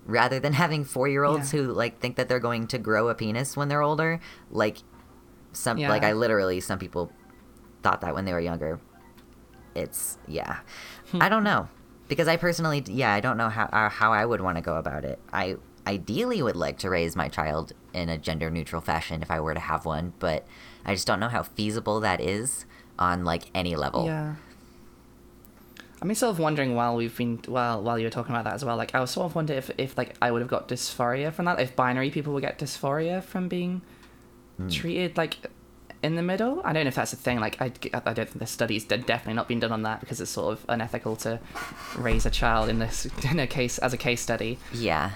rather 0.07 0.39
than 0.39 0.53
having 0.53 0.85
four 0.85 1.09
year 1.09 1.25
olds 1.25 1.53
Yeah. 1.53 1.61
who 1.63 1.73
like 1.73 1.99
think 2.01 2.17
that 2.17 2.29
they're 2.29 2.41
going 2.41 2.67
to 2.69 2.79
grow 2.79 3.09
a 3.09 3.15
penis 3.15 3.57
when 3.57 3.69
they're 3.69 3.83
older. 3.83 4.21
Like 4.51 4.79
some 5.53 5.79
like 5.79 6.03
i 6.03 6.13
literally 6.13 6.61
some 6.61 6.79
people 6.79 7.13
thought 7.83 8.01
that 8.03 8.15
when 8.15 8.25
they 8.25 8.33
were 8.33 8.41
younger. 8.41 8.81
It's 9.75 10.19
yeah. 10.29 10.59
Hmm. 11.11 11.23
i 11.23 11.29
don't 11.29 11.45
know. 11.45 11.69
Because 12.09 12.29
i 12.29 12.37
personally 12.37 12.85
yeah 12.87 13.13
i 13.15 13.21
don't 13.21 13.37
know 13.39 13.49
how 13.49 13.65
uh, 13.67 13.89
how 13.89 14.13
i 14.13 14.25
would 14.27 14.41
want 14.43 14.57
to 14.57 14.63
go 14.63 14.77
about 14.77 15.05
it. 15.05 15.19
I 15.33 15.57
ideally 15.87 16.43
would 16.43 16.57
like 16.57 16.79
to 16.79 16.91
raise 16.91 17.15
my 17.17 17.29
child 17.29 17.73
in 17.93 18.09
a 18.09 18.19
gender 18.19 18.51
neutral 18.51 18.81
fashion 18.81 19.23
if 19.23 19.31
i 19.31 19.39
were 19.39 19.53
to 19.53 19.61
have 19.61 19.85
one 19.85 20.15
but 20.19 20.47
i 20.83 20.95
just 20.95 21.07
don't 21.07 21.21
know 21.21 21.29
how 21.29 21.43
feasible 21.43 22.01
that 22.01 22.23
is 22.23 22.65
on 22.99 23.25
like 23.25 23.45
any 23.55 23.77
level 23.77 24.07
Yeah. 24.07 24.37
I 26.03 26.07
mean, 26.07 26.17
sort 26.17 26.33
of 26.33 26.39
wondering 26.39 26.75
while 26.75 26.97
we've 26.97 27.17
been 27.17 27.41
while 27.47 27.81
while 27.83 27.99
you 27.99 28.05
were 28.05 28.11
talking 28.11 28.35
about 28.35 28.45
that 28.45 28.53
as 28.53 28.63
well. 28.63 28.77
Like, 28.77 28.95
I 28.95 29.01
was 29.01 29.11
sort 29.11 29.25
of 29.25 29.35
wondering 29.35 29.57
if 29.59 29.71
if 29.79 29.97
like 29.97 30.15
I 30.21 30.31
would 30.31 30.43
have 30.43 30.51
got 30.51 30.69
dysphoria 30.69 31.33
from 31.33 31.47
that. 31.47 31.59
If 31.59 31.75
binary 31.75 32.11
people 32.11 32.35
would 32.35 32.43
get 32.43 32.59
dysphoria 32.59 33.23
from 33.23 33.49
being 33.49 33.81
hmm. 34.59 34.69
treated 34.69 35.17
like 35.17 35.39
in 36.05 36.17
the 36.17 36.23
middle. 36.23 36.61
I 36.63 36.75
don't 36.75 36.85
know 36.85 36.89
if 36.89 36.95
that's 36.95 37.15
a 37.15 37.17
thing. 37.17 37.41
Like, 37.41 37.61
I, 37.61 37.73
I 37.95 38.13
don't 38.13 38.29
think 38.29 38.39
the 38.39 38.47
studies 38.47 38.85
de- 38.85 38.99
definitely 38.99 39.33
not 39.33 39.49
been 39.49 39.59
done 39.59 39.73
on 39.73 39.83
that 39.83 40.01
because 40.01 40.21
it's 40.21 40.31
sort 40.31 40.53
of 40.53 40.65
unethical 40.69 41.17
to 41.17 41.41
raise 41.97 42.27
a 42.27 42.31
child 42.31 42.69
in 42.69 42.79
this 42.79 43.07
in 43.31 43.41
a 43.41 43.47
case 43.47 43.79
as 43.79 43.95
a 43.95 43.97
case 43.97 44.21
study. 44.21 44.59
Yeah. 44.73 45.13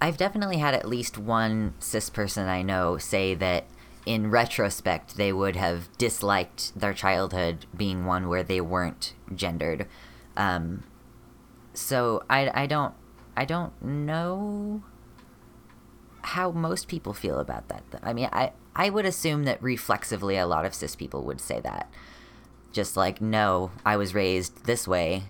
I've 0.00 0.16
definitely 0.16 0.56
had 0.56 0.74
at 0.74 0.88
least 0.88 1.18
one 1.18 1.74
cis 1.78 2.08
person 2.08 2.48
I 2.48 2.62
know 2.62 2.96
say 2.96 3.34
that 3.34 3.66
in 4.06 4.30
retrospect 4.30 5.16
they 5.16 5.32
would 5.32 5.56
have 5.56 5.88
disliked 5.98 6.78
their 6.78 6.94
childhood 6.94 7.66
being 7.76 8.04
one 8.06 8.28
where 8.28 8.42
they 8.44 8.60
weren't 8.60 9.12
gendered. 9.34 9.86
Um, 10.36 10.84
so 11.74 12.22
I, 12.30 12.62
I 12.62 12.66
don't 12.66 12.94
I 13.36 13.44
don't 13.44 13.72
know 13.82 14.82
how 16.22 16.50
most 16.50 16.88
people 16.88 17.12
feel 17.12 17.38
about 17.38 17.68
that. 17.68 17.82
I 18.02 18.12
mean, 18.12 18.28
I 18.32 18.52
I 18.74 18.90
would 18.90 19.06
assume 19.06 19.44
that 19.44 19.62
reflexively 19.62 20.36
a 20.36 20.46
lot 20.46 20.64
of 20.64 20.74
cis 20.74 20.96
people 20.96 21.22
would 21.24 21.40
say 21.40 21.60
that. 21.60 21.90
Just 22.72 22.96
like, 22.96 23.20
no, 23.20 23.70
I 23.84 23.96
was 23.96 24.14
raised 24.14 24.64
this 24.66 24.86
way 24.86 25.24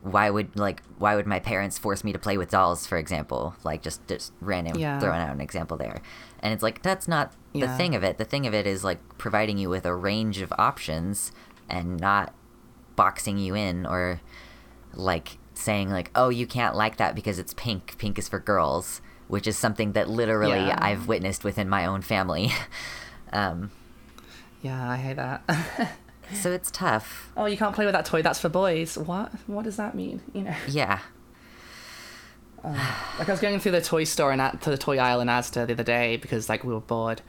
why 0.00 0.30
would 0.30 0.56
like 0.56 0.80
why 0.98 1.16
would 1.16 1.26
my 1.26 1.40
parents 1.40 1.76
force 1.76 2.04
me 2.04 2.12
to 2.12 2.18
play 2.20 2.38
with 2.38 2.50
dolls 2.52 2.86
for 2.86 2.96
example 2.96 3.56
like 3.64 3.82
just 3.82 4.06
just 4.06 4.32
random 4.40 4.78
Yeah. 4.78 5.00
throwing 5.00 5.20
out 5.20 5.34
an 5.34 5.40
example 5.40 5.76
there 5.76 6.00
and 6.40 6.52
it's 6.52 6.62
like 6.62 6.82
that's 6.82 7.08
not 7.08 7.32
the 7.52 7.60
Yeah. 7.60 7.76
thing 7.76 7.94
of 7.94 8.02
it 8.04 8.18
the 8.18 8.24
thing 8.24 8.46
of 8.46 8.54
it 8.54 8.66
is 8.66 8.84
like 8.84 8.98
providing 9.18 9.58
you 9.58 9.68
with 9.68 9.84
a 9.86 9.94
range 9.94 10.40
of 10.40 10.52
options 10.58 11.32
and 11.68 11.98
not 11.98 12.34
boxing 12.96 13.38
you 13.38 13.54
in 13.54 13.86
or 13.86 14.20
like 14.94 15.38
saying 15.54 15.90
like 15.90 16.10
oh 16.14 16.28
you 16.28 16.46
can't 16.46 16.74
like 16.76 16.96
that 16.98 17.14
because 17.14 17.38
it's 17.38 17.54
pink 17.54 17.96
pink 17.98 18.18
is 18.18 18.28
for 18.28 18.38
girls 18.38 19.00
which 19.28 19.46
is 19.46 19.56
something 19.56 19.92
that 19.92 20.08
literally 20.08 20.66
Yeah. 20.66 20.78
i've 20.80 21.08
witnessed 21.08 21.44
within 21.44 21.68
my 21.68 21.84
own 21.86 22.00
family 22.02 22.50
um 23.32 23.70
Yeah, 24.62 24.90
I 24.90 24.96
hate 24.96 25.16
that. 25.16 25.42
so 26.34 26.50
it's 26.52 26.70
tough 26.70 27.30
oh, 27.36 27.46
you 27.46 27.56
can't 27.56 27.74
play 27.74 27.84
with 27.84 27.94
that 27.94 28.04
toy. 28.04 28.22
That's 28.22 28.40
for 28.40 28.48
boys. 28.48 28.98
What? 28.98 29.32
What 29.46 29.64
does 29.64 29.76
that 29.76 29.94
mean? 29.94 30.20
You 30.32 30.42
know. 30.42 30.54
yeah 30.68 30.98
Um, 32.64 32.74
like 33.18 33.28
I 33.28 33.32
was 33.32 33.40
going 33.40 33.60
through 33.60 33.72
the 33.72 33.80
toy 33.80 34.04
store 34.04 34.32
and 34.32 34.40
at 34.40 34.60
to 34.62 34.70
the 34.70 34.78
toy 34.78 34.98
aisle 34.98 35.20
in 35.20 35.28
Asda 35.28 35.66
the 35.66 35.72
other 35.74 35.84
day 35.84 36.16
because 36.16 36.48
like 36.48 36.64
we 36.64 36.72
were 36.72 36.80
bored, 36.80 37.22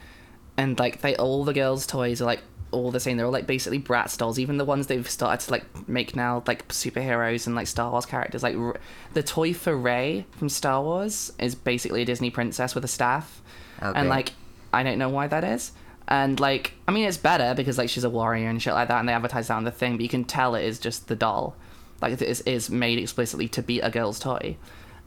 and 0.58 0.78
like 0.80 1.02
they 1.02 1.16
all 1.16 1.46
the 1.46 1.54
girls' 1.54 1.86
toys 1.86 2.22
are 2.22 2.26
like 2.26 2.42
all 2.72 2.92
the 2.92 3.00
same. 3.00 3.18
They're 3.18 3.26
all 3.26 3.32
like 3.32 3.48
basically 3.48 3.80
Bratz 3.80 4.18
dolls. 4.18 4.40
Even 4.40 4.58
the 4.58 4.66
ones 4.66 4.88
they've 4.88 5.10
started 5.10 5.46
to 5.46 5.52
like 5.52 5.88
make 5.88 6.16
now 6.16 6.44
like 6.48 6.68
superheroes 6.70 7.48
and 7.48 7.56
like 7.56 7.68
Star 7.68 7.92
Wars 7.92 8.06
characters. 8.06 8.44
Like 8.44 8.56
R- 8.56 8.80
the 9.14 9.24
toy 9.24 9.54
for 9.54 9.76
Rey 9.76 10.26
from 10.32 10.50
Star 10.50 10.82
Wars 10.82 11.32
is 11.40 11.56
basically 11.56 12.02
a 12.02 12.06
Disney 12.06 12.30
princess 12.30 12.76
with 12.76 12.84
a 12.84 12.90
staff, 12.90 13.42
Oh, 13.82 13.92
and 13.94 14.10
like 14.10 14.34
I 14.74 14.84
don't 14.84 14.98
know 14.98 15.10
why 15.10 15.28
that 15.28 15.44
is. 15.44 15.72
And 16.08 16.40
like 16.40 16.74
I 16.88 16.92
mean 16.92 17.08
it's 17.08 17.18
better 17.18 17.54
because 17.56 17.78
like 17.78 17.90
she's 17.90 18.04
a 18.04 18.10
warrior 18.10 18.50
and 18.50 18.62
shit 18.62 18.74
like 18.74 18.88
that, 18.88 19.00
and 19.00 19.08
they 19.08 19.14
advertise 19.14 19.48
that 19.48 19.56
on 19.56 19.64
the 19.64 19.72
thing. 19.72 19.96
But 19.98 20.02
you 20.02 20.10
can 20.10 20.26
tell 20.26 20.56
it 20.56 20.64
is 20.66 20.80
just 20.80 21.08
the 21.08 21.16
doll, 21.16 21.56
like 22.02 22.14
it 22.14 22.22
is, 22.22 22.42
is 22.42 22.70
made 22.70 22.98
explicitly 22.98 23.48
to 23.50 23.62
be 23.62 23.80
a 23.80 23.92
girl's 23.92 24.20
toy 24.20 24.58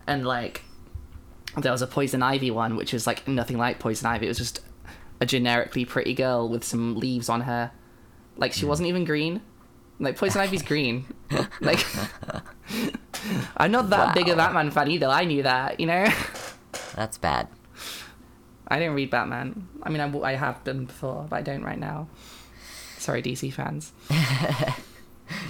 and 0.06 0.26
like 0.26 0.62
there 1.56 1.72
was 1.72 1.82
a 1.82 1.86
poison 1.86 2.22
ivy 2.22 2.50
one 2.50 2.76
which 2.76 2.92
was 2.92 3.06
like 3.06 3.26
nothing 3.28 3.58
like 3.58 3.78
poison 3.78 4.06
ivy. 4.06 4.26
It 4.26 4.30
was 4.30 4.38
just 4.38 4.60
a 5.20 5.26
generically 5.26 5.84
pretty 5.84 6.14
girl 6.14 6.48
with 6.48 6.64
some 6.64 6.96
leaves 6.96 7.28
on 7.28 7.42
her. 7.42 7.70
Like 8.36 8.52
she 8.52 8.64
wasn't 8.64 8.88
even 8.88 9.04
green. 9.04 9.42
Like 9.98 10.16
poison 10.16 10.40
ivy's 10.44 10.62
green. 10.62 11.04
Like 11.60 11.84
i'm 13.56 13.70
not 13.70 13.90
that 13.90 14.14
big 14.14 14.28
a 14.28 14.32
Wow. 14.32 14.36
batman 14.36 14.70
fan 14.70 14.90
either. 14.90 15.06
I 15.06 15.24
knew 15.24 15.42
that 15.42 15.78
you 15.78 15.86
know? 15.86 16.06
That's 16.94 17.18
bad. 17.18 17.48
I 18.68 18.78
didn't 18.78 18.94
read 18.94 19.10
batman. 19.10 19.68
I 19.82 19.90
mean 19.90 20.00
I, 20.00 20.18
I 20.32 20.34
have 20.34 20.64
been 20.64 20.86
before 20.86 21.26
but 21.28 21.36
i 21.36 21.42
don't 21.42 21.62
right 21.62 21.78
now. 21.78 22.08
Sorry 22.98 23.22
dc 23.22 23.52
fans. 23.52 23.92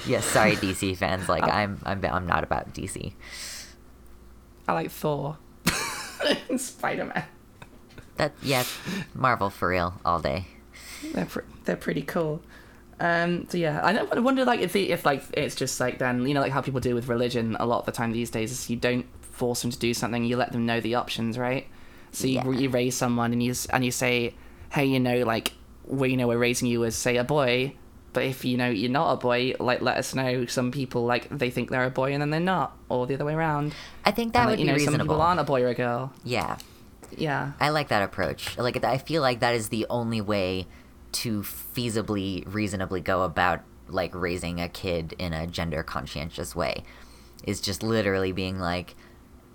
Yes, 0.07 0.25
sorry, 0.25 0.55
DC 0.55 0.97
fans. 0.97 1.29
Like 1.29 1.43
Uh, 1.43 1.47
I'm, 1.51 1.81
I'm, 1.85 2.05
I'm 2.05 2.27
not 2.27 2.45
about 2.45 2.73
DC. 2.73 3.15
I 4.73 4.75
like 4.75 4.91
thor 4.91 5.37
and 6.51 6.61
spider-man 6.61 7.25
That 8.17 8.33
yeah, 8.43 8.65
Marvel 9.15 9.51
for 9.51 9.69
real 9.69 9.95
all 10.05 10.21
day. 10.21 10.47
they're, 11.15 11.27
pr- 11.27 11.41
they're 11.65 11.77
pretty 11.77 12.03
cool 12.03 12.41
Um, 13.01 13.49
so 13.49 13.59
yeah, 13.59 13.81
I 13.83 13.93
don't- 13.93 14.23
wonder 14.23 14.45
like 14.45 14.61
if 14.61 14.73
the, 14.73 14.91
if 14.93 15.05
like 15.05 15.23
it's 15.35 15.55
just 15.57 15.81
like 15.81 15.99
then 15.99 16.27
you 16.27 16.35
know 16.35 16.41
like 16.41 16.53
how 16.53 16.61
people 16.61 16.81
do 16.81 16.95
with 16.95 17.09
religion 17.09 17.57
a 17.59 17.67
lot 17.67 17.81
of 17.81 17.87
the 17.87 17.93
time 17.93 18.13
these 18.13 18.31
days 18.31 18.53
is 18.53 18.71
you 18.71 18.77
don't 18.77 19.07
force 19.21 19.63
them 19.63 19.71
to 19.73 19.79
do 19.79 19.93
something, 19.95 20.25
you 20.25 20.37
let 20.37 20.53
them 20.53 20.67
know 20.67 20.79
the 20.81 20.95
options, 20.95 21.37
right? 21.39 21.67
So 22.13 22.27
you, 22.27 22.35
Yeah. 22.35 22.51
you 22.51 22.69
raise 22.69 22.95
someone 22.97 23.33
and 23.33 23.43
you 23.43 23.55
and 23.71 23.85
you 23.85 23.91
say, 23.91 24.35
hey, 24.71 24.85
you 24.85 25.01
know 25.01 25.23
like 25.25 25.53
we 25.87 26.11
you 26.11 26.17
know 26.17 26.29
we're 26.29 26.39
raising 26.39 26.69
you 26.69 26.85
as 26.85 26.95
say 26.95 27.17
a 27.17 27.25
boy, 27.25 27.75
but 28.13 28.25
if 28.25 28.45
you 28.45 28.57
know 28.57 28.69
you're 28.69 28.91
not 28.91 29.13
a 29.13 29.17
boy, 29.17 29.55
like 29.59 29.81
let 29.81 29.97
us 29.97 30.15
know. 30.15 30.47
Some 30.47 30.71
people 30.71 31.05
like 31.05 31.29
they 31.31 31.51
think 31.51 31.71
they're 31.71 31.85
a 31.85 31.91
boy 31.91 32.13
and 32.13 32.21
then 32.21 32.31
they're 32.31 32.41
not, 32.41 32.77
or 32.89 33.07
the 33.07 33.15
other 33.15 33.25
way 33.25 33.35
around. 33.35 33.75
I 34.05 34.11
think 34.11 34.33
that 34.35 34.41
and, 34.41 34.51
would 34.51 34.59
like, 34.59 34.67
you 34.67 34.75
be 34.75 34.85
know 34.85 34.91
some 34.93 35.01
people 35.01 35.21
aren't 35.21 35.41
a 35.41 35.45
boy 35.45 35.63
or 35.63 35.69
a 35.69 35.75
girl. 35.75 36.13
Yeah, 36.25 36.59
Yeah. 37.17 37.53
I 37.61 37.71
like 37.71 37.89
that 37.89 38.03
approach. 38.03 38.57
Like 38.59 38.83
I 38.85 38.99
feel 38.99 39.23
like 39.23 39.41
that 39.41 39.55
is 39.55 39.69
the 39.69 39.87
only 39.91 40.21
way 40.21 40.67
to 41.13 41.43
feasibly, 41.43 42.45
reasonably 42.47 43.01
go 43.01 43.23
about 43.23 43.61
like 43.89 44.15
raising 44.15 44.61
a 44.61 44.69
kid 44.69 45.15
in 45.19 45.33
a 45.33 45.47
gender 45.47 45.83
conscientious 45.83 46.55
way. 46.57 46.85
Is 47.45 47.61
just 47.61 47.83
literally 47.83 48.33
being 48.33 48.59
like, 48.59 48.95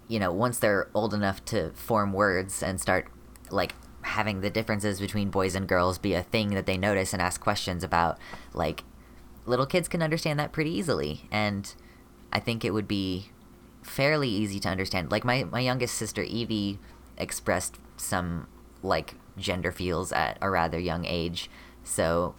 you 0.08 0.20
know, 0.20 0.32
once 0.32 0.60
they're 0.60 0.90
old 0.94 1.14
enough 1.14 1.44
to 1.46 1.72
form 1.72 2.14
words 2.14 2.62
and 2.62 2.80
start 2.82 3.08
like 3.50 3.74
having 4.08 4.42
the 4.42 4.50
differences 4.50 5.00
between 5.00 5.30
boys 5.30 5.56
and 5.56 5.68
girls 5.68 5.98
be 5.98 6.14
a 6.14 6.24
thing 6.24 6.50
that 6.52 6.66
they 6.66 6.78
notice 6.78 7.14
and 7.14 7.22
ask 7.22 7.40
questions 7.42 7.84
about, 7.84 8.18
like 8.54 8.84
little 9.46 9.66
kids 9.66 9.88
can 9.88 10.02
understand 10.02 10.40
that 10.40 10.52
pretty 10.52 10.72
easily 10.72 11.22
and 11.32 11.74
I 12.32 12.40
think 12.40 12.66
it 12.66 12.72
would 12.72 12.88
be 12.88 13.30
fairly 13.82 14.30
easy 14.30 14.60
to 14.60 14.70
understand. 14.70 15.12
Like 15.12 15.24
my 15.24 15.46
my 15.46 15.60
youngest 15.60 15.96
sister 15.96 16.22
Evie 16.22 16.80
expressed 17.18 17.80
some 17.96 18.48
like 18.84 19.16
gender 19.38 19.72
feels 19.72 20.12
at 20.12 20.38
a 20.42 20.50
rather 20.50 20.80
young 20.80 21.06
age. 21.06 21.50
So 21.84 22.36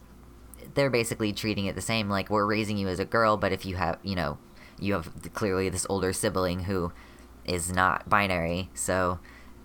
they're 0.75 0.91
basically 0.91 1.33
treating 1.33 1.67
it 1.67 1.75
the 1.75 1.81
same 1.81 2.09
like 2.09 2.31
we're 2.31 2.47
raising 2.47 2.77
you 2.79 2.89
as 2.89 3.01
a 3.01 3.05
girl, 3.05 3.37
but 3.37 3.53
if 3.53 3.65
you 3.65 3.77
have, 3.77 3.99
you 4.03 4.15
know, 4.15 4.39
you 4.79 4.93
have 4.93 5.11
clearly 5.35 5.69
this 5.69 5.87
older 5.89 6.13
sibling 6.13 6.61
who 6.65 6.93
is 7.45 7.73
not 7.73 8.09
binary, 8.09 8.69
so 8.75 9.19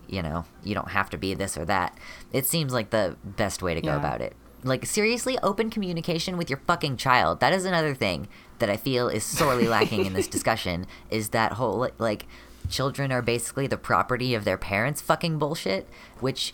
you 0.07 0.21
know, 0.21 0.45
you 0.63 0.73
don't 0.75 0.89
have 0.91 1.09
to 1.11 1.17
be 1.17 1.33
this 1.33 1.57
or 1.57 1.65
that. 1.65 1.97
It 2.31 2.45
seems 2.45 2.73
like 2.73 2.89
the 2.89 3.15
best 3.23 3.61
way 3.61 3.73
to 3.73 3.81
go 3.81 3.89
Yeah. 3.89 3.97
about 3.97 4.21
it. 4.21 4.35
Like 4.63 4.85
seriously, 4.85 5.37
open 5.43 5.69
communication 5.69 6.37
with 6.37 6.49
your 6.49 6.61
fucking 6.65 6.97
child. 6.97 7.39
That 7.41 7.51
is 7.53 7.65
another 7.65 7.93
thing 7.93 8.27
that 8.59 8.69
I 8.69 8.77
feel 8.77 9.09
is 9.09 9.23
sorely 9.23 9.67
lacking 9.67 10.05
in 10.05 10.13
this 10.13 10.27
discussion 10.37 10.85
is 11.09 11.29
that 11.29 11.53
whole 11.53 11.77
like, 11.77 11.99
like 11.99 12.25
children 12.69 13.11
are 13.11 13.21
basically 13.21 13.67
the 13.67 13.77
property 13.77 14.33
of 14.33 14.45
their 14.45 14.57
parents 14.57 15.01
fucking 15.01 15.37
bullshit, 15.37 15.89
which 16.21 16.53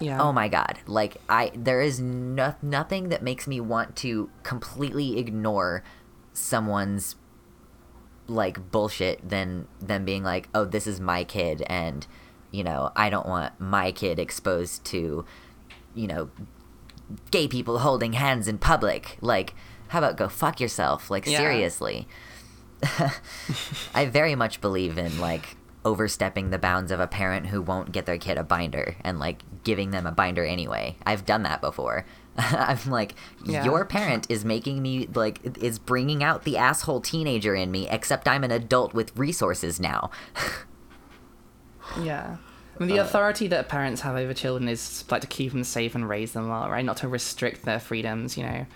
Yeah. 0.00 0.22
oh 0.22 0.32
my 0.32 0.48
god, 0.48 0.78
like 0.86 1.18
I 1.28 1.52
there 1.54 1.82
is 1.82 2.00
no, 2.00 2.54
nothing 2.62 3.10
that 3.10 3.22
makes 3.22 3.46
me 3.46 3.60
want 3.60 3.94
to 3.96 4.30
completely 4.42 5.18
ignore 5.18 5.82
someone's 6.32 7.16
like 8.26 8.70
bullshit 8.70 9.26
than 9.28 9.66
them 9.80 10.04
being 10.04 10.22
like, 10.22 10.48
"Oh, 10.54 10.64
this 10.64 10.86
is 10.86 11.00
my 11.00 11.24
kid 11.24 11.62
and 11.66 12.06
you 12.50 12.64
know, 12.64 12.90
I 12.96 13.10
don't 13.10 13.26
want 13.26 13.58
my 13.60 13.92
kid 13.92 14.18
exposed 14.18 14.84
to 14.86 15.24
you 15.94 16.06
know, 16.06 16.30
gay 17.32 17.48
people 17.48 17.78
holding 17.80 18.12
hands 18.12 18.46
in 18.46 18.56
public. 18.58 19.16
Like, 19.20 19.54
how 19.88 19.98
about 19.98 20.16
go 20.16 20.28
fuck 20.28 20.60
yourself? 20.60 21.10
Like, 21.10 21.26
Yeah. 21.26 21.38
seriously. 21.38 22.06
I 23.94 24.04
very 24.06 24.34
much 24.34 24.60
believe 24.60 24.98
in, 24.98 25.18
like, 25.18 25.56
overstepping 25.84 26.50
the 26.50 26.58
bounds 26.58 26.92
of 26.92 27.00
a 27.00 27.06
parent 27.06 27.46
who 27.46 27.62
won't 27.62 27.90
get 27.92 28.06
their 28.06 28.18
kid 28.18 28.38
a 28.38 28.44
binder 28.44 28.96
and, 29.02 29.18
like, 29.18 29.42
giving 29.64 29.90
them 29.90 30.06
a 30.06 30.12
binder 30.12 30.44
anyway. 30.44 30.96
I've 31.04 31.24
done 31.26 31.42
that 31.44 31.60
before. 31.60 32.04
I'm 32.38 32.78
like, 32.90 33.14
Yeah. 33.44 33.64
your 33.64 33.84
parent 33.84 34.26
is 34.30 34.44
making 34.44 34.80
me, 34.82 35.08
like, 35.14 35.40
is 35.60 35.78
bringing 35.78 36.22
out 36.22 36.44
the 36.44 36.56
asshole 36.56 37.00
teenager 37.00 37.54
in 37.54 37.70
me, 37.70 37.88
except 37.88 38.28
I'm 38.28 38.44
an 38.44 38.50
adult 38.52 38.94
with 38.94 39.16
resources 39.16 39.80
now. 39.80 40.10
Yeah. 42.00 42.36
I 42.78 42.84
mean, 42.84 42.94
the 42.94 43.02
authority 43.02 43.48
that 43.48 43.68
parents 43.68 44.02
have 44.02 44.14
over 44.14 44.32
children 44.32 44.68
is 44.68 45.04
like 45.10 45.22
to 45.22 45.26
keep 45.26 45.52
them 45.52 45.64
safe 45.64 45.94
and 45.94 46.08
raise 46.08 46.32
them 46.32 46.48
well, 46.48 46.70
right? 46.70 46.84
Not 46.84 46.98
to 46.98 47.08
restrict 47.08 47.64
their 47.64 47.80
freedoms, 47.80 48.36
you 48.36 48.44
know. 48.44 48.66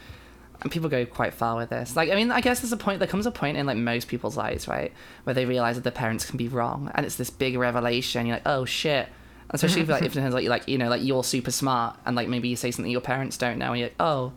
And 0.61 0.71
people 0.71 0.89
go 0.89 1.07
quite 1.07 1.35
far 1.35 1.57
with 1.57 1.71
this. 1.71 1.95
Like, 1.95 2.11
I 2.11 2.15
mean, 2.15 2.31
I 2.31 2.41
guess 2.41 2.61
there's 2.61 2.73
a 2.73 2.77
point. 2.77 2.99
There 2.99 3.09
comes 3.09 3.27
a 3.27 3.31
point 3.31 3.57
in 3.57 3.67
like 3.67 3.77
most 3.77 4.09
people's 4.09 4.37
lives, 4.37 4.67
right, 4.67 4.93
where 5.25 5.35
they 5.35 5.45
realize 5.45 5.77
that 5.77 5.83
their 5.83 5.93
parents 5.93 6.25
can 6.25 6.37
be 6.37 6.49
wrong, 6.49 6.91
and 6.95 7.07
it's 7.07 7.17
this 7.17 7.31
big 7.31 7.57
revelation. 7.57 8.27
You're 8.27 8.37
like, 8.37 8.47
oh 8.47 8.65
shit. 8.65 9.09
Especially 9.51 9.83
if 9.83 9.89
like 9.89 10.03
if 10.03 10.15
like 10.17 10.45
you 10.45 10.51
like 10.51 10.67
you 10.67 10.79
know 10.79 10.89
like 10.89 11.03
you're 11.05 11.23
super 11.23 11.51
smart 11.51 11.97
and 12.07 12.17
like 12.17 12.27
maybe 12.27 12.49
you 12.49 12.57
say 12.57 12.71
something 12.71 12.91
your 12.91 13.03
parents 13.03 13.37
don't 13.37 13.59
know 13.59 13.73
and 13.73 13.81
you're 13.81 13.89
like 13.89 13.97
oh, 14.01 14.33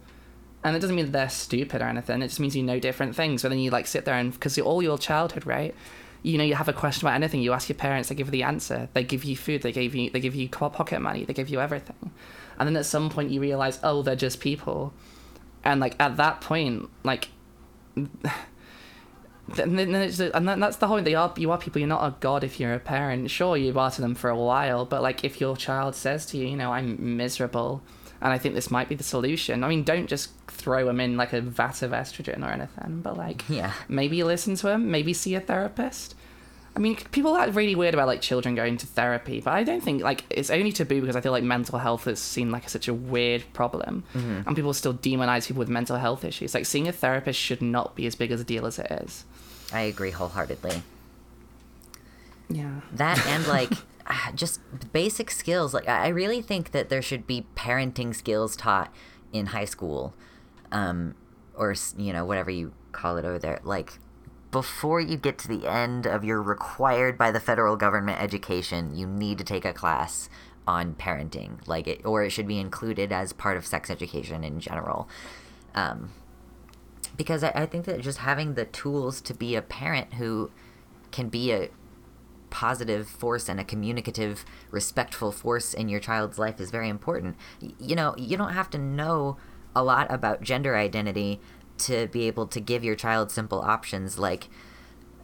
and 0.63 0.75
it 0.75 0.79
doesn't 0.79 0.95
mean 0.95 1.05
that 1.05 1.11
they're 1.11 1.29
stupid 1.29 1.81
or 1.81 1.85
anything. 1.85 2.21
It 2.21 2.27
just 2.27 2.39
means 2.39 2.55
you 2.55 2.63
know 2.63 2.79
different 2.79 3.15
things. 3.15 3.43
But 3.43 3.49
then 3.49 3.59
you 3.59 3.71
like 3.71 3.87
sit 3.87 4.05
there 4.05 4.15
and 4.15 4.33
because 4.33 4.57
all 4.59 4.83
your 4.83 4.97
childhood, 4.97 5.45
right? 5.45 5.73
You 6.25 6.39
know, 6.39 6.43
you 6.43 6.55
have 6.55 6.67
a 6.67 6.73
question 6.73 7.07
about 7.07 7.15
anything. 7.15 7.41
You 7.41 7.53
ask 7.53 7.69
your 7.69 7.77
parents, 7.77 8.09
they 8.09 8.15
give 8.15 8.27
you 8.27 8.31
the 8.31 8.43
answer. 8.43 8.89
They 8.93 9.03
give 9.03 9.23
you 9.23 9.37
food. 9.37 9.61
They 9.61 9.71
give 9.71 9.93
you 9.93 10.09
they 10.09 10.19
give 10.19 10.33
you 10.33 10.49
pocket 10.49 10.99
money. 10.99 11.23
They 11.23 11.33
give 11.33 11.49
you 11.49 11.61
everything. 11.61 12.11
And 12.57 12.67
then 12.67 12.75
at 12.77 12.85
some 12.85 13.09
point 13.09 13.29
you 13.29 13.39
realize, 13.39 13.79
oh, 13.83 14.01
they're 14.01 14.15
just 14.15 14.39
people. 14.39 14.93
And 15.63 15.79
like 15.79 15.95
at 15.99 16.17
that 16.17 16.41
point, 16.41 16.89
like. 17.03 17.29
and, 17.95 19.77
then 19.77 19.93
it's, 19.95 20.19
and 20.19 20.47
that's 20.47 20.77
the 20.77 20.87
whole. 20.87 21.01
They 21.01 21.15
are 21.15 21.31
you 21.37 21.51
are 21.51 21.57
people. 21.57 21.79
You're 21.79 21.87
not 21.87 22.05
a 22.05 22.15
god 22.19 22.43
if 22.43 22.59
you're 22.59 22.73
a 22.73 22.79
parent. 22.79 23.29
Sure, 23.29 23.55
you 23.55 23.77
are 23.77 23.91
to 23.91 24.01
them 24.01 24.15
for 24.15 24.29
a 24.29 24.37
while, 24.37 24.85
but 24.85 25.01
like 25.01 25.23
if 25.23 25.39
your 25.39 25.55
child 25.55 25.95
says 25.95 26.25
to 26.27 26.37
you, 26.37 26.47
you 26.47 26.57
know, 26.57 26.71
I'm 26.71 27.17
miserable, 27.17 27.83
and 28.25 28.33
I 28.33 28.39
think 28.39 28.55
this 28.55 28.71
might 28.71 28.89
be 28.89 28.95
the 28.95 29.03
solution. 29.03 29.63
I 29.63 29.67
mean, 29.67 29.83
don't 29.83 30.07
just 30.07 30.31
throw 30.47 30.83
them 30.85 30.99
in 30.99 31.15
like 31.15 31.31
a 31.31 31.41
vat 31.41 31.83
of 31.83 31.91
estrogen 31.91 32.43
or 32.43 32.51
anything, 32.51 33.01
but 33.03 33.15
like 33.15 33.47
Yeah. 33.47 33.71
maybe 33.87 34.23
listen 34.23 34.55
to 34.55 34.63
them, 34.65 34.89
maybe 34.89 35.13
see 35.13 35.35
a 35.35 35.39
therapist. 35.39 36.15
I 36.75 36.79
mean, 36.79 36.95
people 37.11 37.35
are 37.35 37.49
really 37.51 37.75
weird 37.75 37.93
about 37.93 38.07
like 38.07 38.21
children 38.21 38.55
going 38.55 38.77
to 38.77 38.87
therapy, 38.87 39.41
but 39.41 39.53
I 39.53 39.63
don't 39.63 39.79
think 39.81 40.01
like 40.01 40.25
it's 40.31 40.49
only 40.49 40.71
taboo 40.71 41.01
because 41.01 41.15
I 41.15 41.21
feel 41.21 41.31
like 41.33 41.43
mental 41.43 41.77
health 41.77 42.05
has 42.05 42.19
seen 42.19 42.49
like 42.49 42.67
such 42.67 42.87
a 42.87 42.95
weird 42.95 43.43
problem, 43.53 44.03
mm-hmm. 44.15 44.41
and 44.47 44.55
people 44.55 44.73
still 44.73 44.95
demonize 44.95 45.47
people 45.47 45.59
with 45.59 45.69
mental 45.69 45.97
health 45.97 46.25
issues. 46.25 46.55
Like 46.55 46.65
seeing 46.65 46.87
a 46.87 46.91
therapist 46.91 47.39
should 47.39 47.61
not 47.61 47.95
be 47.95 48.07
as 48.07 48.15
big 48.15 48.31
as 48.31 48.41
a 48.41 48.43
deal 48.43 48.65
as 48.65 48.79
it 48.79 48.87
is. 48.89 49.23
I 49.71 49.81
agree 49.81 50.09
wholeheartedly. 50.11 50.81
Yeah. 52.49 52.81
that 52.93 53.23
and 53.27 53.47
like 53.47 53.71
just 54.35 54.61
basic 54.93 55.31
skills. 55.31 55.73
Like 55.73 55.87
i 55.87 56.05
I 56.05 56.07
really 56.09 56.41
think 56.41 56.71
that 56.71 56.89
there 56.89 57.01
should 57.01 57.25
be 57.25 57.47
parenting 57.55 58.13
skills 58.13 58.55
taught 58.55 58.93
in 59.33 59.47
high 59.47 59.65
school 59.65 60.13
um 60.71 61.15
or 61.55 61.75
you 61.97 62.13
know 62.13 62.25
whatever 62.25 62.51
you 62.51 62.73
call 62.91 63.17
it 63.17 63.25
over 63.25 63.39
there. 63.39 63.59
Like 63.63 63.99
before 64.51 65.01
you 65.01 65.17
get 65.17 65.37
to 65.39 65.47
the 65.47 65.67
end 65.67 66.05
of 66.05 66.23
your 66.23 66.41
required 66.41 67.17
by 67.17 67.31
the 67.31 67.39
federal 67.39 67.75
government 67.75 68.21
education 68.21 68.95
you 68.95 69.05
need 69.05 69.37
to 69.37 69.43
take 69.43 69.65
a 69.65 69.73
class 69.73 70.29
on 70.67 70.95
parenting. 70.95 71.65
Like 71.67 71.87
it 71.87 72.05
or 72.05 72.23
it 72.23 72.29
should 72.29 72.47
be 72.47 72.59
included 72.59 73.11
as 73.11 73.33
part 73.33 73.57
of 73.57 73.65
sex 73.65 73.89
education 73.89 74.43
in 74.43 74.59
general. 74.59 75.09
Um 75.73 76.11
because 77.17 77.43
I, 77.43 77.51
I 77.55 77.65
think 77.65 77.85
that 77.85 78.01
just 78.01 78.19
having 78.19 78.55
the 78.55 78.65
tools 78.65 79.21
to 79.21 79.33
be 79.33 79.55
a 79.55 79.61
parent 79.61 80.15
who 80.15 80.51
can 81.11 81.29
be 81.29 81.51
a 81.51 81.69
positive 82.55 83.05
force 83.05 83.49
and 83.49 83.59
a 83.59 83.65
communicative, 83.65 84.45
respectful 84.71 85.33
force 85.33 85.73
in 85.73 85.89
your 85.89 85.99
child's 85.99 86.39
life 86.39 86.61
is 86.61 86.71
very 86.71 86.87
important. 86.87 87.35
You 87.59 87.97
know, 87.97 88.15
you 88.17 88.37
don't 88.37 88.53
have 88.53 88.69
to 88.69 88.77
know 88.77 89.35
a 89.75 89.83
lot 89.83 90.09
about 90.09 90.41
gender 90.41 90.77
identity 90.77 91.41
to 91.79 92.07
be 92.07 92.27
able 92.27 92.47
to 92.47 92.61
give 92.61 92.81
your 92.81 92.95
child 92.95 93.29
simple 93.29 93.59
options 93.59 94.17
like 94.17 94.47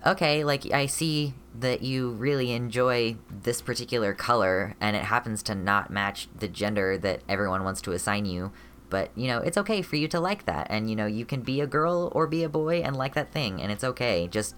okay, 0.05 0.43
like 0.43 0.73
I 0.73 0.87
see 0.87 1.35
that 1.57 1.83
you 1.83 2.09
really 2.09 2.51
enjoy 2.51 3.15
this 3.29 3.61
particular 3.61 4.13
color 4.13 4.75
and 4.81 4.95
it 4.97 5.03
happens 5.03 5.41
to 5.43 5.55
not 5.55 5.89
match 5.89 6.27
the 6.37 6.49
gender 6.49 6.97
that 6.97 7.21
everyone 7.29 7.63
wants 7.63 7.81
to 7.83 7.93
assign 7.93 8.25
you, 8.25 8.51
but 8.89 9.11
you 9.15 9.27
know, 9.27 9.37
it's 9.37 9.57
okay 9.59 9.81
for 9.81 9.95
you 9.95 10.09
to 10.09 10.19
like 10.19 10.45
that 10.47 10.67
and 10.69 10.89
you 10.89 10.97
know, 10.97 11.05
you 11.05 11.23
can 11.23 11.43
be 11.43 11.61
a 11.61 11.67
girl 11.67 12.11
or 12.13 12.27
be 12.27 12.43
a 12.43 12.49
boy 12.49 12.81
and 12.81 12.97
like 12.97 13.13
that 13.13 13.31
thing 13.31 13.61
and 13.61 13.71
it's 13.71 13.85
okay. 13.85 14.27
Just 14.27 14.53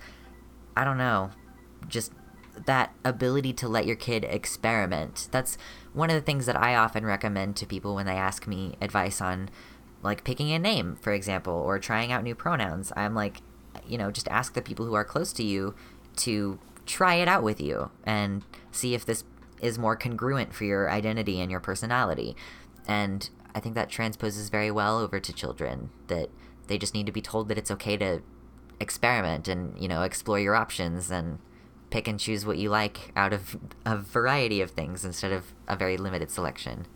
I 0.75 0.83
don't 0.85 0.97
know, 0.97 1.29
just 1.87 2.13
that 2.65 2.93
ability 3.03 3.53
to 3.53 3.67
let 3.67 3.85
your 3.85 3.95
kid 3.95 4.23
experiment. 4.23 5.27
That's 5.31 5.57
one 5.93 6.09
of 6.09 6.15
the 6.15 6.21
things 6.21 6.45
that 6.45 6.55
I 6.55 6.75
often 6.75 7.05
recommend 7.05 7.55
to 7.57 7.65
people 7.65 7.95
when 7.95 8.05
they 8.05 8.15
ask 8.15 8.47
me 8.47 8.75
advice 8.81 9.21
on 9.21 9.49
like 10.01 10.23
picking 10.23 10.51
a 10.51 10.59
name, 10.59 10.97
for 11.01 11.13
example, 11.13 11.53
or 11.53 11.79
trying 11.79 12.11
out 12.11 12.23
new 12.23 12.35
pronouns. 12.35 12.91
I'm 12.95 13.15
like, 13.15 13.41
you 13.87 13.97
know, 13.97 14.11
just 14.11 14.27
ask 14.27 14.53
the 14.53 14.61
people 14.61 14.85
who 14.85 14.93
are 14.93 15.05
close 15.05 15.33
to 15.33 15.43
you 15.43 15.75
to 16.17 16.59
try 16.85 17.15
it 17.15 17.27
out 17.27 17.43
with 17.43 17.61
you 17.61 17.89
and 18.03 18.43
see 18.71 18.93
if 18.93 19.05
this 19.05 19.23
is 19.61 19.79
more 19.79 19.95
congruent 19.95 20.53
for 20.53 20.65
your 20.65 20.91
identity 20.91 21.39
and 21.39 21.49
your 21.49 21.61
personality. 21.61 22.35
And 22.87 23.29
I 23.55 23.59
think 23.59 23.75
that 23.75 23.89
transposes 23.89 24.49
very 24.49 24.69
well 24.69 24.99
over 24.99 25.19
to 25.19 25.33
children 25.33 25.89
that 26.07 26.29
they 26.67 26.77
just 26.77 26.93
need 26.93 27.05
to 27.05 27.11
be 27.11 27.21
told 27.21 27.47
that 27.47 27.57
it's 27.57 27.71
okay 27.71 27.97
to 27.97 28.21
experiment 28.79 29.47
and, 29.47 29.79
you 29.79 29.87
know, 29.87 30.01
explore 30.01 30.39
your 30.39 30.55
options 30.55 31.09
and 31.09 31.39
pick 31.93 32.07
and 32.07 32.19
choose 32.19 32.43
what 32.43 32.57
you 32.57 32.69
like 32.69 33.11
out 33.15 33.33
of 33.33 33.55
a 33.85 33.97
variety 33.97 34.61
of 34.61 34.71
things 34.71 35.05
instead 35.05 35.31
of 35.31 35.53
a 35.67 35.75
very 35.75 35.95
limited 35.95 36.31
selection. 36.31 36.87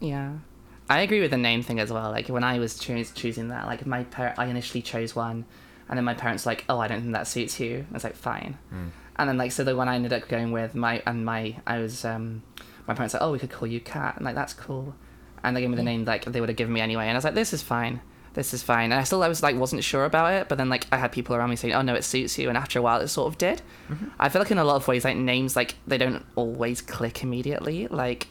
Yeah. 0.00 0.38
I 0.88 1.00
agree 1.02 1.20
with 1.20 1.30
the 1.30 1.36
name 1.36 1.62
thing 1.62 1.78
as 1.78 1.92
well. 1.92 2.10
Like 2.10 2.28
when 2.28 2.42
I 2.42 2.58
was 2.58 2.80
choos- 2.80 3.14
choosing 3.14 3.48
that, 3.48 3.66
like 3.66 3.84
my 3.86 4.04
par- 4.04 4.34
I 4.38 4.46
initially 4.46 4.80
chose 4.80 5.14
one, 5.14 5.44
and 5.88 5.98
then 5.98 6.04
my 6.06 6.14
parents 6.14 6.46
were 6.46 6.52
like, 6.52 6.64
"Oh, 6.70 6.78
I 6.78 6.88
don't 6.88 7.02
think 7.02 7.12
that 7.12 7.28
suits 7.28 7.60
you." 7.60 7.84
I 7.90 7.94
was 7.94 8.02
like, 8.02 8.16
"Fine," 8.16 8.56
and 9.16 9.28
then 9.28 9.36
like 9.36 9.52
so 9.52 9.62
the 9.62 9.76
one 9.76 9.88
I 9.88 9.94
ended 9.94 10.12
up 10.14 10.26
going 10.26 10.52
with 10.52 10.74
my 10.74 11.02
and 11.06 11.24
my 11.24 11.56
I 11.66 11.78
was 11.78 12.04
um 12.04 12.42
my 12.88 12.94
parents 12.94 13.12
were 13.12 13.20
like, 13.20 13.28
"Oh, 13.28 13.32
we 13.32 13.38
could 13.38 13.50
call 13.50 13.68
you 13.68 13.80
Cat," 13.80 14.16
and 14.16 14.24
like 14.24 14.34
that's 14.34 14.54
cool, 14.54 14.94
and 15.44 15.54
they 15.54 15.60
gave 15.60 15.70
me 15.70 15.76
the 15.76 15.82
name 15.82 16.04
like 16.06 16.24
they 16.24 16.40
would 16.40 16.48
have 16.48 16.56
given 16.56 16.72
me 16.72 16.80
anyway, 16.80 17.04
and 17.04 17.12
I 17.12 17.18
was 17.18 17.24
like, 17.24 17.34
"This 17.34 17.52
is 17.52 17.62
fine." 17.62 18.00
This 18.34 18.54
is 18.54 18.62
fine, 18.62 18.92
and 18.92 19.00
I 19.00 19.04
still 19.04 19.22
I 19.22 19.28
was 19.28 19.42
like 19.42 19.56
wasn't 19.56 19.82
sure 19.82 20.04
about 20.04 20.32
it, 20.32 20.48
but 20.48 20.56
then 20.56 20.68
like 20.68 20.86
I 20.92 20.98
had 20.98 21.10
people 21.10 21.34
around 21.34 21.50
me 21.50 21.56
saying, 21.56 21.74
"Oh 21.74 21.82
no, 21.82 21.94
it 21.94 22.04
suits 22.04 22.38
you," 22.38 22.48
and 22.48 22.56
after 22.56 22.78
a 22.78 22.82
while, 22.82 23.00
it 23.00 23.08
sort 23.08 23.26
of 23.32 23.38
did. 23.38 23.62
Mm-hmm. 23.88 24.08
I 24.20 24.28
feel 24.28 24.40
like 24.40 24.50
in 24.52 24.58
a 24.58 24.64
lot 24.64 24.76
of 24.76 24.86
ways, 24.86 25.04
like 25.04 25.16
names, 25.16 25.56
like 25.56 25.74
they 25.86 25.98
don't 25.98 26.24
always 26.36 26.80
click 26.80 27.24
immediately. 27.24 27.88
Like 27.88 28.28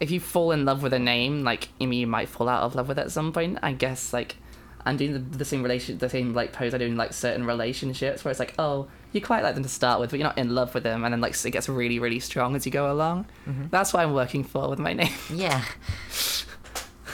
if 0.00 0.10
you 0.10 0.20
fall 0.20 0.52
in 0.52 0.64
love 0.64 0.82
with 0.82 0.92
a 0.92 0.98
name, 0.98 1.44
like 1.44 1.70
I 1.80 1.86
mean, 1.86 2.00
you 2.00 2.06
might 2.06 2.28
fall 2.28 2.48
out 2.48 2.62
of 2.62 2.74
love 2.74 2.88
with 2.88 2.98
it 2.98 3.02
at 3.02 3.10
some 3.10 3.32
point. 3.32 3.58
I 3.62 3.72
guess 3.72 4.12
like 4.12 4.36
I'm 4.84 4.96
doing 4.96 5.14
the, 5.14 5.18
the 5.18 5.44
same 5.44 5.62
relation, 5.62 5.98
the 5.98 6.08
same 6.10 6.34
like 6.34 6.52
pose 6.52 6.74
I 6.74 6.78
do 6.78 6.84
in 6.84 6.96
like 6.96 7.12
certain 7.12 7.46
relationships 7.46 8.24
where 8.24 8.30
it's 8.30 8.40
like, 8.40 8.54
oh, 8.58 8.88
you 9.12 9.20
quite 9.22 9.42
like 9.42 9.54
them 9.54 9.62
to 9.62 9.68
start 9.68 9.98
with, 9.98 10.10
but 10.10 10.18
you're 10.18 10.28
not 10.28 10.36
in 10.38 10.54
love 10.54 10.74
with 10.74 10.82
them, 10.82 11.04
and 11.04 11.12
then 11.12 11.20
like 11.20 11.42
it 11.44 11.50
gets 11.50 11.68
really, 11.68 11.98
really 11.98 12.20
strong 12.20 12.54
as 12.54 12.66
you 12.66 12.72
go 12.72 12.92
along. 12.92 13.26
Mm-hmm. 13.48 13.68
That's 13.70 13.92
what 13.94 14.02
I'm 14.02 14.12
working 14.12 14.44
for 14.44 14.68
with 14.68 14.78
my 14.78 14.92
name. 14.92 15.12
Yeah. 15.32 15.64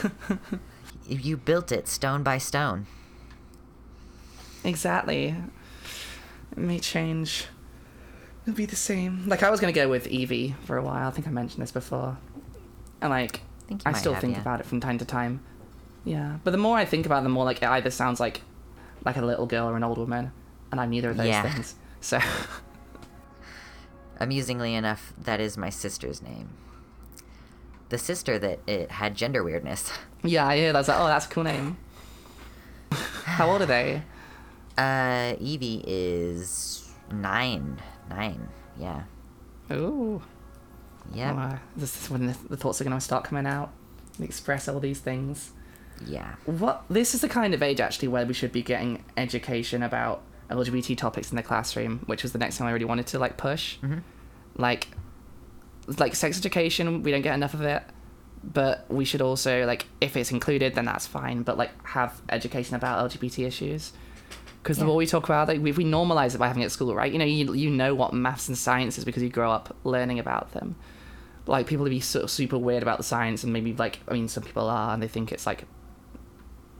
you 1.07 1.37
built 1.37 1.71
it 1.71 1.87
stone 1.87 2.23
by 2.23 2.37
stone. 2.37 2.85
exactly. 4.63 5.35
It 6.51 6.57
may 6.57 6.79
change. 6.79 7.45
It'll 8.45 8.55
be 8.55 8.65
the 8.65 8.75
same. 8.75 9.27
Like 9.27 9.41
I 9.43 9.49
was 9.49 9.59
gonna 9.59 9.73
go 9.73 9.89
with 9.89 10.07
Evie 10.07 10.55
for 10.65 10.77
a 10.77 10.83
while. 10.83 11.07
I 11.07 11.11
think 11.11 11.27
I 11.27 11.31
mentioned 11.31 11.61
this 11.63 11.71
before, 11.71 12.17
and 13.01 13.09
like 13.09 13.41
I 13.85 13.89
I 13.89 13.93
still 13.93 14.13
have, 14.13 14.21
think 14.21 14.35
yeah. 14.35 14.41
about 14.41 14.59
it 14.59 14.65
from 14.65 14.79
time 14.79 14.97
to 14.99 15.05
time. 15.05 15.41
Yeah, 16.05 16.37
but 16.43 16.51
the 16.51 16.57
more 16.57 16.77
I 16.77 16.85
think 16.85 17.05
about 17.05 17.19
it, 17.21 17.23
the 17.23 17.29
more 17.29 17.45
like 17.45 17.57
it 17.61 17.67
either 17.69 17.89
sounds 17.89 18.19
like 18.19 18.41
like 19.05 19.17
a 19.17 19.21
little 19.25 19.45
girl 19.45 19.67
or 19.69 19.75
an 19.77 19.83
old 19.83 19.97
woman, 19.97 20.31
and 20.71 20.79
I'm 20.79 20.89
neither 20.89 21.09
of 21.09 21.17
those 21.17 21.27
Yeah. 21.27 21.41
things. 21.49 21.75
So 22.01 22.19
Amusingly 24.19 24.75
enough, 24.75 25.13
that 25.17 25.39
is 25.39 25.57
my 25.57 25.69
sister's 25.69 26.21
name. 26.21 26.49
The 27.93 27.99
sister 27.99 28.39
that 28.39 28.57
it 28.65 28.89
had 28.89 29.13
gender 29.15 29.43
weirdness. 29.43 29.91
yeah, 30.23 30.47
I 30.47 30.57
hear 30.57 30.73
that's 30.73 30.87
like, 30.87 30.99
oh, 30.99 31.05
that's 31.05 31.27
a 31.27 31.29
cool 31.29 31.43
name. 31.43 31.77
How 32.91 33.51
old 33.51 33.61
are 33.61 33.67
they? 33.67 34.01
Uh, 34.75 35.35
Evie 35.39 35.83
is 35.85 36.89
nine. 37.11 37.79
Nine. 38.09 38.49
Yeah. 38.79 39.03
Ooh, 39.71 40.23
Yeah. 41.13 41.33
Wow, 41.33 41.59
this 41.75 42.01
is 42.01 42.09
when 42.09 42.25
the, 42.25 42.37
the 42.49 42.57
thoughts 42.57 42.81
are 42.81 42.83
gonna 42.83 42.99
start 42.99 43.25
coming 43.25 43.45
out. 43.45 43.71
Express 44.19 44.67
all 44.67 44.79
these 44.79 44.99
things. 44.99 45.51
Yeah. 46.03 46.33
What 46.45 46.85
this 46.89 47.13
is 47.13 47.21
the 47.21 47.29
kind 47.29 47.53
of 47.53 47.61
age 47.61 47.79
actually 47.79 48.07
where 48.07 48.25
we 48.25 48.33
should 48.33 48.51
be 48.51 48.63
getting 48.63 49.03
education 49.17 49.83
about 49.83 50.23
LGBT 50.49 50.97
topics 50.97 51.31
in 51.31 51.35
the 51.35 51.43
classroom, 51.43 51.99
which 52.07 52.23
was 52.23 52.31
the 52.31 52.39
next 52.39 52.57
thing 52.57 52.65
I 52.65 52.71
really 52.71 52.85
wanted 52.85 53.05
to 53.07 53.19
like 53.19 53.37
push. 53.37 53.77
Mhm. 53.81 54.01
Like, 54.57 54.87
like 55.87 56.15
sex 56.15 56.37
education, 56.37 57.03
we 57.03 57.11
don't 57.11 57.21
get 57.21 57.35
enough 57.35 57.53
of 57.53 57.61
it, 57.61 57.83
but 58.43 58.85
we 58.89 59.05
should 59.05 59.21
also 59.21 59.65
like 59.65 59.87
if 60.01 60.17
it's 60.17 60.31
included, 60.31 60.75
then 60.75 60.85
that's 60.85 61.07
fine. 61.07 61.43
But 61.43 61.57
like 61.57 61.71
have 61.87 62.21
education 62.29 62.75
about 62.75 63.09
LGBT 63.11 63.45
issues. 63.47 63.93
Because 64.61 64.77
the 64.77 64.83
Yeah. 64.83 64.87
more 64.87 64.95
we 64.95 65.05
talk 65.05 65.25
about 65.25 65.49
it, 65.49 65.65
if 65.65 65.77
we 65.77 65.83
normalize 65.83 66.35
it 66.35 66.37
by 66.37 66.47
having 66.47 66.63
it 66.63 66.67
at 66.67 66.71
school, 66.71 66.95
right? 66.95 67.11
You 67.11 67.19
know, 67.19 67.25
you, 67.25 67.53
you 67.53 67.69
know 67.69 67.93
what 67.93 68.13
maths 68.13 68.47
and 68.47 68.57
science 68.57 68.97
is 68.97 69.03
because 69.03 69.21
you 69.21 69.27
grow 69.27 69.51
up 69.51 69.75
learning 69.83 70.19
about 70.19 70.53
them. 70.53 70.75
Like 71.45 71.67
people 71.67 71.83
would 71.83 71.89
be 71.89 71.99
sort 71.99 72.23
of 72.23 72.31
super 72.31 72.57
weird 72.57 72.81
about 72.81 72.97
the 72.97 73.03
science, 73.03 73.43
and 73.43 73.51
maybe 73.51 73.73
like 73.73 73.99
I 74.07 74.13
mean, 74.13 74.29
some 74.29 74.43
people 74.43 74.69
are, 74.69 74.93
and 74.93 75.03
they 75.03 75.09
think 75.09 75.33
it's 75.33 75.45
like 75.45 75.65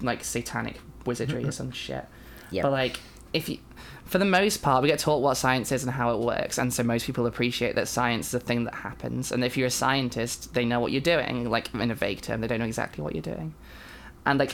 like 0.01 0.23
satanic 0.23 0.79
wizardry 1.05 1.39
or 1.39 1.41
mm-hmm. 1.41 1.51
some 1.51 1.71
shit. 1.71 2.05
yeah. 2.51 2.61
But 2.61 2.71
like, 2.71 2.99
if 3.33 3.49
you, 3.49 3.57
for 4.13 4.19
the 4.19 4.25
most 4.25 4.61
part, 4.61 4.83
we 4.83 4.89
get 4.89 4.99
taught 4.99 5.23
what 5.23 5.37
science 5.37 5.71
is 5.71 5.81
and 5.81 5.91
how 5.91 6.13
it 6.13 6.19
works, 6.19 6.59
and 6.59 6.71
so 6.71 6.83
most 6.83 7.07
people 7.07 7.25
appreciate 7.25 7.73
that 7.73 7.87
science 7.87 8.27
is 8.27 8.35
a 8.35 8.39
thing 8.39 8.65
that 8.65 8.75
happens. 8.75 9.31
And 9.31 9.43
if 9.43 9.57
you're 9.57 9.65
a 9.65 9.71
scientist, 9.71 10.53
they 10.53 10.65
know 10.65 10.79
what 10.79 10.91
you're 10.91 11.01
doing. 11.01 11.49
Like 11.49 11.73
in 11.73 11.89
a 11.89 11.95
vague 11.95 12.21
term, 12.21 12.39
they 12.39 12.45
don't 12.45 12.59
know 12.59 12.65
exactly 12.65 13.03
what 13.03 13.15
you're 13.15 13.23
doing. 13.23 13.55
And 14.23 14.37
like, 14.37 14.53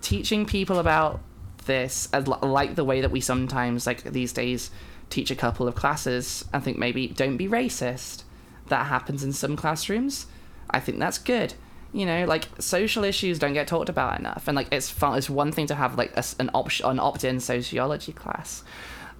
teaching 0.00 0.46
people 0.46 0.78
about 0.78 1.20
this, 1.66 2.08
like 2.40 2.74
the 2.74 2.84
way 2.84 3.02
that 3.02 3.10
we 3.10 3.20
sometimes 3.20 3.86
like 3.86 4.02
these 4.02 4.32
days 4.32 4.70
teach 5.10 5.30
a 5.30 5.36
couple 5.36 5.68
of 5.68 5.74
classes, 5.74 6.46
I 6.54 6.60
think 6.60 6.78
maybe 6.78 7.06
don't 7.06 7.36
be 7.36 7.48
racist. 7.48 8.22
That 8.68 8.86
happens 8.86 9.22
in 9.22 9.34
some 9.34 9.56
classrooms. 9.56 10.24
I 10.70 10.80
think 10.80 10.98
that's 11.00 11.18
good. 11.18 11.52
You 11.92 12.04
know, 12.04 12.26
like 12.26 12.48
social 12.58 13.04
issues 13.04 13.38
don't 13.38 13.54
get 13.54 13.68
talked 13.68 13.88
about 13.88 14.18
enough, 14.18 14.48
and 14.48 14.56
like 14.56 14.68
it's 14.72 14.90
fun. 14.90 15.16
It's 15.16 15.30
one 15.30 15.52
thing 15.52 15.66
to 15.68 15.74
have 15.74 15.96
like 15.96 16.16
a 16.16 16.24
an 16.38 16.50
option, 16.52 16.86
an 16.86 16.98
opt-in 16.98 17.40
sociology 17.40 18.12
class, 18.12 18.64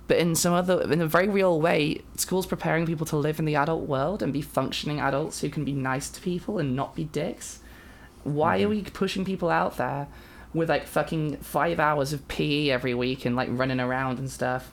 but 0.09 0.19
in 0.19 0.35
some 0.35 0.53
other, 0.53 0.81
in 0.93 1.01
a 1.01 1.07
very 1.07 1.29
real 1.29 1.61
way, 1.61 2.03
schools 2.17 2.47
preparing 2.47 2.87
people 2.87 3.07
to 3.07 3.17
live 3.17 3.39
in 3.39 3.45
the 3.45 3.57
adult 3.57 3.89
world 3.89 4.23
and 4.23 4.33
be 4.33 4.41
functioning 4.41 5.01
adults 5.01 5.41
who 5.41 5.49
can 5.49 5.65
be 5.65 5.73
nice 5.73 6.09
to 6.11 6.21
people 6.21 6.59
and 6.59 6.77
not 6.77 6.95
be 6.95 7.05
dicks. 7.05 7.61
Why 8.23 8.59
are 8.59 8.61
mm-hmm. 8.61 8.71
we 8.71 8.83
pushing 8.83 9.25
people 9.25 9.51
out 9.51 9.77
there 9.79 10.07
with 10.55 10.69
like 10.69 10.87
fucking 10.87 11.39
five 11.39 11.81
hours 11.81 12.13
of 12.13 12.27
PE 12.29 12.71
every 12.71 12.95
week 12.95 13.25
and 13.25 13.35
like 13.35 13.49
running 13.51 13.81
around 13.81 14.19
and 14.19 14.31
stuff? 14.31 14.73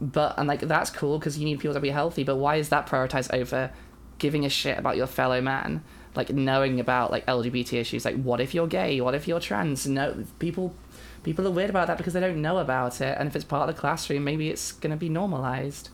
But 0.00 0.34
and 0.38 0.48
like 0.48 0.60
that's 0.60 0.90
cool 0.90 1.18
because 1.18 1.38
you 1.38 1.44
need 1.44 1.60
people 1.60 1.74
to 1.74 1.80
be 1.80 1.90
healthy. 1.90 2.24
But 2.24 2.36
why 2.36 2.56
is 2.56 2.70
that 2.70 2.88
prioritized 2.88 3.32
over 3.32 3.70
giving 4.18 4.44
a 4.44 4.48
shit 4.48 4.76
about 4.76 4.96
your 4.96 5.06
fellow 5.06 5.40
man? 5.40 5.84
Like 6.14 6.30
knowing 6.30 6.80
about 6.80 7.10
like 7.10 7.26
LGBT 7.26 7.74
issues. 7.74 8.04
Like 8.04 8.16
what 8.22 8.40
if 8.40 8.54
you're 8.54 8.66
gay? 8.66 9.00
What 9.00 9.14
if 9.14 9.26
you're 9.26 9.40
trans? 9.40 9.86
No, 9.86 10.24
people 10.38 10.74
people 11.22 11.46
are 11.46 11.50
weird 11.50 11.70
about 11.70 11.86
that 11.88 11.98
because 11.98 12.12
they 12.12 12.20
don't 12.20 12.40
know 12.40 12.58
about 12.58 13.00
it. 13.00 13.16
And 13.18 13.28
if 13.28 13.34
it's 13.34 13.44
part 13.44 13.68
of 13.68 13.74
the 13.74 13.80
classroom, 13.80 14.24
maybe 14.24 14.50
it's 14.50 14.72
gonna 14.72 14.96
be 14.96 15.08
normalized. 15.08 15.88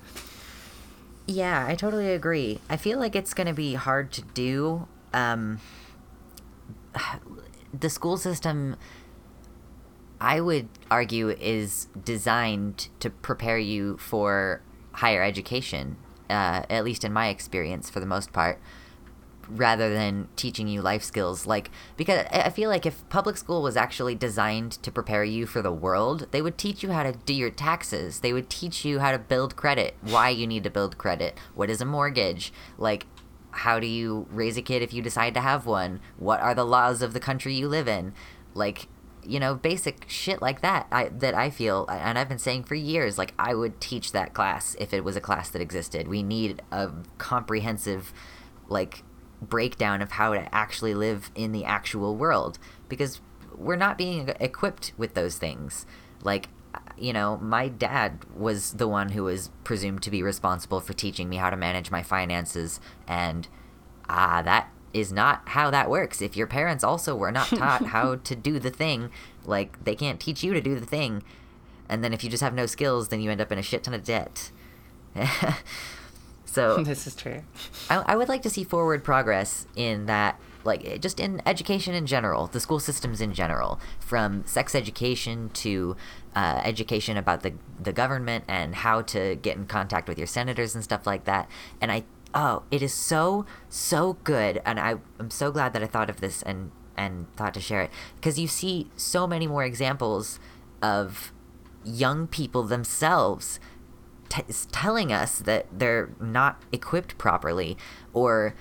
Yeah, 1.26 1.64
I 1.66 1.76
totally 1.76 2.10
agree. 2.12 2.60
I 2.68 2.76
feel 2.76 2.98
like 2.98 3.14
it's 3.14 3.32
to 3.34 3.52
be 3.52 3.74
hard 3.74 4.10
to 4.12 4.22
do. 4.22 4.88
Um, 5.12 5.60
the 7.78 7.88
school 7.88 8.16
system, 8.16 8.76
I 10.20 10.40
would 10.40 10.68
argue, 10.90 11.30
is 11.30 11.86
designed 12.04 12.88
to 12.98 13.10
prepare 13.10 13.58
you 13.58 13.96
for 13.98 14.62
higher 14.94 15.22
education, 15.22 15.96
uh, 16.28 16.64
at 16.68 16.84
least 16.84 17.04
in 17.04 17.12
my 17.12 17.28
experience, 17.28 17.88
for 17.88 18.00
the 18.00 18.06
most 18.06 18.32
part, 18.32 18.60
rather 19.51 19.92
than 19.92 20.28
teaching 20.36 20.68
you 20.68 20.82
life 20.82 21.03
skills. 21.03 21.46
Like, 21.46 21.70
because 21.96 22.26
I 22.30 22.51
feel 22.51 22.70
like 22.70 22.86
if 22.86 23.09
public 23.09 23.36
school 23.36 23.62
was 23.62 23.76
actually 23.76 24.14
designed 24.14 24.72
to 24.82 24.90
prepare 24.90 25.24
you 25.24 25.46
for 25.46 25.62
the 25.62 25.72
world, 25.72 26.26
they 26.30 26.42
would 26.42 26.59
teach 26.59 26.82
you 26.82 26.92
how 26.92 27.03
to 27.03 27.12
do 27.12 27.34
your 27.34 27.51
taxes. 27.51 28.20
They 28.20 28.32
would 28.32 28.48
teach 28.48 28.84
you 28.84 29.01
how 29.01 29.12
to 29.12 29.18
build 29.18 29.57
credit, 29.57 29.96
why 30.03 30.30
you 30.30 30.46
need 30.46 30.64
to 30.64 30.70
build 30.70 30.98
credit, 30.98 31.38
what 31.55 31.70
is 31.70 31.80
a 31.80 31.84
mortgage, 31.84 32.53
like, 32.78 33.07
how 33.53 33.80
do 33.80 33.86
you 33.86 34.28
raise 34.30 34.57
a 34.57 34.62
kid 34.62 34.80
if 34.82 34.94
you 34.94 35.03
decide 35.03 35.34
to 35.34 35.40
have 35.40 35.66
one? 35.66 36.01
What 36.16 36.40
are 36.40 36.55
the 36.55 36.64
laws 36.64 37.03
of 37.03 37.12
the 37.12 37.20
country 37.20 37.55
you 37.55 37.68
live 37.68 37.88
in? 37.88 38.14
Like, 38.55 38.86
you 39.24 39.40
know, 39.40 39.55
basic 39.55 40.05
shit 40.09 40.40
like 40.40 40.61
that. 40.62 40.86
I 40.90 41.09
that 41.09 41.34
I 41.34 41.51
feel, 41.51 41.86
and 41.90 42.18
I've 42.18 42.28
been 42.28 42.38
saying 42.38 42.64
for 42.64 42.74
years, 42.74 43.18
like 43.18 43.34
I 43.38 43.55
would 43.55 43.80
teach 43.80 44.12
that 44.12 44.34
class 44.34 44.76
if 44.78 44.94
it 44.94 45.05
was 45.05 45.16
a 45.16 45.20
class 45.20 45.51
that 45.51 45.61
existed. 45.61 46.09
We 46.09 46.22
need 46.22 46.62
a 46.70 46.90
comprehensive, 47.18 48.12
like, 48.68 49.03
breakdown 49.41 50.03
of 50.03 50.12
how 50.12 50.34
to 50.34 50.55
actually 50.55 50.95
live 50.95 51.30
in 51.34 51.53
the 51.53 51.64
actual 51.64 52.16
world 52.16 52.59
because 52.88 53.20
we're 53.57 53.76
not 53.76 53.99
being 53.99 54.30
equipped 54.41 54.93
with 54.97 55.14
those 55.14 55.36
things. 55.36 55.86
Like, 56.22 56.49
you 56.97 57.12
know, 57.12 57.38
my 57.38 57.68
dad 57.68 58.24
was 58.34 58.74
the 58.74 58.88
one 58.88 59.11
who 59.11 59.24
was 59.24 59.51
presumed 59.64 60.03
to 60.03 60.11
be 60.11 60.22
responsible 60.22 60.80
for 60.80 60.93
teaching 60.93 61.28
me 61.28 61.36
how 61.36 61.51
to 61.51 61.57
manage 61.57 61.91
my 61.91 62.03
finances, 62.03 62.80
and 63.07 63.49
ah, 64.09 64.43
that 64.43 64.70
is 64.93 65.12
not 65.12 65.43
how 65.49 65.70
that 65.70 65.88
works. 65.91 66.20
If 66.20 66.36
your 66.36 66.47
parents 66.47 66.84
also 66.84 67.14
were 67.14 67.32
not 67.32 67.49
taught 67.49 67.86
how 67.86 68.16
to 68.24 68.36
do 68.36 68.59
the 68.59 68.70
thing, 68.70 69.11
like, 69.45 69.82
they 69.84 69.95
can't 69.95 70.20
teach 70.20 70.43
you 70.43 70.53
to 70.53 70.61
do 70.61 70.78
the 70.78 70.86
thing, 70.86 71.22
and 71.88 72.05
then 72.05 72.12
if 72.12 72.22
you 72.22 72.30
just 72.30 72.43
have 72.43 72.55
no 72.55 72.66
skills, 72.66 73.09
then 73.09 73.20
you 73.20 73.30
end 73.30 73.41
up 73.41 73.53
in 73.53 73.59
a 73.59 73.62
shit 73.62 73.82
ton 73.84 73.95
of 73.95 74.05
debt. 74.05 74.51
so 76.51 76.76
this 76.84 77.07
is 77.07 77.14
true. 77.14 77.42
I, 77.88 77.96
I 78.07 78.16
would 78.16 78.28
like 78.28 78.42
to 78.42 78.51
see 78.51 78.64
forward 78.64 79.05
progress 79.05 79.66
in 79.76 80.07
that, 80.07 80.38
like, 80.64 80.84
eh, 80.84 80.98
just 80.98 81.20
in 81.20 81.40
education 81.46 81.94
in 81.94 82.07
general, 82.07 82.48
the 82.48 82.61
school 82.61 82.80
systems 82.80 83.20
in 83.20 83.32
general, 83.32 83.80
from 84.01 84.44
sex 84.46 84.74
education 84.74 85.51
to 85.51 85.96
uh, 86.34 86.61
education 86.64 87.16
about 87.16 87.42
the 87.42 87.55
the 87.80 87.92
government 87.92 88.44
and 88.48 88.74
how 88.76 89.03
to 89.03 89.36
get 89.36 89.57
in 89.57 89.66
contact 89.66 90.09
with 90.09 90.18
your 90.18 90.26
senators 90.26 90.74
and 90.74 90.82
stuff 90.82 91.07
like 91.07 91.24
that. 91.24 91.48
And 91.80 91.92
I, 91.92 92.05
oh, 92.34 92.64
it 92.70 92.82
is 92.82 92.92
so 92.92 93.46
so 93.68 94.14
good, 94.24 94.61
and 94.66 94.80
I 94.80 94.96
am 95.18 95.30
so 95.30 95.53
glad 95.53 95.72
that 95.72 95.82
I 95.82 95.86
thought 95.86 96.11
of 96.11 96.20
this 96.20 96.42
and 96.42 96.72
and 96.96 97.26
thought 97.36 97.55
to 97.55 97.61
share 97.61 97.82
it 97.82 97.90
because 98.16 98.38
you 98.38 98.48
see 98.48 98.90
so 98.96 99.26
many 99.26 99.46
more 99.46 99.64
examples 99.64 100.38
of 100.82 101.32
young 101.82 102.26
people 102.26 102.62
themselves 102.64 103.59
t- 104.31 104.43
is 104.49 104.66
telling 104.66 105.12
us 105.12 105.41
that 105.41 105.66
they're 105.70 106.14
not 106.18 106.62
equipped 106.72 107.18
properly 107.18 107.76
or 108.14 108.55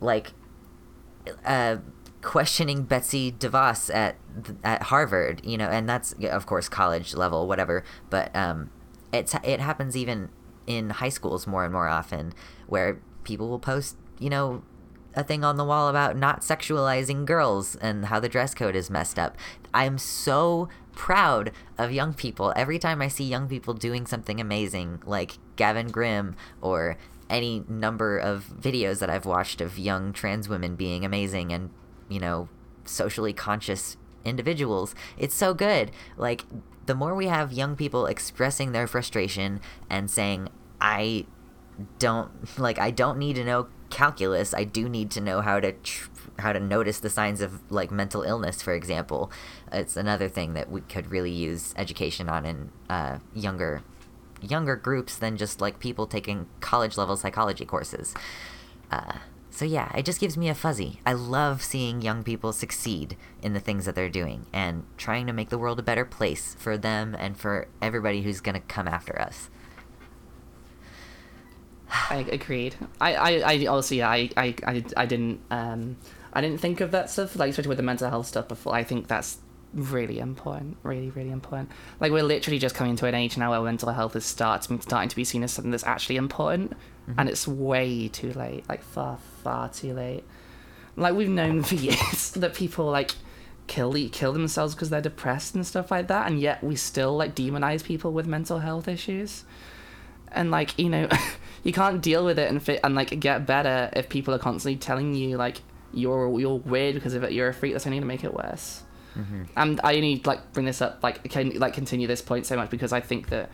like 0.00 0.32
uh, 1.44 1.76
questioning 2.22 2.82
Betsy 2.82 3.30
DeVos 3.30 3.94
at 3.94 4.16
at 4.64 4.84
Harvard, 4.84 5.40
you 5.44 5.56
know, 5.56 5.68
and 5.68 5.88
that's 5.88 6.12
of 6.24 6.46
course 6.46 6.68
college 6.68 7.14
level, 7.14 7.46
whatever. 7.46 7.84
But 8.08 8.34
um, 8.34 8.70
it's 9.12 9.34
it 9.44 9.60
happens 9.60 9.96
even 9.96 10.30
in 10.66 10.90
high 10.90 11.08
schools 11.08 11.46
more 11.46 11.64
and 11.64 11.72
more 11.72 11.88
often, 11.88 12.32
where 12.66 13.00
people 13.24 13.48
will 13.48 13.58
post, 13.58 13.96
you 14.18 14.30
know, 14.30 14.62
a 15.14 15.24
thing 15.24 15.44
on 15.44 15.56
the 15.56 15.64
wall 15.64 15.88
about 15.88 16.16
not 16.16 16.40
sexualizing 16.40 17.24
girls 17.24 17.76
and 17.76 18.06
how 18.06 18.20
the 18.20 18.28
dress 18.28 18.54
code 18.54 18.76
is 18.76 18.90
messed 18.90 19.18
up. 19.18 19.36
I'm 19.72 19.98
so 19.98 20.68
proud 20.92 21.52
of 21.78 21.92
young 21.92 22.14
people 22.14 22.52
every 22.56 22.78
time 22.78 23.00
I 23.02 23.08
see 23.08 23.24
young 23.24 23.48
people 23.48 23.74
doing 23.74 24.06
something 24.06 24.40
amazing, 24.40 25.02
like 25.04 25.38
Gavin 25.56 25.88
Grimm 25.88 26.36
or 26.60 26.96
any 27.28 27.64
number 27.68 28.18
of 28.18 28.46
videos 28.60 28.98
that 28.98 29.10
I've 29.10 29.26
watched 29.26 29.60
of 29.60 29.78
young 29.78 30.12
trans 30.12 30.48
women 30.48 30.74
being 30.74 31.04
amazing 31.04 31.52
and 31.52 31.70
you 32.10 32.20
know, 32.20 32.50
socially 32.84 33.32
conscious 33.32 33.96
individuals. 34.24 34.94
It's 35.16 35.34
so 35.34 35.54
good. 35.54 35.92
Like, 36.18 36.44
the 36.84 36.94
more 36.94 37.14
we 37.14 37.28
have 37.28 37.52
young 37.52 37.76
people 37.76 38.04
expressing 38.04 38.72
their 38.72 38.86
frustration 38.86 39.60
and 39.88 40.10
saying, 40.10 40.48
I 40.80 41.24
don't, 41.98 42.58
like, 42.58 42.78
I 42.78 42.90
don't 42.90 43.16
need 43.16 43.36
to 43.36 43.44
know 43.44 43.68
calculus, 43.88 44.52
I 44.52 44.64
do 44.64 44.88
need 44.88 45.10
to 45.12 45.20
know 45.22 45.40
how 45.40 45.60
to. 45.60 45.72
Tr- 45.72 46.10
how 46.40 46.52
to 46.52 46.60
notice 46.60 46.98
the 47.00 47.10
signs 47.10 47.40
of 47.40 47.60
like 47.70 47.90
mental 47.90 48.22
illness 48.22 48.62
for 48.62 48.74
example 48.74 49.30
it's 49.72 49.96
another 49.96 50.28
thing 50.28 50.54
that 50.54 50.70
we 50.70 50.80
could 50.82 51.10
really 51.10 51.30
use 51.30 51.74
education 51.76 52.28
on 52.28 52.44
in 52.44 52.70
uh, 52.88 53.18
younger 53.34 53.82
younger 54.42 54.76
groups 54.76 55.16
than 55.16 55.36
just 55.36 55.60
like 55.60 55.78
people 55.78 56.06
taking 56.06 56.46
college 56.60 56.96
level 56.96 57.16
psychology 57.16 57.64
courses 57.64 58.14
uh, 58.90 59.18
so 59.50 59.64
yeah, 59.64 59.94
it 59.96 60.04
just 60.04 60.20
gives 60.20 60.36
me 60.36 60.48
a 60.48 60.54
fuzzy. 60.54 61.00
I 61.04 61.12
love 61.12 61.62
seeing 61.62 62.00
young 62.00 62.22
people 62.22 62.52
succeed 62.52 63.16
in 63.42 63.52
the 63.52 63.60
things 63.60 63.84
that 63.84 63.94
they're 63.94 64.08
doing 64.08 64.46
and 64.52 64.84
trying 64.96 65.26
to 65.26 65.32
make 65.32 65.50
the 65.50 65.58
world 65.58 65.78
a 65.80 65.82
better 65.82 66.04
place 66.04 66.56
for 66.58 66.78
them 66.78 67.16
and 67.18 67.36
for 67.36 67.66
everybody 67.82 68.22
who's 68.22 68.40
to 68.40 68.60
come 68.60 68.86
after 68.86 69.20
us. 69.20 69.50
I 71.90 72.24
agreed. 72.30 72.76
I, 73.00 73.14
I, 73.14 73.30
I 73.52 73.66
also 73.66 73.96
yeah, 73.96 74.08
I, 74.08 74.30
I, 74.36 74.54
I, 74.64 74.84
I 74.96 75.06
didn't 75.06 75.40
um 75.50 75.96
I 76.32 76.40
didn't 76.40 76.60
think 76.60 76.80
of 76.80 76.90
that 76.92 77.10
stuff 77.10 77.36
like 77.36 77.50
especially 77.50 77.68
with 77.68 77.78
the 77.78 77.82
mental 77.82 78.08
health 78.08 78.26
stuff 78.26 78.48
before. 78.48 78.74
I 78.74 78.84
think 78.84 79.08
that's 79.08 79.38
really 79.72 80.18
important, 80.18 80.76
really 80.82 81.10
really 81.10 81.30
important. 81.30 81.70
Like 81.98 82.12
we're 82.12 82.22
literally 82.22 82.58
just 82.58 82.74
coming 82.74 82.96
to 82.96 83.06
an 83.06 83.14
age 83.14 83.36
now 83.36 83.50
where 83.50 83.60
mental 83.60 83.92
health 83.92 84.16
is 84.16 84.24
starting 84.24 84.80
starting 84.80 85.08
to 85.08 85.16
be 85.16 85.24
seen 85.24 85.42
as 85.42 85.52
something 85.52 85.70
that's 85.70 85.84
actually 85.84 86.16
important, 86.16 86.72
mm-hmm. 86.72 87.18
and 87.18 87.28
it's 87.28 87.46
way 87.46 88.08
too 88.08 88.32
late. 88.32 88.68
Like 88.68 88.82
far 88.82 89.18
far 89.42 89.68
too 89.68 89.92
late. 89.92 90.24
Like 90.96 91.14
we've 91.14 91.28
known 91.28 91.62
for 91.62 91.74
years 91.76 92.32
that 92.32 92.54
people 92.54 92.86
like 92.86 93.12
kill 93.66 93.94
kill 94.10 94.32
themselves 94.32 94.74
because 94.74 94.90
they're 94.90 95.00
depressed 95.00 95.54
and 95.54 95.66
stuff 95.66 95.90
like 95.90 96.08
that, 96.08 96.30
and 96.30 96.40
yet 96.40 96.62
we 96.62 96.76
still 96.76 97.16
like 97.16 97.34
demonize 97.34 97.84
people 97.84 98.12
with 98.12 98.26
mental 98.26 98.60
health 98.60 98.88
issues. 98.88 99.44
And 100.32 100.50
like 100.50 100.78
you 100.78 100.88
know, 100.88 101.08
you 101.64 101.72
can't 101.72 102.00
deal 102.00 102.24
with 102.24 102.38
it 102.38 102.48
and 102.48 102.62
fit 102.62 102.80
and 102.84 102.94
like 102.94 103.18
get 103.18 103.46
better 103.46 103.90
if 103.94 104.08
people 104.08 104.32
are 104.32 104.38
constantly 104.38 104.76
telling 104.76 105.14
you 105.14 105.36
like 105.36 105.62
you're 105.92 106.38
you're 106.40 106.56
weird 106.58 106.94
because 106.94 107.14
of 107.14 107.22
it. 107.22 107.32
You're 107.32 107.48
a 107.48 107.54
freak. 107.54 107.72
That's 107.72 107.86
only 107.86 107.98
gonna 107.98 108.06
make 108.06 108.24
it 108.24 108.34
worse. 108.34 108.82
Mm-hmm. 109.16 109.44
And 109.56 109.80
I 109.82 109.96
only 109.96 110.22
like 110.24 110.52
bring 110.52 110.66
this 110.66 110.80
up 110.80 111.00
like 111.02 111.28
can 111.30 111.58
like 111.58 111.74
continue 111.74 112.06
this 112.06 112.22
point 112.22 112.46
so 112.46 112.56
much 112.56 112.70
because 112.70 112.92
I 112.92 113.00
think 113.00 113.28
that 113.30 113.50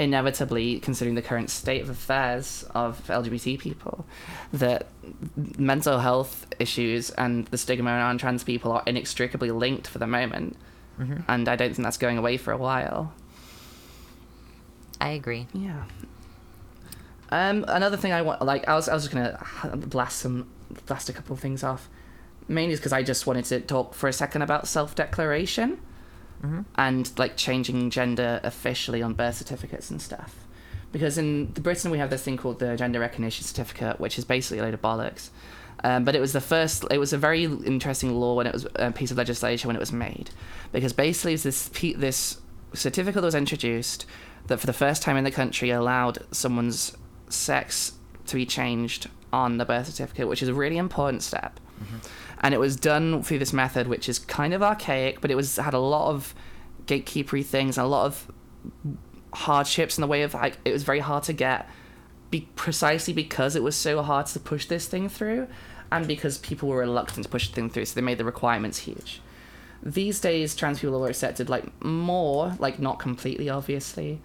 inevitably, 0.00 0.80
considering 0.80 1.14
the 1.14 1.22
current 1.22 1.50
state 1.50 1.82
of 1.82 1.90
affairs 1.90 2.64
of 2.74 3.06
LGBT 3.06 3.58
people, 3.58 4.06
that 4.52 4.86
mental 5.58 5.98
health 5.98 6.46
issues 6.58 7.10
and 7.10 7.46
the 7.48 7.58
stigma 7.58 7.90
around 7.90 8.18
trans 8.18 8.42
people 8.42 8.72
are 8.72 8.82
inextricably 8.86 9.50
linked 9.50 9.86
for 9.86 9.98
the 9.98 10.06
moment. 10.06 10.56
Mm-hmm. 10.98 11.18
And 11.28 11.48
I 11.48 11.56
don't 11.56 11.74
think 11.74 11.84
that's 11.84 11.98
going 11.98 12.16
away 12.16 12.38
for 12.38 12.50
a 12.50 12.56
while. 12.56 13.12
I 15.00 15.10
agree. 15.10 15.46
Yeah. 15.52 15.84
Um, 17.30 17.64
another 17.68 17.96
thing 17.96 18.12
I 18.12 18.22
want, 18.22 18.42
like, 18.42 18.66
I 18.68 18.74
was, 18.74 18.88
I 18.88 18.94
was 18.94 19.04
just 19.04 19.14
gonna 19.14 19.38
blast 19.76 20.18
some, 20.18 20.48
blast 20.86 21.08
a 21.08 21.12
couple 21.12 21.34
of 21.34 21.40
things 21.40 21.62
off, 21.62 21.88
mainly 22.48 22.76
because 22.76 22.92
I 22.92 23.02
just 23.02 23.26
wanted 23.26 23.44
to 23.46 23.60
talk 23.60 23.94
for 23.94 24.08
a 24.08 24.12
second 24.12 24.42
about 24.42 24.68
self-declaration 24.68 25.78
mm-hmm. 26.42 26.60
and 26.76 27.18
like 27.18 27.36
changing 27.36 27.90
gender 27.90 28.40
officially 28.42 29.02
on 29.02 29.14
birth 29.14 29.36
certificates 29.36 29.90
and 29.90 30.00
stuff. 30.00 30.46
Because 30.92 31.18
in 31.18 31.46
Britain 31.46 31.90
we 31.90 31.98
have 31.98 32.10
this 32.10 32.22
thing 32.22 32.36
called 32.36 32.58
the 32.58 32.76
gender 32.76 32.98
recognition 32.98 33.44
certificate, 33.44 34.00
which 34.00 34.18
is 34.18 34.24
basically 34.24 34.58
a 34.58 34.62
load 34.62 34.74
of 34.74 34.82
bollocks. 34.82 35.30
Um, 35.82 36.04
but 36.04 36.14
it 36.14 36.20
was 36.20 36.32
the 36.32 36.40
first. 36.40 36.84
It 36.90 36.98
was 36.98 37.12
a 37.12 37.18
very 37.18 37.44
interesting 37.44 38.14
law 38.14 38.34
when 38.34 38.46
it 38.46 38.52
was 38.52 38.66
a 38.74 38.92
piece 38.92 39.10
of 39.10 39.16
legislation 39.16 39.68
when 39.68 39.76
it 39.76 39.80
was 39.80 39.92
made, 39.92 40.30
because 40.72 40.92
basically 40.92 41.36
this 41.36 41.68
this 41.96 42.38
certificate 42.74 43.22
was 43.22 43.34
introduced 43.34 44.04
that 44.48 44.58
for 44.58 44.66
the 44.66 44.74
first 44.74 45.02
time 45.02 45.16
in 45.16 45.24
the 45.24 45.30
country 45.30 45.70
allowed 45.70 46.18
someone's 46.32 46.96
sex 47.28 47.92
to 48.26 48.36
be 48.36 48.44
changed 48.44 49.08
on 49.32 49.58
the 49.58 49.64
birth 49.64 49.86
certificate, 49.86 50.28
which 50.28 50.42
is 50.42 50.48
a 50.48 50.54
really 50.54 50.76
important 50.76 51.22
step. 51.22 51.60
Mm-hmm 51.82 51.98
and 52.40 52.54
it 52.54 52.58
was 52.58 52.76
done 52.76 53.22
through 53.22 53.38
this 53.38 53.52
method, 53.52 53.86
which 53.86 54.08
is 54.08 54.18
kind 54.18 54.54
of 54.54 54.62
archaic, 54.62 55.20
but 55.20 55.30
it 55.30 55.34
was 55.34 55.56
had 55.56 55.74
a 55.74 55.78
lot 55.78 56.08
of 56.10 56.34
gatekeepery 56.86 57.44
things, 57.44 57.76
and 57.76 57.84
a 57.84 57.88
lot 57.88 58.06
of 58.06 58.30
hardships 59.32 59.96
in 59.96 60.02
the 60.02 60.08
way 60.08 60.22
of 60.22 60.34
like 60.34 60.58
it 60.64 60.72
was 60.72 60.82
very 60.82 61.00
hard 61.00 61.22
to 61.24 61.32
get, 61.32 61.68
be 62.30 62.48
precisely 62.56 63.12
because 63.12 63.54
it 63.54 63.62
was 63.62 63.76
so 63.76 64.02
hard 64.02 64.26
to 64.26 64.40
push 64.40 64.66
this 64.66 64.86
thing 64.86 65.08
through, 65.08 65.46
and 65.92 66.06
because 66.06 66.38
people 66.38 66.68
were 66.68 66.78
reluctant 66.78 67.24
to 67.24 67.30
push 67.30 67.48
the 67.48 67.54
thing 67.54 67.68
through, 67.68 67.84
so 67.84 67.94
they 67.94 68.00
made 68.00 68.18
the 68.18 68.24
requirements 68.24 68.78
huge. 68.78 69.20
These 69.82 70.20
days, 70.20 70.54
trans 70.54 70.80
people 70.80 71.04
are 71.04 71.10
accepted 71.10 71.48
like 71.50 71.82
more, 71.84 72.54
like 72.58 72.78
not 72.78 72.98
completely, 72.98 73.50
obviously, 73.50 74.20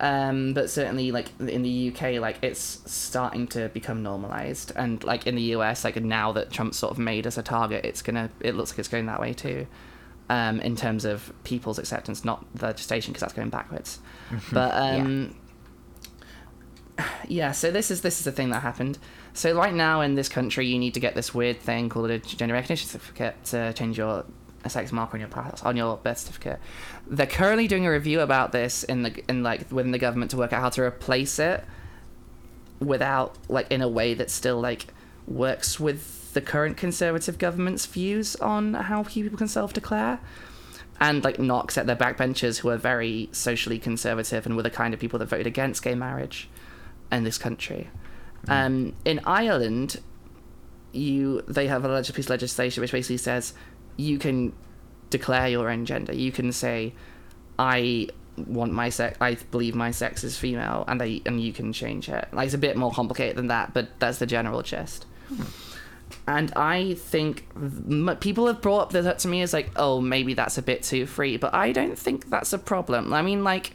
um, 0.00 0.52
but 0.52 0.68
certainly 0.68 1.10
like 1.10 1.28
in 1.40 1.62
the 1.62 1.92
UK, 1.92 2.20
like 2.20 2.38
it's 2.42 2.80
starting 2.86 3.46
to 3.48 3.68
become 3.70 4.02
normalized, 4.02 4.72
and 4.76 5.02
like 5.04 5.26
in 5.26 5.34
the 5.34 5.42
US, 5.54 5.84
like 5.84 5.96
now 5.96 6.32
that 6.32 6.50
Trump's 6.50 6.76
sort 6.76 6.92
of 6.92 6.98
made 6.98 7.26
us 7.26 7.38
a 7.38 7.42
target, 7.42 7.84
it's 7.84 8.02
gonna 8.02 8.30
it 8.40 8.54
looks 8.54 8.72
like 8.72 8.78
it's 8.78 8.88
going 8.88 9.06
that 9.06 9.20
way 9.20 9.32
too, 9.32 9.66
um, 10.28 10.60
in 10.60 10.76
terms 10.76 11.04
of 11.04 11.32
people's 11.44 11.78
acceptance, 11.78 12.24
not 12.24 12.44
the 12.54 12.66
legislation 12.66 13.12
because 13.12 13.22
that's 13.22 13.32
going 13.32 13.48
backwards. 13.48 13.98
but 14.52 14.74
um, 14.74 15.34
yeah. 16.98 17.08
yeah, 17.28 17.52
so 17.52 17.70
this 17.70 17.90
is 17.90 18.02
this 18.02 18.18
is 18.18 18.24
the 18.24 18.32
thing 18.32 18.50
that 18.50 18.60
happened. 18.60 18.98
So 19.32 19.54
right 19.54 19.74
now 19.74 20.02
in 20.02 20.14
this 20.14 20.28
country, 20.28 20.66
you 20.66 20.78
need 20.78 20.94
to 20.94 21.00
get 21.00 21.14
this 21.14 21.34
weird 21.34 21.60
thing 21.60 21.88
called 21.88 22.10
a 22.10 22.18
gender 22.18 22.54
recognition 22.54 22.88
certificate 22.88 23.42
to 23.46 23.72
change 23.72 23.98
your 23.98 24.24
a 24.66 24.70
sex 24.70 24.92
marker 24.92 25.16
on 25.16 25.20
your 25.20 25.28
pass, 25.28 25.62
on 25.62 25.76
your 25.76 25.96
birth 25.96 26.18
certificate. 26.18 26.60
They're 27.06 27.26
currently 27.26 27.68
doing 27.68 27.86
a 27.86 27.90
review 27.90 28.20
about 28.20 28.52
this 28.52 28.84
in 28.84 29.02
the 29.02 29.24
in 29.28 29.42
like 29.42 29.70
within 29.70 29.92
the 29.92 29.98
government 29.98 30.30
to 30.32 30.36
work 30.36 30.52
out 30.52 30.60
how 30.60 30.70
to 30.70 30.82
replace 30.82 31.38
it 31.38 31.64
without 32.80 33.36
like 33.48 33.70
in 33.70 33.80
a 33.82 33.88
way 33.88 34.14
that 34.14 34.30
still 34.30 34.60
like 34.60 34.86
works 35.26 35.80
with 35.80 36.34
the 36.34 36.40
current 36.40 36.76
conservative 36.76 37.38
government's 37.38 37.86
views 37.86 38.36
on 38.36 38.74
how 38.74 39.02
people 39.04 39.38
can 39.38 39.48
self-declare 39.48 40.20
and 41.00 41.24
like 41.24 41.38
not 41.38 41.64
accept 41.64 41.86
their 41.86 41.96
backbenchers 41.96 42.58
who 42.58 42.68
are 42.68 42.76
very 42.76 43.28
socially 43.32 43.78
conservative 43.78 44.46
and 44.46 44.56
were 44.56 44.62
the 44.62 44.70
kind 44.70 44.92
of 44.92 45.00
people 45.00 45.18
that 45.18 45.26
voted 45.26 45.46
against 45.46 45.82
gay 45.82 45.94
marriage 45.94 46.48
in 47.10 47.24
this 47.24 47.38
country. 47.38 47.88
Mm. 48.46 48.66
Um, 48.66 48.96
in 49.04 49.20
Ireland, 49.24 50.00
you 50.92 51.42
they 51.46 51.66
have 51.66 51.84
a 51.84 52.02
piece 52.02 52.26
of 52.26 52.30
legislation 52.30 52.80
which 52.80 52.92
basically 52.92 53.18
says 53.18 53.52
you 53.96 54.18
can 54.18 54.52
declare 55.10 55.48
your 55.48 55.70
own 55.70 55.86
gender. 55.86 56.14
You 56.14 56.32
can 56.32 56.52
say, 56.52 56.92
I 57.58 58.08
want 58.36 58.72
my 58.72 58.88
sex. 58.90 59.16
I 59.20 59.34
believe 59.50 59.74
my 59.74 59.90
sex 59.90 60.24
is 60.24 60.36
female, 60.36 60.84
and 60.88 61.02
I 61.02 61.20
and 61.26 61.40
you 61.40 61.52
can 61.52 61.72
change 61.72 62.08
it. 62.08 62.28
Like 62.32 62.46
it's 62.46 62.54
a 62.54 62.58
bit 62.58 62.76
more 62.76 62.92
complicated 62.92 63.36
than 63.36 63.48
that, 63.48 63.72
but 63.72 63.98
that's 63.98 64.18
the 64.18 64.26
general 64.26 64.62
gist. 64.62 65.06
And 66.28 66.52
I 66.54 66.94
think 66.94 67.46
people 68.20 68.46
have 68.46 68.60
brought 68.60 68.80
up 68.80 68.90
that 68.92 69.18
to 69.20 69.28
me 69.28 69.42
as 69.42 69.52
like, 69.52 69.70
oh, 69.76 70.00
maybe 70.00 70.34
that's 70.34 70.58
a 70.58 70.62
bit 70.62 70.82
too 70.82 71.06
free, 71.06 71.36
but 71.36 71.54
I 71.54 71.72
don't 71.72 71.98
think 71.98 72.30
that's 72.30 72.52
a 72.52 72.58
problem. 72.58 73.12
I 73.12 73.22
mean, 73.22 73.44
like, 73.44 73.74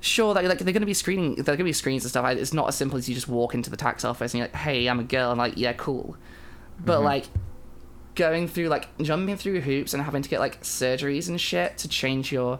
sure, 0.00 0.34
like, 0.34 0.46
like 0.46 0.58
they're 0.58 0.72
going 0.72 0.80
to 0.80 0.86
be 0.86 0.94
screening, 0.94 1.36
they're 1.36 1.44
going 1.44 1.58
to 1.58 1.64
be 1.64 1.72
screens 1.72 2.04
and 2.04 2.10
stuff. 2.10 2.28
It's 2.36 2.52
not 2.52 2.68
as 2.68 2.76
simple 2.76 2.98
as 2.98 3.08
you 3.08 3.14
just 3.14 3.28
walk 3.28 3.54
into 3.54 3.70
the 3.70 3.76
tax 3.76 4.04
office 4.04 4.32
and 4.32 4.38
you're 4.38 4.48
like, 4.48 4.56
hey, 4.56 4.86
I'm 4.86 5.00
a 5.00 5.04
girl. 5.04 5.30
I'm 5.30 5.38
like, 5.38 5.54
yeah, 5.56 5.72
cool. 5.72 6.16
But 6.78 6.96
mm-hmm. 6.96 7.04
like, 7.04 7.24
going 8.14 8.48
through 8.48 8.68
like 8.68 8.88
jumping 8.98 9.36
through 9.36 9.60
hoops 9.60 9.94
and 9.94 10.02
having 10.02 10.22
to 10.22 10.28
get 10.28 10.40
like 10.40 10.60
surgeries 10.62 11.28
and 11.28 11.40
shit 11.40 11.78
to 11.78 11.88
change 11.88 12.32
your 12.32 12.58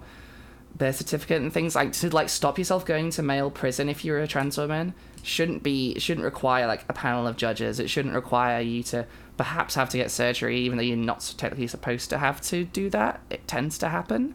birth 0.74 0.96
certificate 0.96 1.42
and 1.42 1.52
things 1.52 1.74
like 1.74 1.92
to 1.92 2.08
like 2.10 2.28
stop 2.28 2.58
yourself 2.58 2.86
going 2.86 3.10
to 3.10 3.22
male 3.22 3.50
prison 3.50 3.88
if 3.88 4.04
you're 4.04 4.20
a 4.20 4.26
trans 4.26 4.56
woman 4.56 4.94
shouldn't 5.22 5.62
be 5.62 5.98
shouldn't 5.98 6.24
require 6.24 6.66
like 6.66 6.84
a 6.88 6.92
panel 6.92 7.26
of 7.26 7.36
judges. 7.36 7.78
It 7.78 7.88
shouldn't 7.88 8.14
require 8.14 8.60
you 8.60 8.82
to 8.84 9.06
perhaps 9.36 9.74
have 9.76 9.88
to 9.90 9.96
get 9.96 10.10
surgery 10.10 10.58
even 10.60 10.76
though 10.76 10.84
you're 10.84 10.96
not 10.96 11.34
technically 11.36 11.66
supposed 11.66 12.10
to 12.10 12.18
have 12.18 12.40
to 12.42 12.64
do 12.64 12.90
that. 12.90 13.20
It 13.30 13.46
tends 13.46 13.78
to 13.78 13.88
happen 13.88 14.34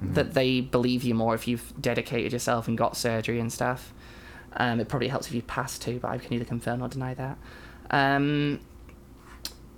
mm-hmm. 0.00 0.14
that 0.14 0.34
they 0.34 0.60
believe 0.60 1.02
you 1.02 1.14
more 1.14 1.34
if 1.34 1.46
you've 1.46 1.72
dedicated 1.80 2.32
yourself 2.32 2.68
and 2.68 2.78
got 2.78 2.96
surgery 2.96 3.38
and 3.38 3.52
stuff. 3.52 3.92
Um, 4.54 4.80
it 4.80 4.88
probably 4.88 5.08
helps 5.08 5.28
if 5.28 5.34
you 5.34 5.40
pass 5.40 5.78
too 5.78 5.98
but 5.98 6.10
i 6.10 6.18
can 6.18 6.34
either 6.34 6.44
confirm 6.44 6.82
or 6.82 6.88
deny 6.88 7.14
that. 7.14 7.38
Um, 7.90 8.60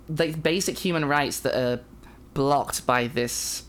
like 0.07 0.41
basic 0.41 0.77
human 0.77 1.05
rights 1.05 1.39
that 1.41 1.55
are 1.55 1.81
blocked 2.33 2.85
by 2.85 3.07
this 3.07 3.63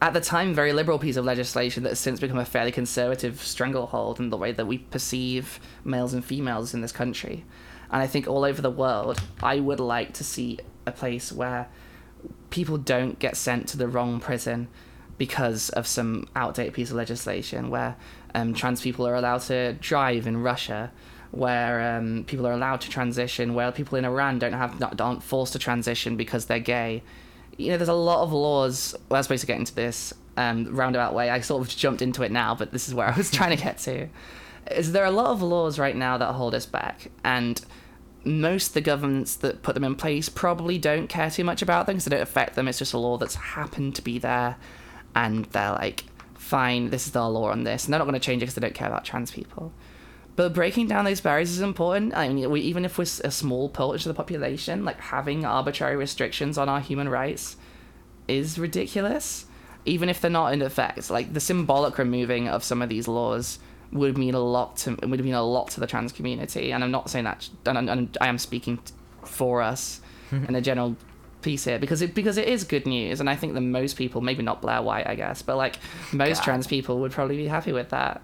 at 0.00 0.12
the 0.12 0.20
time 0.20 0.54
very 0.54 0.72
liberal 0.72 0.98
piece 0.98 1.16
of 1.16 1.24
legislation 1.24 1.82
that 1.82 1.90
has 1.90 1.98
since 1.98 2.20
become 2.20 2.38
a 2.38 2.44
fairly 2.44 2.72
conservative 2.72 3.42
stranglehold 3.42 4.20
in 4.20 4.30
the 4.30 4.36
way 4.36 4.52
that 4.52 4.66
we 4.66 4.78
perceive 4.78 5.58
males 5.84 6.12
and 6.12 6.24
females 6.24 6.74
in 6.74 6.82
this 6.82 6.92
country. 6.92 7.44
And 7.90 8.02
I 8.02 8.06
think 8.06 8.26
all 8.26 8.44
over 8.44 8.60
the 8.60 8.70
world, 8.70 9.20
I 9.42 9.60
would 9.60 9.80
like 9.80 10.12
to 10.14 10.24
see 10.24 10.58
a 10.86 10.92
place 10.92 11.32
where 11.32 11.68
people 12.50 12.78
don't 12.78 13.18
get 13.18 13.36
sent 13.36 13.68
to 13.68 13.76
the 13.76 13.88
wrong 13.88 14.20
prison 14.20 14.68
because 15.18 15.70
of 15.70 15.86
some 15.86 16.28
outdated 16.36 16.74
piece 16.74 16.90
of 16.90 16.96
legislation, 16.96 17.70
where 17.70 17.96
um, 18.34 18.52
trans 18.52 18.82
people 18.82 19.06
are 19.06 19.14
allowed 19.14 19.40
to 19.42 19.72
drive 19.74 20.26
in 20.26 20.42
Russia, 20.42 20.92
where 21.30 21.96
um, 21.96 22.24
people 22.26 22.46
are 22.46 22.52
allowed 22.52 22.80
to 22.82 22.90
transition, 22.90 23.54
where 23.54 23.72
people 23.72 23.98
in 23.98 24.04
Iran 24.04 24.38
don't 24.38 24.52
have 24.52 24.80
not, 24.80 25.00
aren't 25.00 25.22
forced 25.22 25.52
to 25.52 25.58
transition 25.58 26.16
because 26.16 26.46
they're 26.46 26.58
gay 26.58 27.02
you 27.56 27.70
know, 27.70 27.76
there's 27.76 27.88
a 27.88 27.94
lot 27.94 28.22
of 28.22 28.32
laws. 28.32 28.94
Well, 29.08 29.16
I 29.16 29.20
was 29.20 29.26
supposed 29.26 29.40
to 29.42 29.46
get 29.46 29.58
into 29.58 29.74
this 29.74 30.12
um, 30.36 30.74
roundabout 30.74 31.14
way. 31.14 31.30
I 31.30 31.40
sort 31.40 31.66
of 31.66 31.74
jumped 31.74 32.02
into 32.02 32.22
it 32.22 32.30
now, 32.30 32.54
but 32.54 32.72
this 32.72 32.88
is 32.88 32.94
where 32.94 33.08
I 33.08 33.16
was 33.16 33.30
trying 33.32 33.56
to 33.56 33.62
get 33.62 33.78
to. 33.78 34.08
Is 34.70 34.92
there 34.92 35.04
are 35.04 35.06
a 35.06 35.12
lot 35.12 35.26
of 35.26 35.42
laws 35.42 35.78
right 35.78 35.96
now 35.96 36.18
that 36.18 36.32
hold 36.32 36.54
us 36.54 36.66
back, 36.66 37.10
and 37.24 37.60
most 38.24 38.74
the 38.74 38.80
governments 38.80 39.36
that 39.36 39.62
put 39.62 39.74
them 39.74 39.84
in 39.84 39.94
place 39.94 40.28
probably 40.28 40.78
don't 40.78 41.06
care 41.06 41.30
too 41.30 41.44
much 41.44 41.62
about 41.62 41.86
them 41.86 41.94
because 41.94 42.06
they 42.06 42.16
don't 42.16 42.22
affect 42.22 42.56
them. 42.56 42.66
It's 42.66 42.78
just 42.78 42.92
a 42.92 42.98
law 42.98 43.16
that's 43.16 43.36
happened 43.36 43.94
to 43.96 44.02
be 44.02 44.18
there, 44.18 44.56
and 45.14 45.44
they're 45.46 45.72
like, 45.72 46.04
fine, 46.34 46.90
this 46.90 47.06
is 47.06 47.14
our 47.14 47.30
law 47.30 47.50
on 47.50 47.64
this, 47.64 47.84
and 47.84 47.94
they're 47.94 47.98
not 47.98 48.06
going 48.06 48.14
to 48.14 48.20
change 48.20 48.42
it 48.42 48.46
because 48.46 48.56
they 48.56 48.60
don't 48.60 48.74
care 48.74 48.88
about 48.88 49.04
trans 49.04 49.30
people. 49.30 49.72
But 50.36 50.52
breaking 50.52 50.88
down 50.88 51.06
those 51.06 51.22
barriers 51.22 51.50
is 51.50 51.62
important. 51.62 52.14
I 52.14 52.28
mean, 52.28 52.50
we, 52.50 52.60
even 52.60 52.84
if 52.84 52.98
we're 52.98 53.04
a 53.24 53.30
small 53.30 53.70
portion 53.70 54.10
of 54.10 54.16
the 54.16 54.22
population, 54.22 54.84
like 54.84 55.00
having 55.00 55.46
arbitrary 55.46 55.96
restrictions 55.96 56.58
on 56.58 56.68
our 56.68 56.80
human 56.80 57.08
rights 57.08 57.56
is 58.28 58.58
ridiculous. 58.58 59.46
Even 59.86 60.08
if 60.08 60.20
they're 60.20 60.30
not 60.30 60.52
in 60.52 60.62
effect, 60.62 61.10
like 61.10 61.32
the 61.32 61.40
symbolic 61.40 61.96
removing 61.96 62.48
of 62.48 62.62
some 62.62 62.82
of 62.82 62.88
these 62.88 63.08
laws 63.08 63.58
would 63.92 64.18
mean 64.18 64.34
a 64.34 64.40
lot 64.40 64.76
to 64.76 64.96
would 65.02 65.24
mean 65.24 65.34
a 65.34 65.42
lot 65.42 65.68
to 65.70 65.80
the 65.80 65.86
trans 65.86 66.12
community. 66.12 66.72
And 66.72 66.84
I'm 66.84 66.90
not 66.90 67.08
saying 67.08 67.24
that, 67.24 67.48
and, 67.64 67.88
and 67.88 68.18
I 68.20 68.26
am 68.26 68.36
speaking 68.36 68.80
for 69.24 69.62
us 69.62 70.00
mm-hmm. 70.30 70.46
in 70.46 70.54
a 70.56 70.60
general 70.60 70.96
piece 71.40 71.64
here 71.64 71.78
because 71.78 72.02
it 72.02 72.14
because 72.14 72.36
it 72.36 72.48
is 72.48 72.64
good 72.64 72.84
news, 72.84 73.20
and 73.20 73.30
I 73.30 73.36
think 73.36 73.54
that 73.54 73.60
most 73.60 73.96
people, 73.96 74.20
maybe 74.20 74.42
not 74.42 74.60
Blair 74.60 74.82
White, 74.82 75.06
I 75.06 75.14
guess, 75.14 75.40
but 75.40 75.56
like 75.56 75.76
most 76.12 76.38
God. 76.38 76.44
trans 76.44 76.66
people 76.66 76.98
would 76.98 77.12
probably 77.12 77.36
be 77.36 77.46
happy 77.46 77.72
with 77.72 77.90
that 77.90 78.20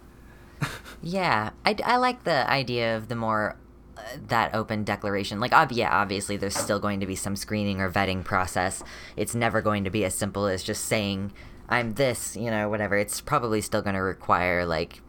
yeah, 1.02 1.50
I, 1.64 1.76
I 1.84 1.96
like 1.96 2.24
the 2.24 2.48
idea 2.50 2.96
of 2.96 3.08
the 3.08 3.16
more 3.16 3.56
uh, 3.96 4.00
that 4.28 4.54
open 4.54 4.84
declaration. 4.84 5.40
Like, 5.40 5.52
ob- 5.52 5.72
yeah, 5.72 5.90
obviously 5.90 6.36
there's 6.36 6.56
still 6.56 6.80
going 6.80 7.00
to 7.00 7.06
be 7.06 7.16
some 7.16 7.36
screening 7.36 7.80
or 7.80 7.90
vetting 7.90 8.24
process. 8.24 8.82
It's 9.16 9.34
never 9.34 9.60
going 9.60 9.84
to 9.84 9.90
be 9.90 10.04
as 10.04 10.14
simple 10.14 10.46
as 10.46 10.62
just 10.62 10.84
saying 10.84 11.32
I'm 11.68 11.94
this, 11.94 12.36
you 12.36 12.50
know, 12.50 12.68
whatever. 12.68 12.96
It's 12.96 13.20
probably 13.20 13.60
still 13.60 13.82
going 13.82 13.94
to 13.94 14.02
require 14.02 14.66
like 14.66 15.00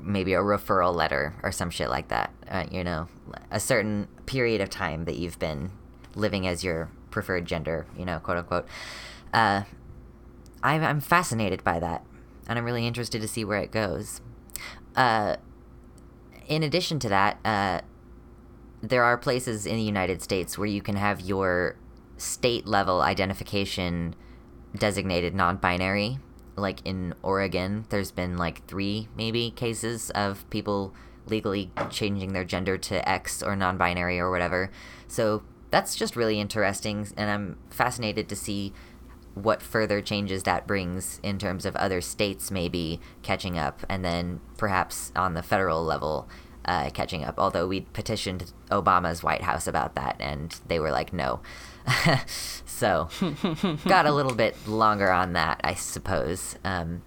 maybe 0.00 0.32
a 0.32 0.38
referral 0.38 0.94
letter 0.94 1.34
or 1.42 1.50
some 1.50 1.70
shit 1.70 1.90
like 1.90 2.08
that. 2.08 2.32
Uh, 2.48 2.66
you 2.70 2.84
know, 2.84 3.08
a 3.50 3.58
certain 3.58 4.06
period 4.26 4.60
of 4.60 4.70
time 4.70 5.06
that 5.06 5.16
you've 5.16 5.38
been 5.38 5.70
living 6.14 6.46
as 6.46 6.62
your 6.62 6.90
preferred 7.10 7.46
gender, 7.46 7.86
you 7.96 8.04
know, 8.04 8.18
quote 8.18 8.38
unquote. 8.38 8.66
Uh, 9.32 9.62
I'm, 10.62 10.82
I'm 10.84 11.00
fascinated 11.00 11.64
by 11.64 11.78
that, 11.80 12.04
and 12.48 12.58
I'm 12.58 12.64
really 12.64 12.86
interested 12.86 13.20
to 13.20 13.28
see 13.28 13.44
where 13.44 13.58
it 13.58 13.70
goes. 13.70 14.20
Uh, 14.98 15.36
in 16.48 16.64
addition 16.64 16.98
to 16.98 17.08
that, 17.08 17.38
uh, 17.44 17.80
there 18.82 19.04
are 19.04 19.16
places 19.16 19.64
in 19.64 19.76
the 19.76 19.82
United 19.82 20.20
States 20.20 20.58
where 20.58 20.66
you 20.66 20.82
can 20.82 20.96
have 20.96 21.20
your 21.20 21.76
state 22.16 22.66
level 22.66 23.00
identification 23.00 24.16
designated 24.76 25.36
non 25.36 25.56
binary. 25.56 26.18
Like 26.56 26.80
in 26.84 27.14
Oregon, 27.22 27.86
there's 27.90 28.10
been 28.10 28.36
like 28.36 28.66
three, 28.66 29.08
maybe, 29.16 29.52
cases 29.52 30.10
of 30.10 30.48
people 30.50 30.92
legally 31.26 31.70
changing 31.90 32.32
their 32.32 32.44
gender 32.44 32.76
to 32.76 33.08
X 33.08 33.40
or 33.40 33.54
non 33.54 33.78
binary 33.78 34.18
or 34.18 34.32
whatever. 34.32 34.68
So 35.06 35.44
that's 35.70 35.94
just 35.94 36.16
really 36.16 36.40
interesting, 36.40 37.06
and 37.16 37.30
I'm 37.30 37.58
fascinated 37.70 38.28
to 38.30 38.34
see 38.34 38.72
what 39.42 39.62
further 39.62 40.00
changes 40.00 40.42
that 40.44 40.66
brings 40.66 41.20
in 41.22 41.38
terms 41.38 41.64
of 41.64 41.74
other 41.76 42.00
states 42.00 42.50
maybe 42.50 43.00
catching 43.22 43.58
up, 43.58 43.80
and 43.88 44.04
then 44.04 44.40
perhaps 44.56 45.12
on 45.16 45.34
the 45.34 45.42
federal 45.42 45.84
level 45.84 46.28
uh, 46.64 46.90
catching 46.90 47.24
up. 47.24 47.38
Although 47.38 47.66
we 47.66 47.80
petitioned 47.80 48.52
Obama's 48.70 49.22
White 49.22 49.42
House 49.42 49.66
about 49.66 49.94
that, 49.94 50.16
and 50.20 50.58
they 50.68 50.78
were 50.78 50.90
like, 50.90 51.12
no. 51.12 51.40
so, 52.26 53.08
got 53.86 54.06
a 54.06 54.12
little 54.12 54.34
bit 54.34 54.54
longer 54.66 55.10
on 55.10 55.32
that, 55.32 55.60
I 55.64 55.74
suppose. 55.74 56.56
Um, 56.64 57.02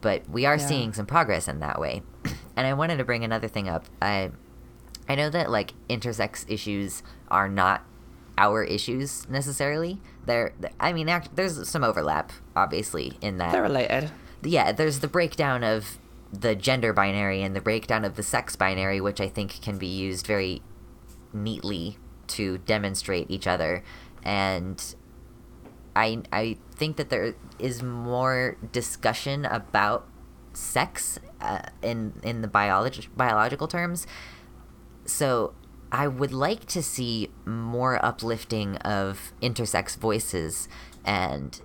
but 0.00 0.28
we 0.28 0.46
are 0.46 0.56
yeah. 0.56 0.66
seeing 0.66 0.92
some 0.92 1.06
progress 1.06 1.48
in 1.48 1.60
that 1.60 1.80
way. 1.80 2.02
and 2.56 2.66
I 2.66 2.74
wanted 2.74 2.98
to 2.98 3.04
bring 3.04 3.24
another 3.24 3.48
thing 3.48 3.68
up. 3.68 3.86
I 4.02 4.30
I 5.08 5.14
know 5.14 5.30
that 5.30 5.50
like 5.50 5.72
intersex 5.88 6.44
issues 6.48 7.02
are 7.30 7.48
not 7.48 7.84
our 8.38 8.62
issues 8.62 9.28
necessarily. 9.28 10.00
There, 10.24 10.54
I 10.78 10.92
mean, 10.92 11.08
act, 11.08 11.34
there's 11.34 11.68
some 11.68 11.84
overlap, 11.84 12.32
obviously, 12.56 13.18
in 13.20 13.38
that 13.38 13.52
they're 13.52 13.62
related. 13.62 14.10
Yeah, 14.42 14.72
there's 14.72 15.00
the 15.00 15.08
breakdown 15.08 15.64
of 15.64 15.98
the 16.32 16.54
gender 16.54 16.92
binary 16.92 17.42
and 17.42 17.56
the 17.56 17.60
breakdown 17.60 18.04
of 18.04 18.14
the 18.14 18.22
sex 18.22 18.54
binary, 18.54 19.00
which 19.00 19.20
I 19.20 19.28
think 19.28 19.60
can 19.60 19.76
be 19.76 19.88
used 19.88 20.26
very 20.26 20.62
neatly 21.32 21.98
to 22.28 22.58
demonstrate 22.58 23.30
each 23.30 23.46
other, 23.46 23.82
and 24.22 24.94
I 25.96 26.22
I 26.32 26.58
think 26.76 26.96
that 26.96 27.10
there 27.10 27.34
is 27.58 27.82
more 27.82 28.56
discussion 28.70 29.44
about 29.46 30.06
sex 30.52 31.18
uh, 31.40 31.62
in 31.82 32.12
in 32.22 32.42
the 32.42 32.48
biology 32.48 33.08
biological 33.16 33.66
terms. 33.66 34.06
So 35.06 35.54
I 35.90 36.06
would 36.06 36.32
like 36.32 36.66
to 36.66 36.82
see 36.82 37.30
more 37.46 38.04
uplifting 38.04 38.76
of 38.78 39.32
intersex 39.40 39.96
voices, 39.96 40.68
and 41.04 41.60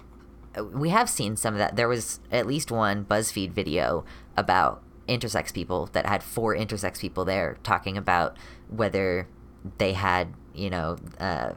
we 0.71 0.89
have 0.89 1.09
seen 1.09 1.35
some 1.35 1.53
of 1.53 1.57
that. 1.57 1.75
There 1.75 1.89
was 1.89 2.19
at 2.31 2.47
least 2.47 2.71
one 2.71 3.05
BuzzFeed 3.05 3.51
video 3.51 4.05
about 4.37 4.81
intersex 5.09 5.53
people 5.53 5.89
that 5.91 6.05
had 6.05 6.23
four 6.23 6.55
intersex 6.55 6.99
people 6.99 7.25
there 7.25 7.57
talking 7.63 7.97
about 7.97 8.37
whether 8.69 9.27
they 9.77 9.93
had, 9.93 10.33
you 10.53 10.69
know, 10.69 10.97
uh, 11.19 11.53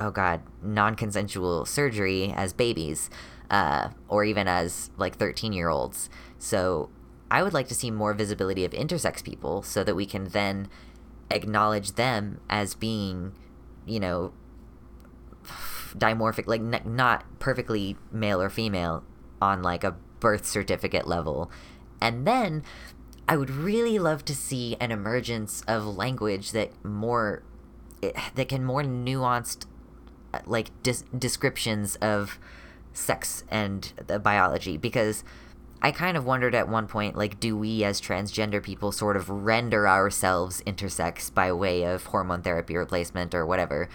oh 0.00 0.10
god, 0.10 0.40
non-consensual 0.62 1.66
surgery 1.66 2.32
as 2.34 2.54
babies, 2.54 3.10
uh, 3.50 3.88
or 4.08 4.24
even 4.24 4.48
as 4.48 4.90
like 4.96 5.16
thirteen-year-olds. 5.16 6.08
So 6.38 6.88
I 7.30 7.42
would 7.42 7.52
like 7.52 7.68
to 7.68 7.74
see 7.74 7.90
more 7.90 8.14
visibility 8.14 8.64
of 8.64 8.72
intersex 8.72 9.22
people 9.22 9.62
so 9.62 9.84
that 9.84 9.94
we 9.94 10.06
can 10.06 10.28
then 10.28 10.68
acknowledge 11.30 11.92
them 11.92 12.40
as 12.48 12.74
being, 12.74 13.32
you 13.86 14.00
know, 14.00 14.32
dimorphic, 15.96 16.46
like 16.46 16.60
n- 16.60 16.82
not 16.84 17.24
perfectly 17.38 17.96
male 18.12 18.40
or 18.40 18.50
female 18.50 19.04
on 19.40 19.62
like 19.62 19.84
a 19.84 19.96
birth 20.20 20.46
certificate 20.46 21.06
level. 21.06 21.50
And 22.00 22.26
then 22.26 22.62
I 23.28 23.36
would 23.36 23.50
really 23.50 23.98
love 23.98 24.24
to 24.26 24.34
see 24.34 24.76
an 24.80 24.90
emergence 24.90 25.62
of 25.68 25.84
language 25.84 26.52
that 26.52 26.72
more 26.84 27.42
eh, 28.02 28.12
that 28.34 28.48
can 28.48 28.64
more 28.64 28.82
nuanced 28.82 29.66
uh, 30.32 30.40
like 30.46 30.70
dis- 30.82 31.04
descriptions 31.16 31.96
of 31.96 32.38
sex 32.92 33.44
and 33.50 33.92
the 34.06 34.18
biology 34.18 34.76
because 34.76 35.24
I 35.80 35.92
kind 35.92 36.16
of 36.16 36.24
wondered 36.24 36.54
at 36.54 36.68
one 36.68 36.88
point, 36.88 37.16
like, 37.16 37.38
do 37.38 37.56
we 37.56 37.84
as 37.84 38.00
transgender 38.00 38.62
people 38.62 38.90
sort 38.90 39.16
of 39.16 39.28
render 39.28 39.86
ourselves 39.88 40.62
intersex 40.66 41.32
by 41.32 41.52
way 41.52 41.84
of 41.84 42.06
hormone 42.06 42.42
therapy 42.42 42.76
replacement 42.76 43.34
or 43.34 43.46
whatever? 43.46 43.88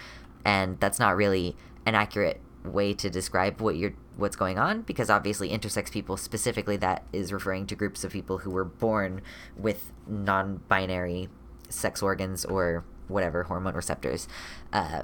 And 0.44 0.80
that's 0.80 0.98
not 0.98 1.16
really 1.16 1.56
an 1.84 1.94
accurate 1.94 2.40
way 2.64 2.94
to 2.94 3.10
describe 3.10 3.60
what 3.60 3.76
you're 3.76 3.94
what's 4.16 4.36
going 4.36 4.58
on 4.58 4.82
because 4.82 5.10
obviously 5.10 5.50
intersex 5.50 5.90
people 5.90 6.16
specifically 6.16 6.76
that 6.76 7.04
is 7.12 7.32
referring 7.32 7.66
to 7.66 7.74
groups 7.74 8.04
of 8.04 8.12
people 8.12 8.38
who 8.38 8.50
were 8.50 8.64
born 8.64 9.20
with 9.56 9.92
non-binary 10.06 11.28
sex 11.68 12.02
organs 12.02 12.44
or 12.44 12.84
whatever 13.08 13.42
hormone 13.44 13.74
receptors 13.74 14.28
uh, 14.72 15.02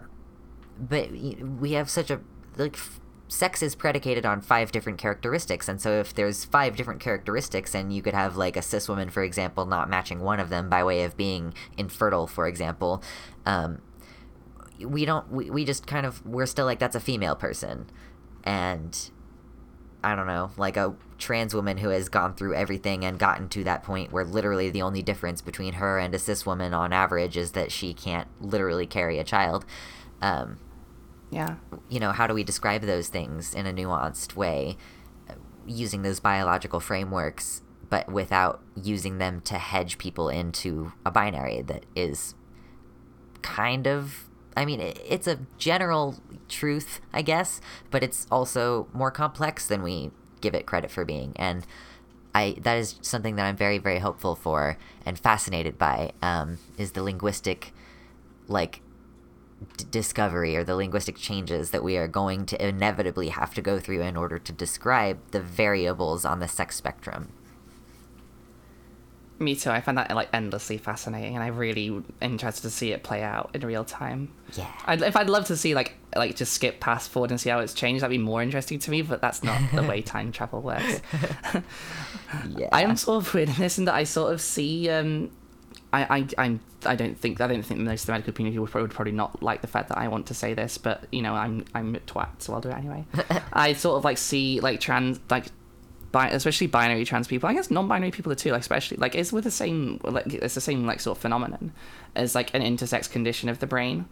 but 0.79 1.11
we 1.11 1.73
have 1.73 1.91
such 1.91 2.11
a 2.11 2.21
like 2.57 2.79
sex 3.31 3.63
is 3.63 3.75
predicated 3.77 4.27
on 4.27 4.41
five 4.41 4.73
different 4.73 4.99
characteristics 4.99 5.69
and 5.69 5.81
so 5.81 5.93
if 5.93 6.13
there's 6.15 6.45
five 6.45 6.75
different 6.75 7.01
characteristics 7.01 7.75
and 7.75 7.95
you 7.95 8.03
could 8.03 8.13
have 8.13 8.37
like 8.37 8.57
a 8.57 8.63
cis 8.63 8.89
woman 8.89 9.09
for 9.09 9.23
example 9.23 9.65
not 9.67 9.89
matching 9.89 10.21
one 10.21 10.41
of 10.41 10.49
them 10.49 10.69
by 10.69 10.83
way 10.83 11.05
of 11.05 11.17
being 11.17 11.55
infertile 11.79 12.27
for 12.27 12.49
example 12.49 13.03
um, 13.47 13.81
we 14.85 15.05
don't 15.05 15.31
we, 15.31 15.51
we 15.51 15.65
just 15.65 15.87
kind 15.87 16.07
of 16.07 16.25
we're 16.27 16.47
still 16.47 16.67
like 16.67 16.79
that's 16.79 16.97
a 16.97 17.01
female 17.01 17.37
person. 17.37 17.87
And 18.45 19.11
i 20.03 20.17
don't 20.17 20.27
know 20.27 20.51
like 20.57 20.79
a 20.79 20.95
trans 21.19 21.55
woman 21.55 21.77
who 21.77 21.91
has 21.91 22.09
gone 22.09 22.35
through 22.35 22.55
everything 22.55 23.05
and 23.05 23.19
gotten 23.19 23.51
to 23.51 23.63
that 23.63 23.83
point 23.83 24.11
where 24.11 24.25
literally 24.25 24.71
the 24.71 24.81
only 24.81 25.03
difference 25.03 25.43
between 25.43 25.75
her 25.75 25.99
and 25.99 26.15
a 26.15 26.19
cis 26.19 26.47
woman 26.47 26.73
on 26.73 26.91
average 26.91 27.37
is 27.37 27.53
that 27.53 27.71
she 27.71 27.93
can't 27.93 28.27
literally 28.41 28.87
carry 28.87 29.19
a 29.19 29.25
child 29.25 29.67
Um, 30.23 30.57
Yeah. 31.31 31.57
you 31.89 32.01
know, 32.01 32.13
how 32.13 32.27
do 32.27 32.35
we 32.35 32.43
describe 32.43 32.83
those 32.83 33.09
things 33.09 33.55
in 33.55 33.67
a 33.67 33.73
nuanced 33.73 34.35
way 34.35 34.77
uh, 35.29 35.35
using 35.67 36.03
those 36.03 36.19
biological 36.21 36.81
frameworks, 36.81 37.63
but 37.89 38.11
without 38.11 38.61
using 38.81 39.19
them 39.19 39.41
to 39.43 39.55
hedge 39.55 39.99
people 39.99 40.29
into 40.29 40.93
a 41.07 41.11
binary 41.11 41.63
that 41.63 41.87
is 41.95 42.35
kind 43.43 43.87
of. 43.87 44.27
I 44.57 44.65
mean, 44.65 44.81
it's 44.81 45.29
a 45.29 45.39
general 45.59 46.17
truth, 46.49 47.01
I 47.13 47.23
guess, 47.23 47.61
but 47.91 48.03
it's 48.03 48.27
also 48.31 48.89
more 48.93 49.13
complex 49.13 49.67
than 49.67 49.83
we 49.83 50.11
give 50.41 50.55
it 50.55 50.67
credit 50.67 50.91
for 50.91 51.05
being. 51.05 51.33
And 51.37 51.65
I 52.35 52.57
that 52.63 52.77
is 52.77 52.97
something 53.01 53.37
that 53.37 53.47
I'm 53.47 53.57
very, 53.57 53.79
very 53.79 54.01
hopeful 54.01 54.35
for 54.35 54.77
and 55.07 55.19
fascinated 55.19 55.79
by. 55.79 56.13
Um, 56.21 56.59
is 56.77 56.93
the 56.93 57.03
linguistic, 57.03 57.73
like 58.49 58.83
d- 59.77 59.85
discovery 59.91 60.57
or 60.57 60.65
the 60.65 60.75
linguistic 60.77 61.17
changes 61.17 61.71
that 61.71 61.83
we 61.83 61.97
are 61.97 62.09
going 62.09 62.47
to 62.47 62.67
inevitably 62.67 63.29
have 63.29 63.55
to 63.55 63.63
go 63.63 63.79
through 63.79 64.03
in 64.03 64.17
order 64.17 64.39
to 64.39 64.53
describe 64.53 65.19
the 65.31 65.41
variables 65.41 66.25
on 66.25 66.41
the 66.41 66.49
sex 66.49 66.77
spectrum. 66.77 67.33
Me 69.39 69.57
too. 69.57 69.71
I 69.71 69.81
find 69.81 69.97
that 69.97 70.15
like 70.15 70.29
endlessly 70.35 70.77
fascinating, 70.77 71.35
and 71.35 71.43
I'm 71.43 71.57
really 71.57 72.03
interested 72.21 72.61
to 72.61 72.71
see 72.71 72.93
it 72.93 73.03
play 73.03 73.23
out 73.23 73.51
in 73.55 73.63
real 73.63 73.85
time. 73.87 74.31
Yeah. 74.53 74.71
I'd, 74.85 75.01
if 75.01 75.17
I'd 75.17 75.31
love 75.31 75.47
to 75.47 75.57
see 75.57 75.75
like 75.75 75.95
like 76.15 76.37
just 76.37 76.53
skip 76.53 76.79
past 76.79 77.09
forward 77.09 77.31
and 77.31 77.41
see 77.41 77.49
how 77.49 77.61
it's 77.61 77.73
changed, 77.73 78.03
that'd 78.03 78.11
be 78.11 78.19
more 78.19 78.43
interesting 78.43 78.79
to 78.81 78.91
me. 78.91 79.01
But 79.01 79.23
that's 79.23 79.43
not 79.43 79.59
the 79.73 79.83
way 79.83 80.03
time 80.03 80.31
travel 80.31 80.61
works. 80.61 81.01
Yeah. 82.57 82.69
I 82.73 82.85
am 82.85 82.97
sort 82.97 83.25
of 83.27 83.35
weird 83.35 83.49
in 83.49 83.57
this, 83.57 83.77
in 83.79 83.87
that 83.87 83.95
I 83.95 84.05
sort 84.05 84.33
of 84.33 84.41
see. 84.41 84.89
Um, 84.89 85.31
I 85.93 86.19
I 86.19 86.27
I'm 86.39 86.61
I 86.85 86.97
don't 86.97 87.19
think 87.19 87.41
I 87.41 87.47
don't 87.47 87.63
think 87.63 87.81
most 87.81 88.03
of 88.03 88.07
the 88.07 88.13
medical 88.13 88.33
community 88.33 88.59
would 88.59 88.71
probably, 88.71 88.85
would 88.85 88.95
probably 88.95 89.13
not 89.13 89.43
like 89.43 89.61
the 89.61 89.67
fact 89.67 89.89
that 89.89 89.99
I 89.99 90.09
want 90.09 90.27
to 90.27 90.35
say 90.35 90.55
this, 90.55 90.79
but 90.79 91.05
you 91.13 91.23
know 91.23 91.35
I'm 91.35 91.65
I'm 91.75 91.95
a 91.95 92.01
twat, 92.01 92.29
so 92.39 92.55
I'll 92.55 92.61
do 92.61 92.71
it 92.71 92.77
anyway. 92.77 93.05
I 93.53 93.73
sort 93.73 93.99
of 93.99 94.05
like 94.05 94.19
see 94.19 94.61
like 94.61 94.81
trans 94.81 95.21
like. 95.31 95.47
Bi- 96.13 96.31
especially 96.31 96.67
binary 96.67 97.05
trans 97.05 97.29
people, 97.29 97.49
I 97.49 97.55
guess 97.55 97.71
non-binary 97.71 98.11
people 98.11 98.33
are 98.33 98.35
too. 98.35 98.51
Like 98.51 98.63
especially 98.63 98.97
like 98.97 99.15
it's 99.15 99.33
with 99.33 99.45
the 99.45 99.51
same 99.53 100.01
like 100.03 100.27
it's 100.27 100.57
the 100.57 100.61
same 100.61 100.85
like 100.85 100.99
sort 100.99 101.17
of 101.17 101.23
phenomenon 101.23 101.73
as 102.17 102.35
like 102.35 102.53
an 102.53 102.63
intersex 102.63 103.09
condition 103.09 103.49
of 103.49 103.61
the 103.61 103.67
brain. 103.69 104.07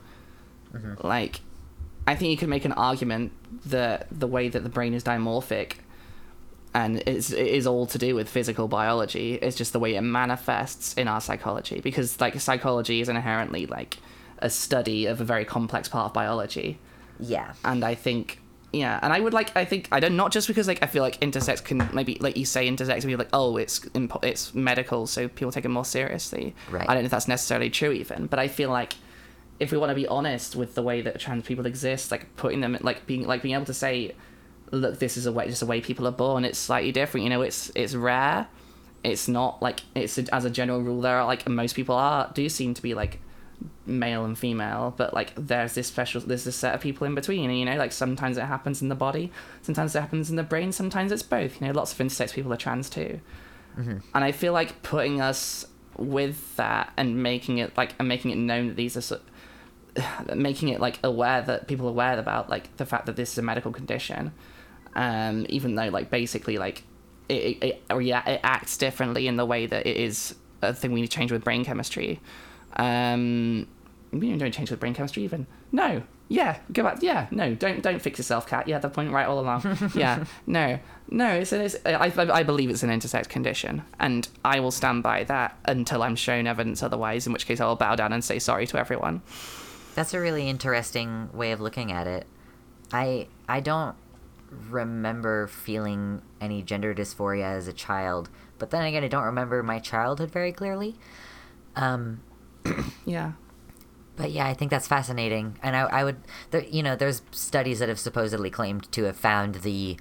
Mm-hmm. 0.72 1.04
Like, 1.04 1.40
I 2.06 2.14
think 2.14 2.30
you 2.30 2.36
could 2.36 2.48
make 2.48 2.64
an 2.64 2.72
argument 2.72 3.32
that 3.66 4.06
the 4.12 4.26
way 4.26 4.48
that 4.48 4.62
the 4.62 4.68
brain 4.68 4.94
is 4.94 5.02
dimorphic 5.02 5.72
and 6.78 7.02
it's, 7.06 7.32
it 7.32 7.46
is 7.48 7.66
all 7.66 7.86
to 7.86 7.98
do 7.98 8.14
with 8.14 8.28
physical 8.28 8.68
biology. 8.68 9.34
It's 9.34 9.56
just 9.56 9.72
the 9.72 9.80
way 9.80 9.96
it 9.96 10.00
manifests 10.02 10.94
in 10.94 11.08
our 11.08 11.20
psychology 11.20 11.80
because 11.80 12.20
like 12.20 12.38
psychology 12.40 13.00
is 13.00 13.08
inherently 13.08 13.66
like 13.66 13.96
a 14.38 14.48
study 14.48 15.06
of 15.06 15.20
a 15.20 15.24
very 15.24 15.44
complex 15.44 15.88
part 15.88 16.06
of 16.06 16.12
biology. 16.14 16.78
yeah. 17.18 17.54
And 17.64 17.84
I 17.84 17.96
think 17.96 18.40
yeah, 18.70 19.00
and 19.02 19.12
I 19.12 19.18
would 19.18 19.32
like 19.32 19.56
I 19.56 19.64
think 19.64 19.88
I 19.90 19.98
don't 19.98 20.14
not 20.14 20.30
just 20.30 20.46
because 20.46 20.68
like 20.68 20.80
I 20.82 20.86
feel 20.86 21.02
like 21.02 21.18
intersex 21.20 21.64
can 21.64 21.88
maybe 21.92 22.16
like 22.20 22.36
you 22.36 22.44
say 22.44 22.68
intersex 22.68 22.96
and 22.96 23.06
be 23.06 23.16
like 23.16 23.30
oh 23.32 23.56
it's 23.56 23.80
impo- 23.80 24.22
it's 24.22 24.54
medical 24.54 25.06
so 25.06 25.26
people 25.26 25.50
take 25.50 25.64
it 25.64 25.70
more 25.70 25.86
seriously. 25.86 26.54
Right. 26.70 26.88
I 26.88 26.94
don't 26.94 27.02
know 27.02 27.06
if 27.06 27.10
that's 27.10 27.28
necessarily 27.28 27.70
true 27.70 27.90
even, 27.90 28.26
but 28.26 28.38
I 28.38 28.46
feel 28.46 28.70
like 28.70 28.94
if 29.58 29.72
we 29.72 29.78
want 29.78 29.90
to 29.90 29.96
be 29.96 30.06
honest 30.06 30.54
with 30.54 30.76
the 30.76 30.82
way 30.82 31.00
that 31.00 31.18
trans 31.18 31.44
people 31.44 31.66
exist, 31.66 32.12
like 32.12 32.36
putting 32.36 32.60
them 32.60 32.78
like 32.82 33.04
being 33.06 33.26
like 33.26 33.42
being 33.42 33.54
able 33.54 33.64
to 33.64 33.74
say, 33.74 34.14
look, 34.70 34.98
this 34.98 35.16
is 35.16 35.26
a 35.26 35.32
way 35.32 35.46
just 35.46 35.60
the 35.60 35.66
way 35.66 35.80
people 35.80 36.06
are 36.06 36.12
born. 36.12 36.44
It's 36.44 36.58
slightly 36.58 36.92
different. 36.92 37.24
You 37.24 37.30
know, 37.30 37.42
it's 37.42 37.70
it's 37.74 37.94
rare. 37.94 38.48
It's 39.04 39.28
not 39.28 39.62
like 39.62 39.80
it's 39.94 40.18
as 40.18 40.44
a 40.44 40.50
general 40.50 40.80
rule. 40.82 41.00
There 41.00 41.18
are 41.18 41.26
like 41.26 41.48
most 41.48 41.74
people 41.74 41.94
are 41.94 42.30
do 42.34 42.48
seem 42.48 42.74
to 42.74 42.82
be 42.82 42.94
like 42.94 43.20
male 43.86 44.24
and 44.24 44.38
female, 44.38 44.94
but 44.96 45.14
like 45.14 45.32
there's 45.36 45.74
this 45.74 45.86
special 45.86 46.20
there's 46.20 46.44
this 46.44 46.56
set 46.56 46.74
of 46.74 46.80
people 46.80 47.06
in 47.06 47.14
between. 47.14 47.50
And, 47.50 47.58
you 47.58 47.64
know, 47.64 47.76
like 47.76 47.92
sometimes 47.92 48.36
it 48.36 48.42
happens 48.42 48.82
in 48.82 48.88
the 48.88 48.94
body, 48.94 49.32
sometimes 49.62 49.94
it 49.94 50.00
happens 50.00 50.30
in 50.30 50.36
the 50.36 50.42
brain, 50.42 50.72
sometimes 50.72 51.12
it's 51.12 51.22
both. 51.22 51.60
You 51.60 51.68
know, 51.68 51.72
lots 51.72 51.92
of 51.92 51.98
intersex 51.98 52.32
people 52.32 52.52
are 52.52 52.56
trans 52.56 52.90
too. 52.90 53.20
Mm-hmm. 53.78 53.98
And 54.14 54.24
I 54.24 54.32
feel 54.32 54.52
like 54.52 54.82
putting 54.82 55.20
us 55.20 55.66
with 55.96 56.56
that 56.56 56.92
and 56.96 57.22
making 57.22 57.58
it 57.58 57.76
like 57.76 57.94
and 57.98 58.08
making 58.08 58.30
it 58.30 58.36
known 58.36 58.68
that 58.68 58.76
these 58.76 58.96
are 58.96 59.00
so, 59.00 59.20
making 60.34 60.68
it 60.68 60.80
like 60.80 60.98
aware 61.02 61.42
that 61.42 61.68
people 61.68 61.86
are 61.86 61.90
aware 61.90 62.18
about 62.18 62.50
like 62.50 62.76
the 62.76 62.86
fact 62.86 63.06
that 63.06 63.16
this 63.16 63.32
is 63.32 63.38
a 63.38 63.42
medical 63.42 63.72
condition 63.72 64.32
um 64.98 65.46
even 65.48 65.74
though 65.76 65.88
like 65.88 66.10
basically 66.10 66.58
like 66.58 66.82
it 67.28 67.34
it, 67.62 67.82
it, 67.90 67.94
rea- 67.94 68.22
it 68.26 68.40
acts 68.42 68.76
differently 68.76 69.26
in 69.26 69.36
the 69.36 69.46
way 69.46 69.66
that 69.66 69.86
it 69.86 69.96
is 69.96 70.34
a 70.62 70.74
thing 70.74 70.92
we 70.92 71.00
need 71.00 71.06
to 71.10 71.16
change 71.16 71.30
with 71.32 71.44
brain 71.44 71.64
chemistry. 71.64 72.20
Um 72.76 73.66
we 74.10 74.34
don't 74.36 74.52
change 74.52 74.70
with 74.70 74.80
brain 74.80 74.94
chemistry 74.94 75.22
even. 75.24 75.46
No. 75.72 76.02
Yeah 76.30 76.58
go 76.72 76.82
back 76.82 76.98
yeah 77.00 77.26
no 77.30 77.54
don't 77.54 77.82
don't 77.82 78.02
fix 78.02 78.18
yourself 78.18 78.46
cat. 78.46 78.66
Yeah 78.68 78.78
the 78.78 78.90
point 78.90 79.12
right 79.12 79.26
all 79.26 79.38
along. 79.40 79.60
Yeah 79.94 80.24
no. 80.46 80.78
No 81.10 81.28
it's, 81.34 81.52
it's 81.52 81.76
I, 81.86 81.92
I 81.94 82.38
I 82.40 82.42
believe 82.42 82.68
it's 82.70 82.82
an 82.82 82.90
intersex 82.90 83.28
condition 83.28 83.82
and 83.98 84.28
i 84.44 84.60
will 84.60 84.70
stand 84.80 85.02
by 85.02 85.24
that 85.24 85.56
until 85.64 86.02
i'm 86.02 86.16
shown 86.16 86.46
evidence 86.46 86.82
otherwise 86.82 87.26
in 87.26 87.32
which 87.32 87.46
case 87.46 87.60
i'll 87.60 87.76
bow 87.76 87.94
down 87.96 88.12
and 88.12 88.22
say 88.24 88.38
sorry 88.38 88.66
to 88.66 88.78
everyone. 88.78 89.22
That's 89.94 90.12
a 90.14 90.20
really 90.20 90.48
interesting 90.48 91.30
way 91.32 91.50
of 91.52 91.60
looking 91.60 91.90
at 91.92 92.06
it. 92.06 92.26
I 92.92 93.28
I 93.48 93.60
don't 93.60 93.96
remember 94.50 95.46
feeling 95.46 96.22
any 96.40 96.62
gender 96.62 96.94
dysphoria 96.94 97.44
as 97.56 97.68
a 97.68 97.72
child, 97.72 98.30
but 98.58 98.70
then 98.70 98.84
again, 98.84 99.04
I 99.04 99.08
don't 99.08 99.24
remember 99.24 99.62
my 99.62 99.78
childhood 99.78 100.30
very 100.30 100.52
clearly. 100.52 100.96
Um, 101.76 102.22
yeah. 103.04 103.32
but 104.16 104.30
yeah, 104.30 104.46
I 104.46 104.54
think 104.54 104.70
that's 104.70 104.88
fascinating, 104.88 105.58
and 105.62 105.76
I, 105.76 105.82
I 105.82 106.04
would, 106.04 106.16
there, 106.50 106.64
you 106.64 106.82
know, 106.82 106.96
there's 106.96 107.22
studies 107.30 107.78
that 107.78 107.88
have 107.88 107.98
supposedly 107.98 108.50
claimed 108.50 108.90
to 108.92 109.04
have 109.04 109.16
found 109.16 109.56
the 109.56 109.98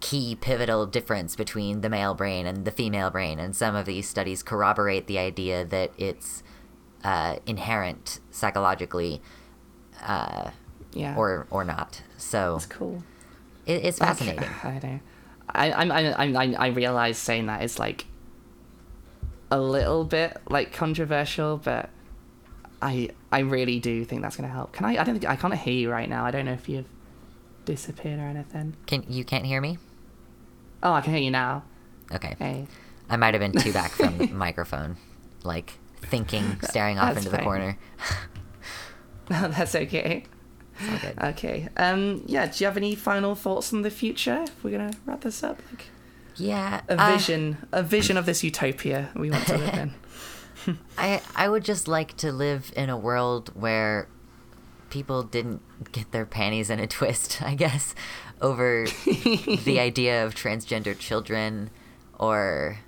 key 0.00 0.36
pivotal 0.40 0.86
difference 0.86 1.34
between 1.34 1.80
the 1.80 1.88
male 1.88 2.14
brain 2.14 2.46
and 2.46 2.64
the 2.64 2.70
female 2.70 3.10
brain, 3.10 3.38
and 3.38 3.54
some 3.54 3.74
of 3.74 3.86
these 3.86 4.08
studies 4.08 4.42
corroborate 4.42 5.06
the 5.06 5.18
idea 5.18 5.64
that 5.64 5.92
it's 5.98 6.42
uh, 7.04 7.36
inherent 7.46 8.20
psychologically, 8.30 9.20
uh, 10.02 10.50
yeah. 10.92 11.16
or 11.16 11.46
or 11.50 11.64
not. 11.64 12.02
So 12.16 12.56
it's 12.56 12.66
cool 12.66 13.02
it, 13.68 13.84
it's 13.84 13.98
fascinating. 13.98 14.44
I 14.64 14.80
know. 14.82 15.00
I 15.50 15.72
I'm, 15.72 15.92
I'm, 15.92 16.36
I 16.36 16.54
I 16.58 16.66
realize 16.68 17.16
saying 17.18 17.46
that 17.46 17.62
is 17.62 17.78
like 17.78 18.06
a 19.50 19.60
little 19.60 20.04
bit 20.04 20.36
like 20.50 20.72
controversial, 20.72 21.56
but 21.58 21.90
I 22.82 23.10
I 23.32 23.40
really 23.40 23.80
do 23.80 24.04
think 24.04 24.22
that's 24.22 24.36
gonna 24.36 24.48
help. 24.48 24.72
Can 24.72 24.84
I? 24.86 24.96
I 24.98 25.04
don't 25.04 25.18
think 25.18 25.26
I 25.30 25.36
can't 25.36 25.54
hear 25.54 25.74
you 25.74 25.90
right 25.90 26.08
now. 26.08 26.24
I 26.24 26.30
don't 26.30 26.44
know 26.44 26.52
if 26.52 26.68
you've 26.68 26.86
disappeared 27.64 28.18
or 28.18 28.24
anything. 28.24 28.74
Can 28.86 29.04
you 29.08 29.24
can't 29.24 29.46
hear 29.46 29.60
me? 29.60 29.78
Oh, 30.82 30.92
I 30.92 31.00
can 31.00 31.12
hear 31.12 31.22
you 31.22 31.30
now. 31.30 31.64
Okay, 32.12 32.36
Hey. 32.38 32.66
I 33.10 33.16
might 33.16 33.34
have 33.34 33.40
been 33.40 33.52
too 33.52 33.72
back 33.72 33.90
from 33.90 34.16
the 34.18 34.26
microphone, 34.32 34.96
like 35.42 35.72
thinking, 36.02 36.58
staring 36.62 36.98
off 36.98 37.14
That's 37.14 37.26
into 37.26 37.30
the 37.30 37.36
fine. 37.38 37.44
corner. 37.44 37.78
that's 39.28 39.74
okay. 39.74 40.24
Okay. 41.22 41.68
Um. 41.76 42.22
Yeah. 42.26 42.46
Do 42.46 42.52
you 42.58 42.66
have 42.66 42.76
any 42.76 42.94
final 42.94 43.34
thoughts 43.34 43.72
on 43.72 43.82
the 43.82 43.90
future? 43.90 44.44
If 44.44 44.62
we're 44.64 44.70
gonna 44.70 44.92
wrap 45.06 45.22
this 45.22 45.42
up, 45.42 45.60
like 45.70 45.86
Yeah, 46.36 46.80
a 46.88 47.00
uh, 47.00 47.12
vision, 47.12 47.58
a 47.72 47.82
vision 47.82 48.16
of 48.16 48.26
this 48.26 48.42
utopia 48.44 49.10
we 49.14 49.30
want 49.30 49.46
to 49.46 49.58
live 49.58 49.74
in. 49.74 49.94
I 50.98 51.20
I 51.34 51.48
would 51.48 51.64
just 51.64 51.88
like 51.88 52.16
to 52.18 52.32
live 52.32 52.72
in 52.76 52.90
a 52.90 52.96
world 52.96 53.50
where 53.54 54.08
people 54.90 55.22
didn't 55.22 55.60
get 55.92 56.12
their 56.12 56.26
panties 56.26 56.70
in 56.70 56.80
a 56.80 56.86
twist, 56.98 57.42
I 57.42 57.54
guess, 57.54 57.94
over 58.40 58.86
the 59.04 59.78
idea 59.80 60.24
of 60.24 60.34
transgender 60.34 60.98
children 60.98 61.70
or 62.18 62.78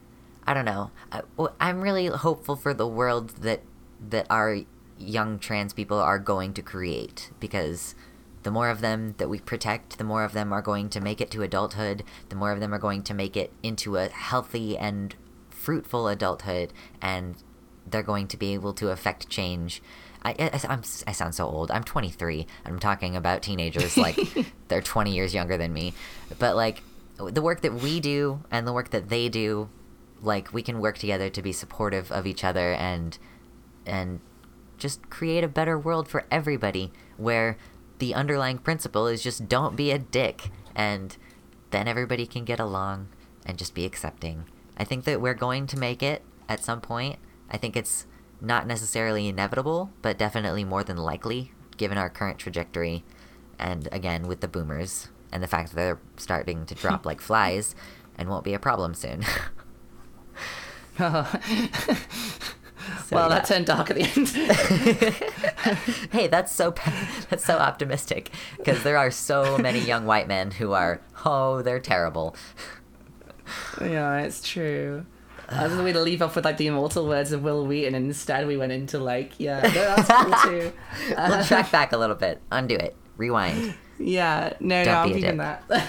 I 0.46 0.54
don't 0.54 0.64
know. 0.64 0.90
I, 1.12 1.22
I'm 1.60 1.80
really 1.80 2.06
hopeful 2.06 2.56
for 2.56 2.74
the 2.74 2.86
world 2.86 3.30
that 3.42 3.60
that 4.08 4.26
our 4.30 4.60
young 5.00 5.38
trans 5.38 5.72
people 5.72 5.98
are 5.98 6.18
going 6.18 6.52
to 6.54 6.62
create 6.62 7.30
because 7.40 7.94
the 8.42 8.50
more 8.50 8.68
of 8.68 8.80
them 8.80 9.14
that 9.18 9.28
we 9.28 9.38
protect, 9.38 9.98
the 9.98 10.04
more 10.04 10.24
of 10.24 10.32
them 10.32 10.52
are 10.52 10.62
going 10.62 10.88
to 10.90 11.00
make 11.00 11.20
it 11.20 11.30
to 11.32 11.42
adulthood, 11.42 12.04
the 12.28 12.36
more 12.36 12.52
of 12.52 12.60
them 12.60 12.72
are 12.72 12.78
going 12.78 13.02
to 13.04 13.14
make 13.14 13.36
it 13.36 13.52
into 13.62 13.96
a 13.96 14.08
healthy 14.08 14.78
and 14.78 15.14
fruitful 15.50 16.08
adulthood 16.08 16.72
and 17.02 17.42
they're 17.86 18.02
going 18.02 18.28
to 18.28 18.36
be 18.36 18.54
able 18.54 18.72
to 18.74 18.90
affect 18.90 19.28
change. 19.28 19.82
I, 20.22 20.30
I, 20.38 20.60
I'm, 20.68 20.82
I 21.06 21.12
sound 21.12 21.34
so 21.34 21.46
old. 21.46 21.70
I'm 21.70 21.84
23. 21.84 22.46
I'm 22.64 22.78
talking 22.78 23.16
about 23.16 23.42
teenagers 23.42 23.96
like 23.96 24.18
they're 24.68 24.82
20 24.82 25.12
years 25.12 25.34
younger 25.34 25.56
than 25.56 25.72
me. 25.72 25.94
But 26.38 26.56
like 26.56 26.82
the 27.16 27.42
work 27.42 27.62
that 27.62 27.74
we 27.74 28.00
do 28.00 28.42
and 28.50 28.66
the 28.66 28.72
work 28.72 28.90
that 28.90 29.08
they 29.08 29.28
do, 29.28 29.68
like 30.22 30.52
we 30.52 30.62
can 30.62 30.80
work 30.80 30.98
together 30.98 31.30
to 31.30 31.42
be 31.42 31.52
supportive 31.52 32.12
of 32.12 32.26
each 32.26 32.44
other 32.44 32.72
and 32.72 33.18
and 33.86 34.20
just 34.80 35.08
create 35.10 35.44
a 35.44 35.48
better 35.48 35.78
world 35.78 36.08
for 36.08 36.24
everybody 36.30 36.92
where 37.16 37.56
the 37.98 38.14
underlying 38.14 38.58
principle 38.58 39.06
is 39.06 39.22
just 39.22 39.48
don't 39.48 39.76
be 39.76 39.90
a 39.90 39.98
dick 39.98 40.50
and 40.74 41.16
then 41.70 41.86
everybody 41.86 42.26
can 42.26 42.44
get 42.44 42.58
along 42.58 43.08
and 43.46 43.58
just 43.58 43.74
be 43.74 43.84
accepting. 43.84 44.44
I 44.76 44.84
think 44.84 45.04
that 45.04 45.20
we're 45.20 45.34
going 45.34 45.66
to 45.68 45.78
make 45.78 46.02
it 46.02 46.22
at 46.48 46.64
some 46.64 46.80
point. 46.80 47.18
I 47.50 47.56
think 47.56 47.76
it's 47.76 48.06
not 48.40 48.66
necessarily 48.66 49.28
inevitable, 49.28 49.90
but 50.02 50.18
definitely 50.18 50.64
more 50.64 50.82
than 50.82 50.96
likely 50.96 51.52
given 51.76 51.98
our 51.98 52.10
current 52.10 52.38
trajectory, 52.38 53.04
and 53.58 53.88
again 53.90 54.26
with 54.26 54.40
the 54.40 54.48
boomers 54.48 55.08
and 55.32 55.42
the 55.42 55.48
fact 55.48 55.70
that 55.70 55.76
they're 55.76 56.00
starting 56.16 56.66
to 56.66 56.74
drop 56.74 57.06
like 57.10 57.20
flies, 57.20 57.74
and 58.16 58.28
won't 58.28 58.44
be 58.44 58.54
a 58.54 58.58
problem 58.58 58.94
soon. 58.94 59.24
So, 63.10 63.16
well, 63.16 63.28
yeah. 63.28 63.34
that 63.34 63.44
turned 63.46 63.66
dark 63.66 63.90
at 63.90 63.96
the 63.96 64.04
end. 64.04 64.28
hey, 66.12 66.28
that's 66.28 66.52
so 66.52 66.72
that's 67.28 67.44
so 67.44 67.58
optimistic 67.58 68.30
because 68.56 68.84
there 68.84 68.96
are 68.96 69.10
so 69.10 69.58
many 69.58 69.80
young 69.80 70.06
white 70.06 70.28
men 70.28 70.52
who 70.52 70.74
are 70.74 71.00
oh 71.24 71.60
they're 71.60 71.80
terrible. 71.80 72.36
yeah, 73.80 74.18
it's 74.18 74.48
true. 74.48 75.04
I 75.48 75.66
was 75.66 75.74
going 75.74 75.92
to 75.92 76.00
leave 76.00 76.22
off 76.22 76.36
with 76.36 76.44
like 76.44 76.56
the 76.56 76.68
immortal 76.68 77.08
words 77.08 77.32
of 77.32 77.42
Wil 77.42 77.66
Wheaton, 77.66 77.96
and 77.96 78.06
instead 78.06 78.46
we 78.46 78.56
went 78.56 78.70
into 78.70 79.00
like, 79.00 79.32
yeah, 79.38 79.60
no, 79.60 79.70
that's 79.72 80.08
cool 80.08 80.32
too. 80.52 80.72
we'll 81.16 81.44
track 81.44 81.72
back 81.72 81.90
a 81.90 81.96
little 81.96 82.14
bit, 82.14 82.40
undo 82.52 82.76
it, 82.76 82.94
rewind. 83.16 83.74
Yeah, 83.98 84.52
no, 84.60 84.84
Don't 84.84 84.94
no, 84.94 85.00
I'm 85.00 85.08
be 85.08 85.12
a 85.12 85.14
keeping 85.16 85.38
dick. 85.38 85.58
that. 85.68 85.86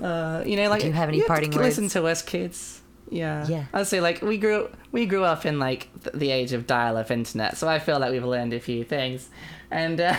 uh, 0.00 0.42
you 0.46 0.56
know, 0.56 0.70
like, 0.70 0.80
Do 0.80 0.86
you 0.86 0.94
have 0.94 1.10
any 1.10 1.18
have 1.18 1.26
to 1.26 1.28
parting 1.28 1.50
Listen 1.50 1.88
to 1.90 2.06
us, 2.06 2.22
kids. 2.22 2.80
Yeah, 3.14 3.46
Yeah. 3.46 3.64
I'd 3.72 3.86
say 3.86 4.00
like 4.00 4.22
we 4.22 4.38
grew 4.38 4.68
we 4.90 5.06
grew 5.06 5.22
up 5.24 5.46
in 5.46 5.58
like 5.58 5.88
th- 6.02 6.14
the 6.16 6.30
age 6.30 6.52
of 6.52 6.66
dial-up 6.66 7.10
internet, 7.10 7.56
so 7.56 7.68
I 7.68 7.78
feel 7.78 7.98
like 8.00 8.10
we've 8.10 8.24
learned 8.24 8.52
a 8.52 8.60
few 8.60 8.82
things, 8.84 9.28
and 9.70 10.00
uh, 10.00 10.16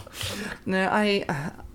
no, 0.66 0.88
I. 0.90 1.24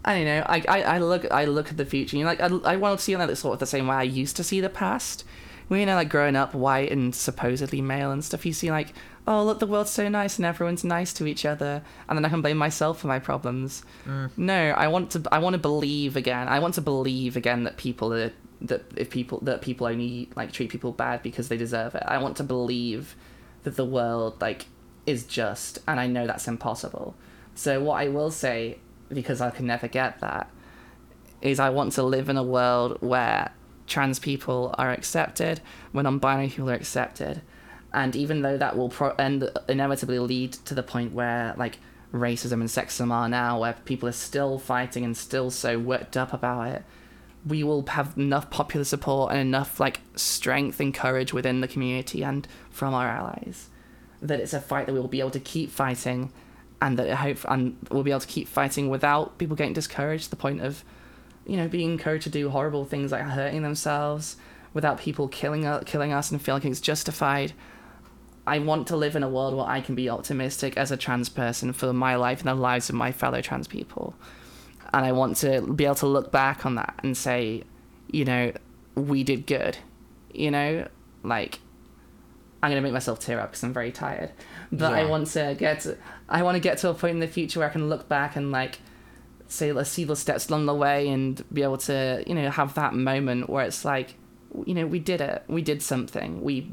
I 0.05 0.13
don't 0.13 0.25
know. 0.25 0.43
I, 0.47 0.63
I, 0.69 0.81
I 0.83 0.97
look 0.99 1.29
I 1.31 1.43
look 1.45 1.69
at 1.69 1.75
the 1.75 1.85
future. 1.85 2.15
You 2.15 2.23
know, 2.23 2.29
like 2.29 2.39
I, 2.39 2.47
I 2.73 2.75
want 2.77 2.97
to 2.97 3.03
see 3.03 3.17
like 3.17 3.35
sort 3.35 3.53
of 3.55 3.59
the 3.59 3.65
same 3.65 3.87
way 3.87 3.95
I 3.97 4.03
used 4.03 4.37
to 4.37 4.43
see 4.43 4.61
the 4.61 4.69
past. 4.69 5.25
When 5.67 5.81
you 5.81 5.85
know, 5.85 5.95
like 5.95 6.07
growing 6.07 6.37
up 6.37 6.53
white 6.55 6.91
and 6.93 7.13
supposedly 7.13 7.81
male 7.81 8.11
and 8.11 8.23
stuff, 8.23 8.45
you 8.45 8.53
see 8.53 8.71
like, 8.71 8.93
oh 9.27 9.43
look, 9.43 9.59
the 9.59 9.67
world's 9.67 9.89
so 9.91 10.07
nice 10.07 10.37
and 10.37 10.45
everyone's 10.45 10.85
nice 10.85 11.11
to 11.15 11.27
each 11.27 11.45
other, 11.45 11.83
and 12.07 12.17
then 12.17 12.23
I 12.23 12.29
can 12.29 12.41
blame 12.41 12.55
myself 12.55 12.99
for 12.99 13.07
my 13.07 13.19
problems. 13.19 13.83
No, 14.37 14.69
I 14.69 14.87
want 14.87 15.11
to 15.11 15.23
I 15.29 15.39
want 15.39 15.55
to 15.55 15.59
believe 15.59 16.15
again. 16.15 16.47
I 16.47 16.59
want 16.59 16.75
to 16.75 16.81
believe 16.81 17.35
again 17.35 17.65
that 17.65 17.75
people 17.75 18.13
are 18.13 18.31
that 18.61 18.83
if 18.95 19.09
people 19.09 19.39
that 19.41 19.61
people 19.61 19.87
only 19.87 20.29
like 20.35 20.51
treat 20.51 20.69
people 20.71 20.91
bad 20.91 21.21
because 21.21 21.47
they 21.49 21.57
deserve 21.57 21.95
it. 21.95 22.03
I 22.05 22.17
want 22.17 22.37
to 22.37 22.43
believe 22.43 23.15
that 23.63 23.75
the 23.75 23.85
world 23.85 24.41
like 24.41 24.65
is 25.05 25.23
just, 25.25 25.79
and 25.87 25.99
I 25.99 26.07
know 26.07 26.27
that's 26.27 26.47
impossible. 26.47 27.15
So 27.55 27.81
what 27.81 28.01
I 28.01 28.09
will 28.09 28.31
say, 28.31 28.79
because 29.09 29.41
I 29.41 29.49
can 29.49 29.65
never 29.65 29.87
get 29.87 30.19
that, 30.19 30.49
is 31.41 31.59
I 31.59 31.69
want 31.69 31.93
to 31.93 32.03
live 32.03 32.29
in 32.29 32.37
a 32.37 32.43
world 32.43 32.97
where 32.99 33.51
trans 33.85 34.19
people 34.19 34.75
are 34.77 34.91
accepted, 34.91 35.61
when 35.91 36.03
non-binary 36.03 36.49
people 36.49 36.69
are 36.69 36.73
accepted, 36.73 37.41
and 37.93 38.15
even 38.15 38.41
though 38.41 38.57
that 38.57 38.75
will 38.75 38.89
pro- 38.89 39.15
inevitably 39.69 40.19
lead 40.19 40.53
to 40.53 40.75
the 40.75 40.83
point 40.83 41.13
where 41.13 41.53
like 41.57 41.77
racism 42.13 42.53
and 42.53 42.63
sexism 42.63 43.11
are 43.11 43.29
now, 43.29 43.59
where 43.59 43.75
people 43.85 44.09
are 44.09 44.13
still 44.13 44.59
fighting 44.59 45.05
and 45.05 45.15
still 45.15 45.49
so 45.49 45.79
worked 45.79 46.17
up 46.17 46.33
about 46.33 46.67
it, 46.67 46.83
we 47.47 47.63
will 47.63 47.85
have 47.87 48.17
enough 48.17 48.49
popular 48.49 48.83
support 48.83 49.31
and 49.31 49.39
enough 49.39 49.79
like 49.79 50.01
strength 50.15 50.79
and 50.79 50.93
courage 50.93 51.33
within 51.33 51.61
the 51.61 51.67
community 51.67 52.23
and 52.23 52.47
from 52.69 52.93
our 52.93 53.07
allies 53.07 53.69
that 54.21 54.39
it's 54.39 54.53
a 54.53 54.61
fight 54.61 54.85
that 54.87 54.93
we 54.93 54.99
will 54.99 55.07
be 55.07 55.19
able 55.19 55.31
to 55.31 55.39
keep 55.39 55.69
fighting 55.69 56.31
and 56.81 56.97
that 56.97 57.15
hope 57.17 57.37
and 57.49 57.77
we'll 57.89 58.03
be 58.03 58.11
able 58.11 58.19
to 58.19 58.27
keep 58.27 58.47
fighting 58.47 58.89
without 58.89 59.37
people 59.37 59.55
getting 59.55 59.73
discouraged 59.73 60.25
to 60.25 60.29
the 60.29 60.35
point 60.35 60.61
of 60.61 60.83
you 61.45 61.57
know 61.57 61.67
being 61.67 61.91
encouraged 61.91 62.23
to 62.23 62.29
do 62.29 62.49
horrible 62.49 62.85
things 62.85 63.11
like 63.11 63.21
hurting 63.21 63.61
themselves 63.61 64.37
without 64.73 64.99
people 64.99 65.27
killing 65.27 65.65
us, 65.65 65.83
killing 65.85 66.13
us 66.13 66.29
and 66.29 66.41
feeling 66.41 66.61
it's 66.65 66.81
justified. 66.81 67.53
I 68.45 68.59
want 68.59 68.87
to 68.87 68.95
live 68.95 69.15
in 69.15 69.23
a 69.23 69.29
world 69.29 69.55
where 69.55 69.65
I 69.65 69.81
can 69.81 69.95
be 69.95 70.09
optimistic 70.09 70.77
as 70.77 70.91
a 70.91 70.97
trans 70.97 71.29
person 71.29 71.73
for 71.73 71.91
my 71.91 72.15
life 72.15 72.39
and 72.39 72.47
the 72.47 72.53
lives 72.55 72.87
of 72.87 72.95
my 72.95 73.11
fellow 73.11 73.41
trans 73.41 73.67
people 73.67 74.13
and 74.93 75.05
I 75.05 75.11
want 75.11 75.37
to 75.37 75.61
be 75.61 75.85
able 75.85 75.95
to 75.95 76.07
look 76.07 76.31
back 76.31 76.65
on 76.65 76.75
that 76.75 76.99
and 77.03 77.15
say 77.15 77.63
you 78.11 78.25
know 78.25 78.51
we 78.95 79.23
did 79.23 79.45
good 79.45 79.77
you 80.37 80.51
know? 80.51 80.87
Like 81.23 81.59
I'm 82.61 82.71
gonna 82.71 82.81
make 82.81 82.93
myself 82.93 83.19
tear 83.19 83.39
up 83.39 83.51
because 83.51 83.63
I'm 83.63 83.73
very 83.73 83.91
tired. 83.91 84.31
But 84.71 84.93
I 84.93 85.05
want 85.05 85.27
to 85.27 85.55
get, 85.57 85.81
to, 85.81 85.97
I 86.27 86.43
want 86.43 86.55
to 86.55 86.59
get 86.59 86.77
to 86.79 86.89
a 86.89 86.93
point 86.93 87.15
in 87.15 87.19
the 87.19 87.27
future 87.27 87.59
where 87.59 87.69
I 87.69 87.71
can 87.71 87.89
look 87.89 88.07
back 88.07 88.35
and 88.35 88.51
like, 88.51 88.79
say, 89.47 89.71
let's 89.71 89.89
see 89.89 90.03
the 90.03 90.15
steps 90.15 90.49
along 90.49 90.65
the 90.65 90.73
way 90.73 91.07
and 91.07 91.41
be 91.53 91.63
able 91.63 91.77
to, 91.77 92.23
you 92.27 92.35
know, 92.35 92.49
have 92.49 92.73
that 92.75 92.93
moment 92.93 93.49
where 93.49 93.65
it's 93.65 93.85
like, 93.85 94.15
you 94.65 94.73
know, 94.73 94.85
we 94.85 94.99
did 94.99 95.21
it, 95.21 95.43
we 95.47 95.61
did 95.61 95.81
something, 95.81 96.41
we, 96.41 96.71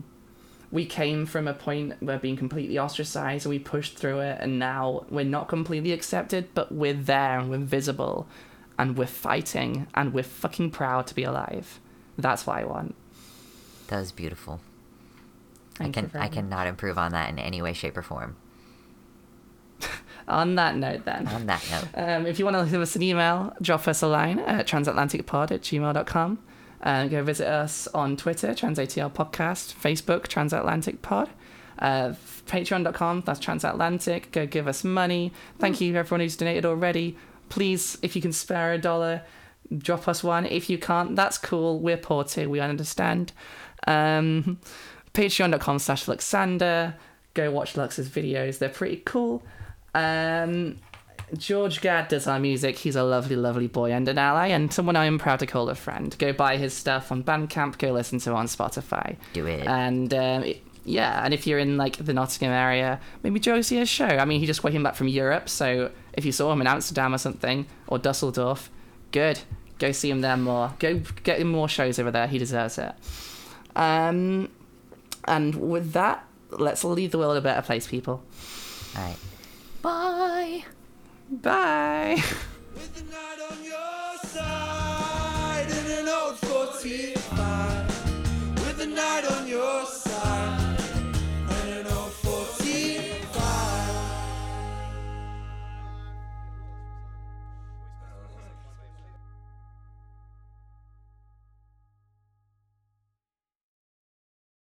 we 0.75 0.85
came 0.85 1.25
from 1.25 1.47
a 1.47 1.55
point 1.55 1.95
where 2.03 2.19
being 2.19 2.37
completely 2.37 2.77
ostracized 2.81 3.47
and 3.47 3.51
we 3.51 3.61
pushed 3.61 3.97
through 3.97 4.19
it, 4.19 4.39
and 4.41 4.59
now 4.59 5.07
we're 5.09 5.25
not 5.25 5.47
completely 5.47 5.93
accepted, 5.93 6.49
but 6.53 6.73
we're 6.73 6.93
there 6.93 7.39
and 7.39 7.49
we're 7.49 7.59
visible, 7.59 8.27
and 8.77 8.99
we're 8.99 9.07
fighting 9.07 9.87
and 9.95 10.13
we're 10.13 10.25
fucking 10.25 10.73
proud 10.73 11.07
to 11.07 11.15
be 11.15 11.23
alive. 11.23 11.79
That's 12.19 12.45
what 12.45 12.59
I 12.59 12.65
want. 12.65 12.97
That 13.87 14.01
was 14.01 14.11
beautiful. 14.11 14.61
Thank 15.77 15.97
I 15.97 16.01
can 16.01 16.11
I 16.21 16.29
cannot 16.29 16.67
improve 16.67 16.99
on 16.99 17.13
that 17.13 17.31
in 17.31 17.39
any 17.39 17.63
way, 17.63 17.73
shape, 17.73 17.97
or 17.97 18.03
form. 18.03 18.37
On 20.27 20.57
that 20.57 20.77
note, 20.77 21.05
then. 21.05 21.29
On 21.29 21.47
that 21.47 21.65
note, 21.71 21.89
Um, 21.95 22.27
if 22.27 22.39
you 22.39 22.45
want 22.47 22.57
to 22.57 22.63
leave 22.63 22.81
us 22.81 22.97
an 22.97 23.03
email, 23.03 23.55
drop 23.61 23.87
us 23.87 24.03
a 24.03 24.09
line 24.09 24.41
at 24.41 24.67
transatlanticpod 24.67 25.51
at 25.53 25.61
gmail.com. 25.61 26.39
Uh, 26.85 27.07
go 27.07 27.25
visit 27.25 27.49
us 27.49 27.89
on 27.89 28.17
Twitter, 28.17 28.49
TransATL 28.49 29.11
Podcast, 29.13 29.75
Facebook, 29.75 30.29
Transatlantic 30.29 31.01
Pod, 31.01 31.31
uh, 31.79 32.13
patreon.com, 32.47 33.23
that's 33.25 33.41
Transatlantic. 33.41 34.31
Go 34.31 34.47
give 34.47 34.69
us 34.69 34.85
money. 34.85 35.33
Thank 35.59 35.81
you, 35.81 35.97
everyone 35.97 36.21
who's 36.21 36.37
donated 36.37 36.67
already. 36.67 37.17
Please, 37.49 37.99
if 38.03 38.15
you 38.15 38.23
can 38.23 38.33
spare 38.33 38.73
a 38.75 38.79
dollar, 38.79 39.23
drop 39.77 40.07
us 40.09 40.23
one. 40.23 40.47
If 40.47 40.69
you 40.69 40.79
can't, 40.79 41.17
that's 41.17 41.39
cool. 41.39 41.81
We're 41.81 41.97
poor 41.97 42.23
too, 42.25 42.51
we 42.51 42.61
understand. 42.61 43.33
Um, 43.87 44.59
Patreon.com 45.15 45.79
slash 45.79 46.07
Luxander. 46.07 46.95
Go 47.35 47.51
watch 47.51 47.77
Lux's 47.77 48.09
videos, 48.09 48.59
they're 48.59 48.69
pretty 48.69 49.03
cool. 49.05 49.43
Um, 49.95 50.77
George 51.37 51.81
Gadd 51.81 52.09
does 52.09 52.27
our 52.27 52.39
music. 52.39 52.79
He's 52.79 52.97
a 52.97 53.03
lovely, 53.03 53.37
lovely 53.37 53.67
boy 53.67 53.93
and 53.93 54.07
an 54.09 54.19
ally, 54.19 54.49
and 54.49 54.73
someone 54.73 54.97
I 54.97 55.07
am 55.07 55.19
proud 55.19 55.39
to 55.41 55.47
call 55.47 55.69
a 55.71 55.75
friend. 55.75 56.15
Go 56.19 56.33
buy 56.33 56.57
his 56.57 56.75
stuff 56.75 57.11
on 57.11 57.23
Bandcamp. 57.25 57.79
Go 57.79 57.93
listen 57.93 58.19
to 58.21 58.31
it 58.31 58.35
on 58.35 58.47
Spotify. 58.47 59.17
do 59.33 59.47
it. 59.47 59.67
And 59.67 60.13
um, 60.15 60.45
it- 60.45 60.63
yeah, 60.87 61.25
and 61.25 61.33
if 61.33 61.47
you're 61.47 61.59
in 61.59 61.79
like 61.79 61.97
the 61.97 62.13
Nottingham 62.13 62.53
area, 62.53 63.01
maybe 63.23 63.41
go 63.41 63.63
see 63.63 63.77
his 63.77 63.89
show. 63.89 64.05
I 64.05 64.27
mean, 64.27 64.39
he 64.41 64.45
just 64.47 64.61
came 64.61 64.83
back 64.83 64.95
from 64.97 65.09
Europe, 65.09 65.49
so 65.49 65.91
if 66.13 66.27
you 66.27 66.33
saw 66.33 66.53
him 66.53 66.61
in 66.61 66.67
Amsterdam 66.67 67.15
or 67.15 67.19
something 67.19 67.65
or 67.87 67.97
Dusseldorf, 67.99 68.71
good. 69.11 69.41
Go 69.79 69.93
see 69.93 70.11
him 70.11 70.21
there 70.21 70.37
more. 70.37 70.75
Go 70.79 71.01
get 71.23 71.41
him 71.41 71.49
more 71.49 71.71
shows 71.71 71.99
over 71.99 72.11
there. 72.11 72.27
He 72.27 72.37
deserves 72.37 72.77
it. 72.77 72.93
Um, 73.75 74.51
and 75.25 75.55
with 75.71 75.93
that, 75.95 76.27
let's 76.51 76.85
leave 76.85 77.13
the 77.13 77.19
world 77.19 77.39
a 77.39 77.41
better 77.41 77.63
place, 77.63 77.87
people. 77.87 78.23
All 78.97 79.03
right. 79.05 79.17
Bye. 79.81 80.65
Bye. 81.31 82.23
side 90.05 90.64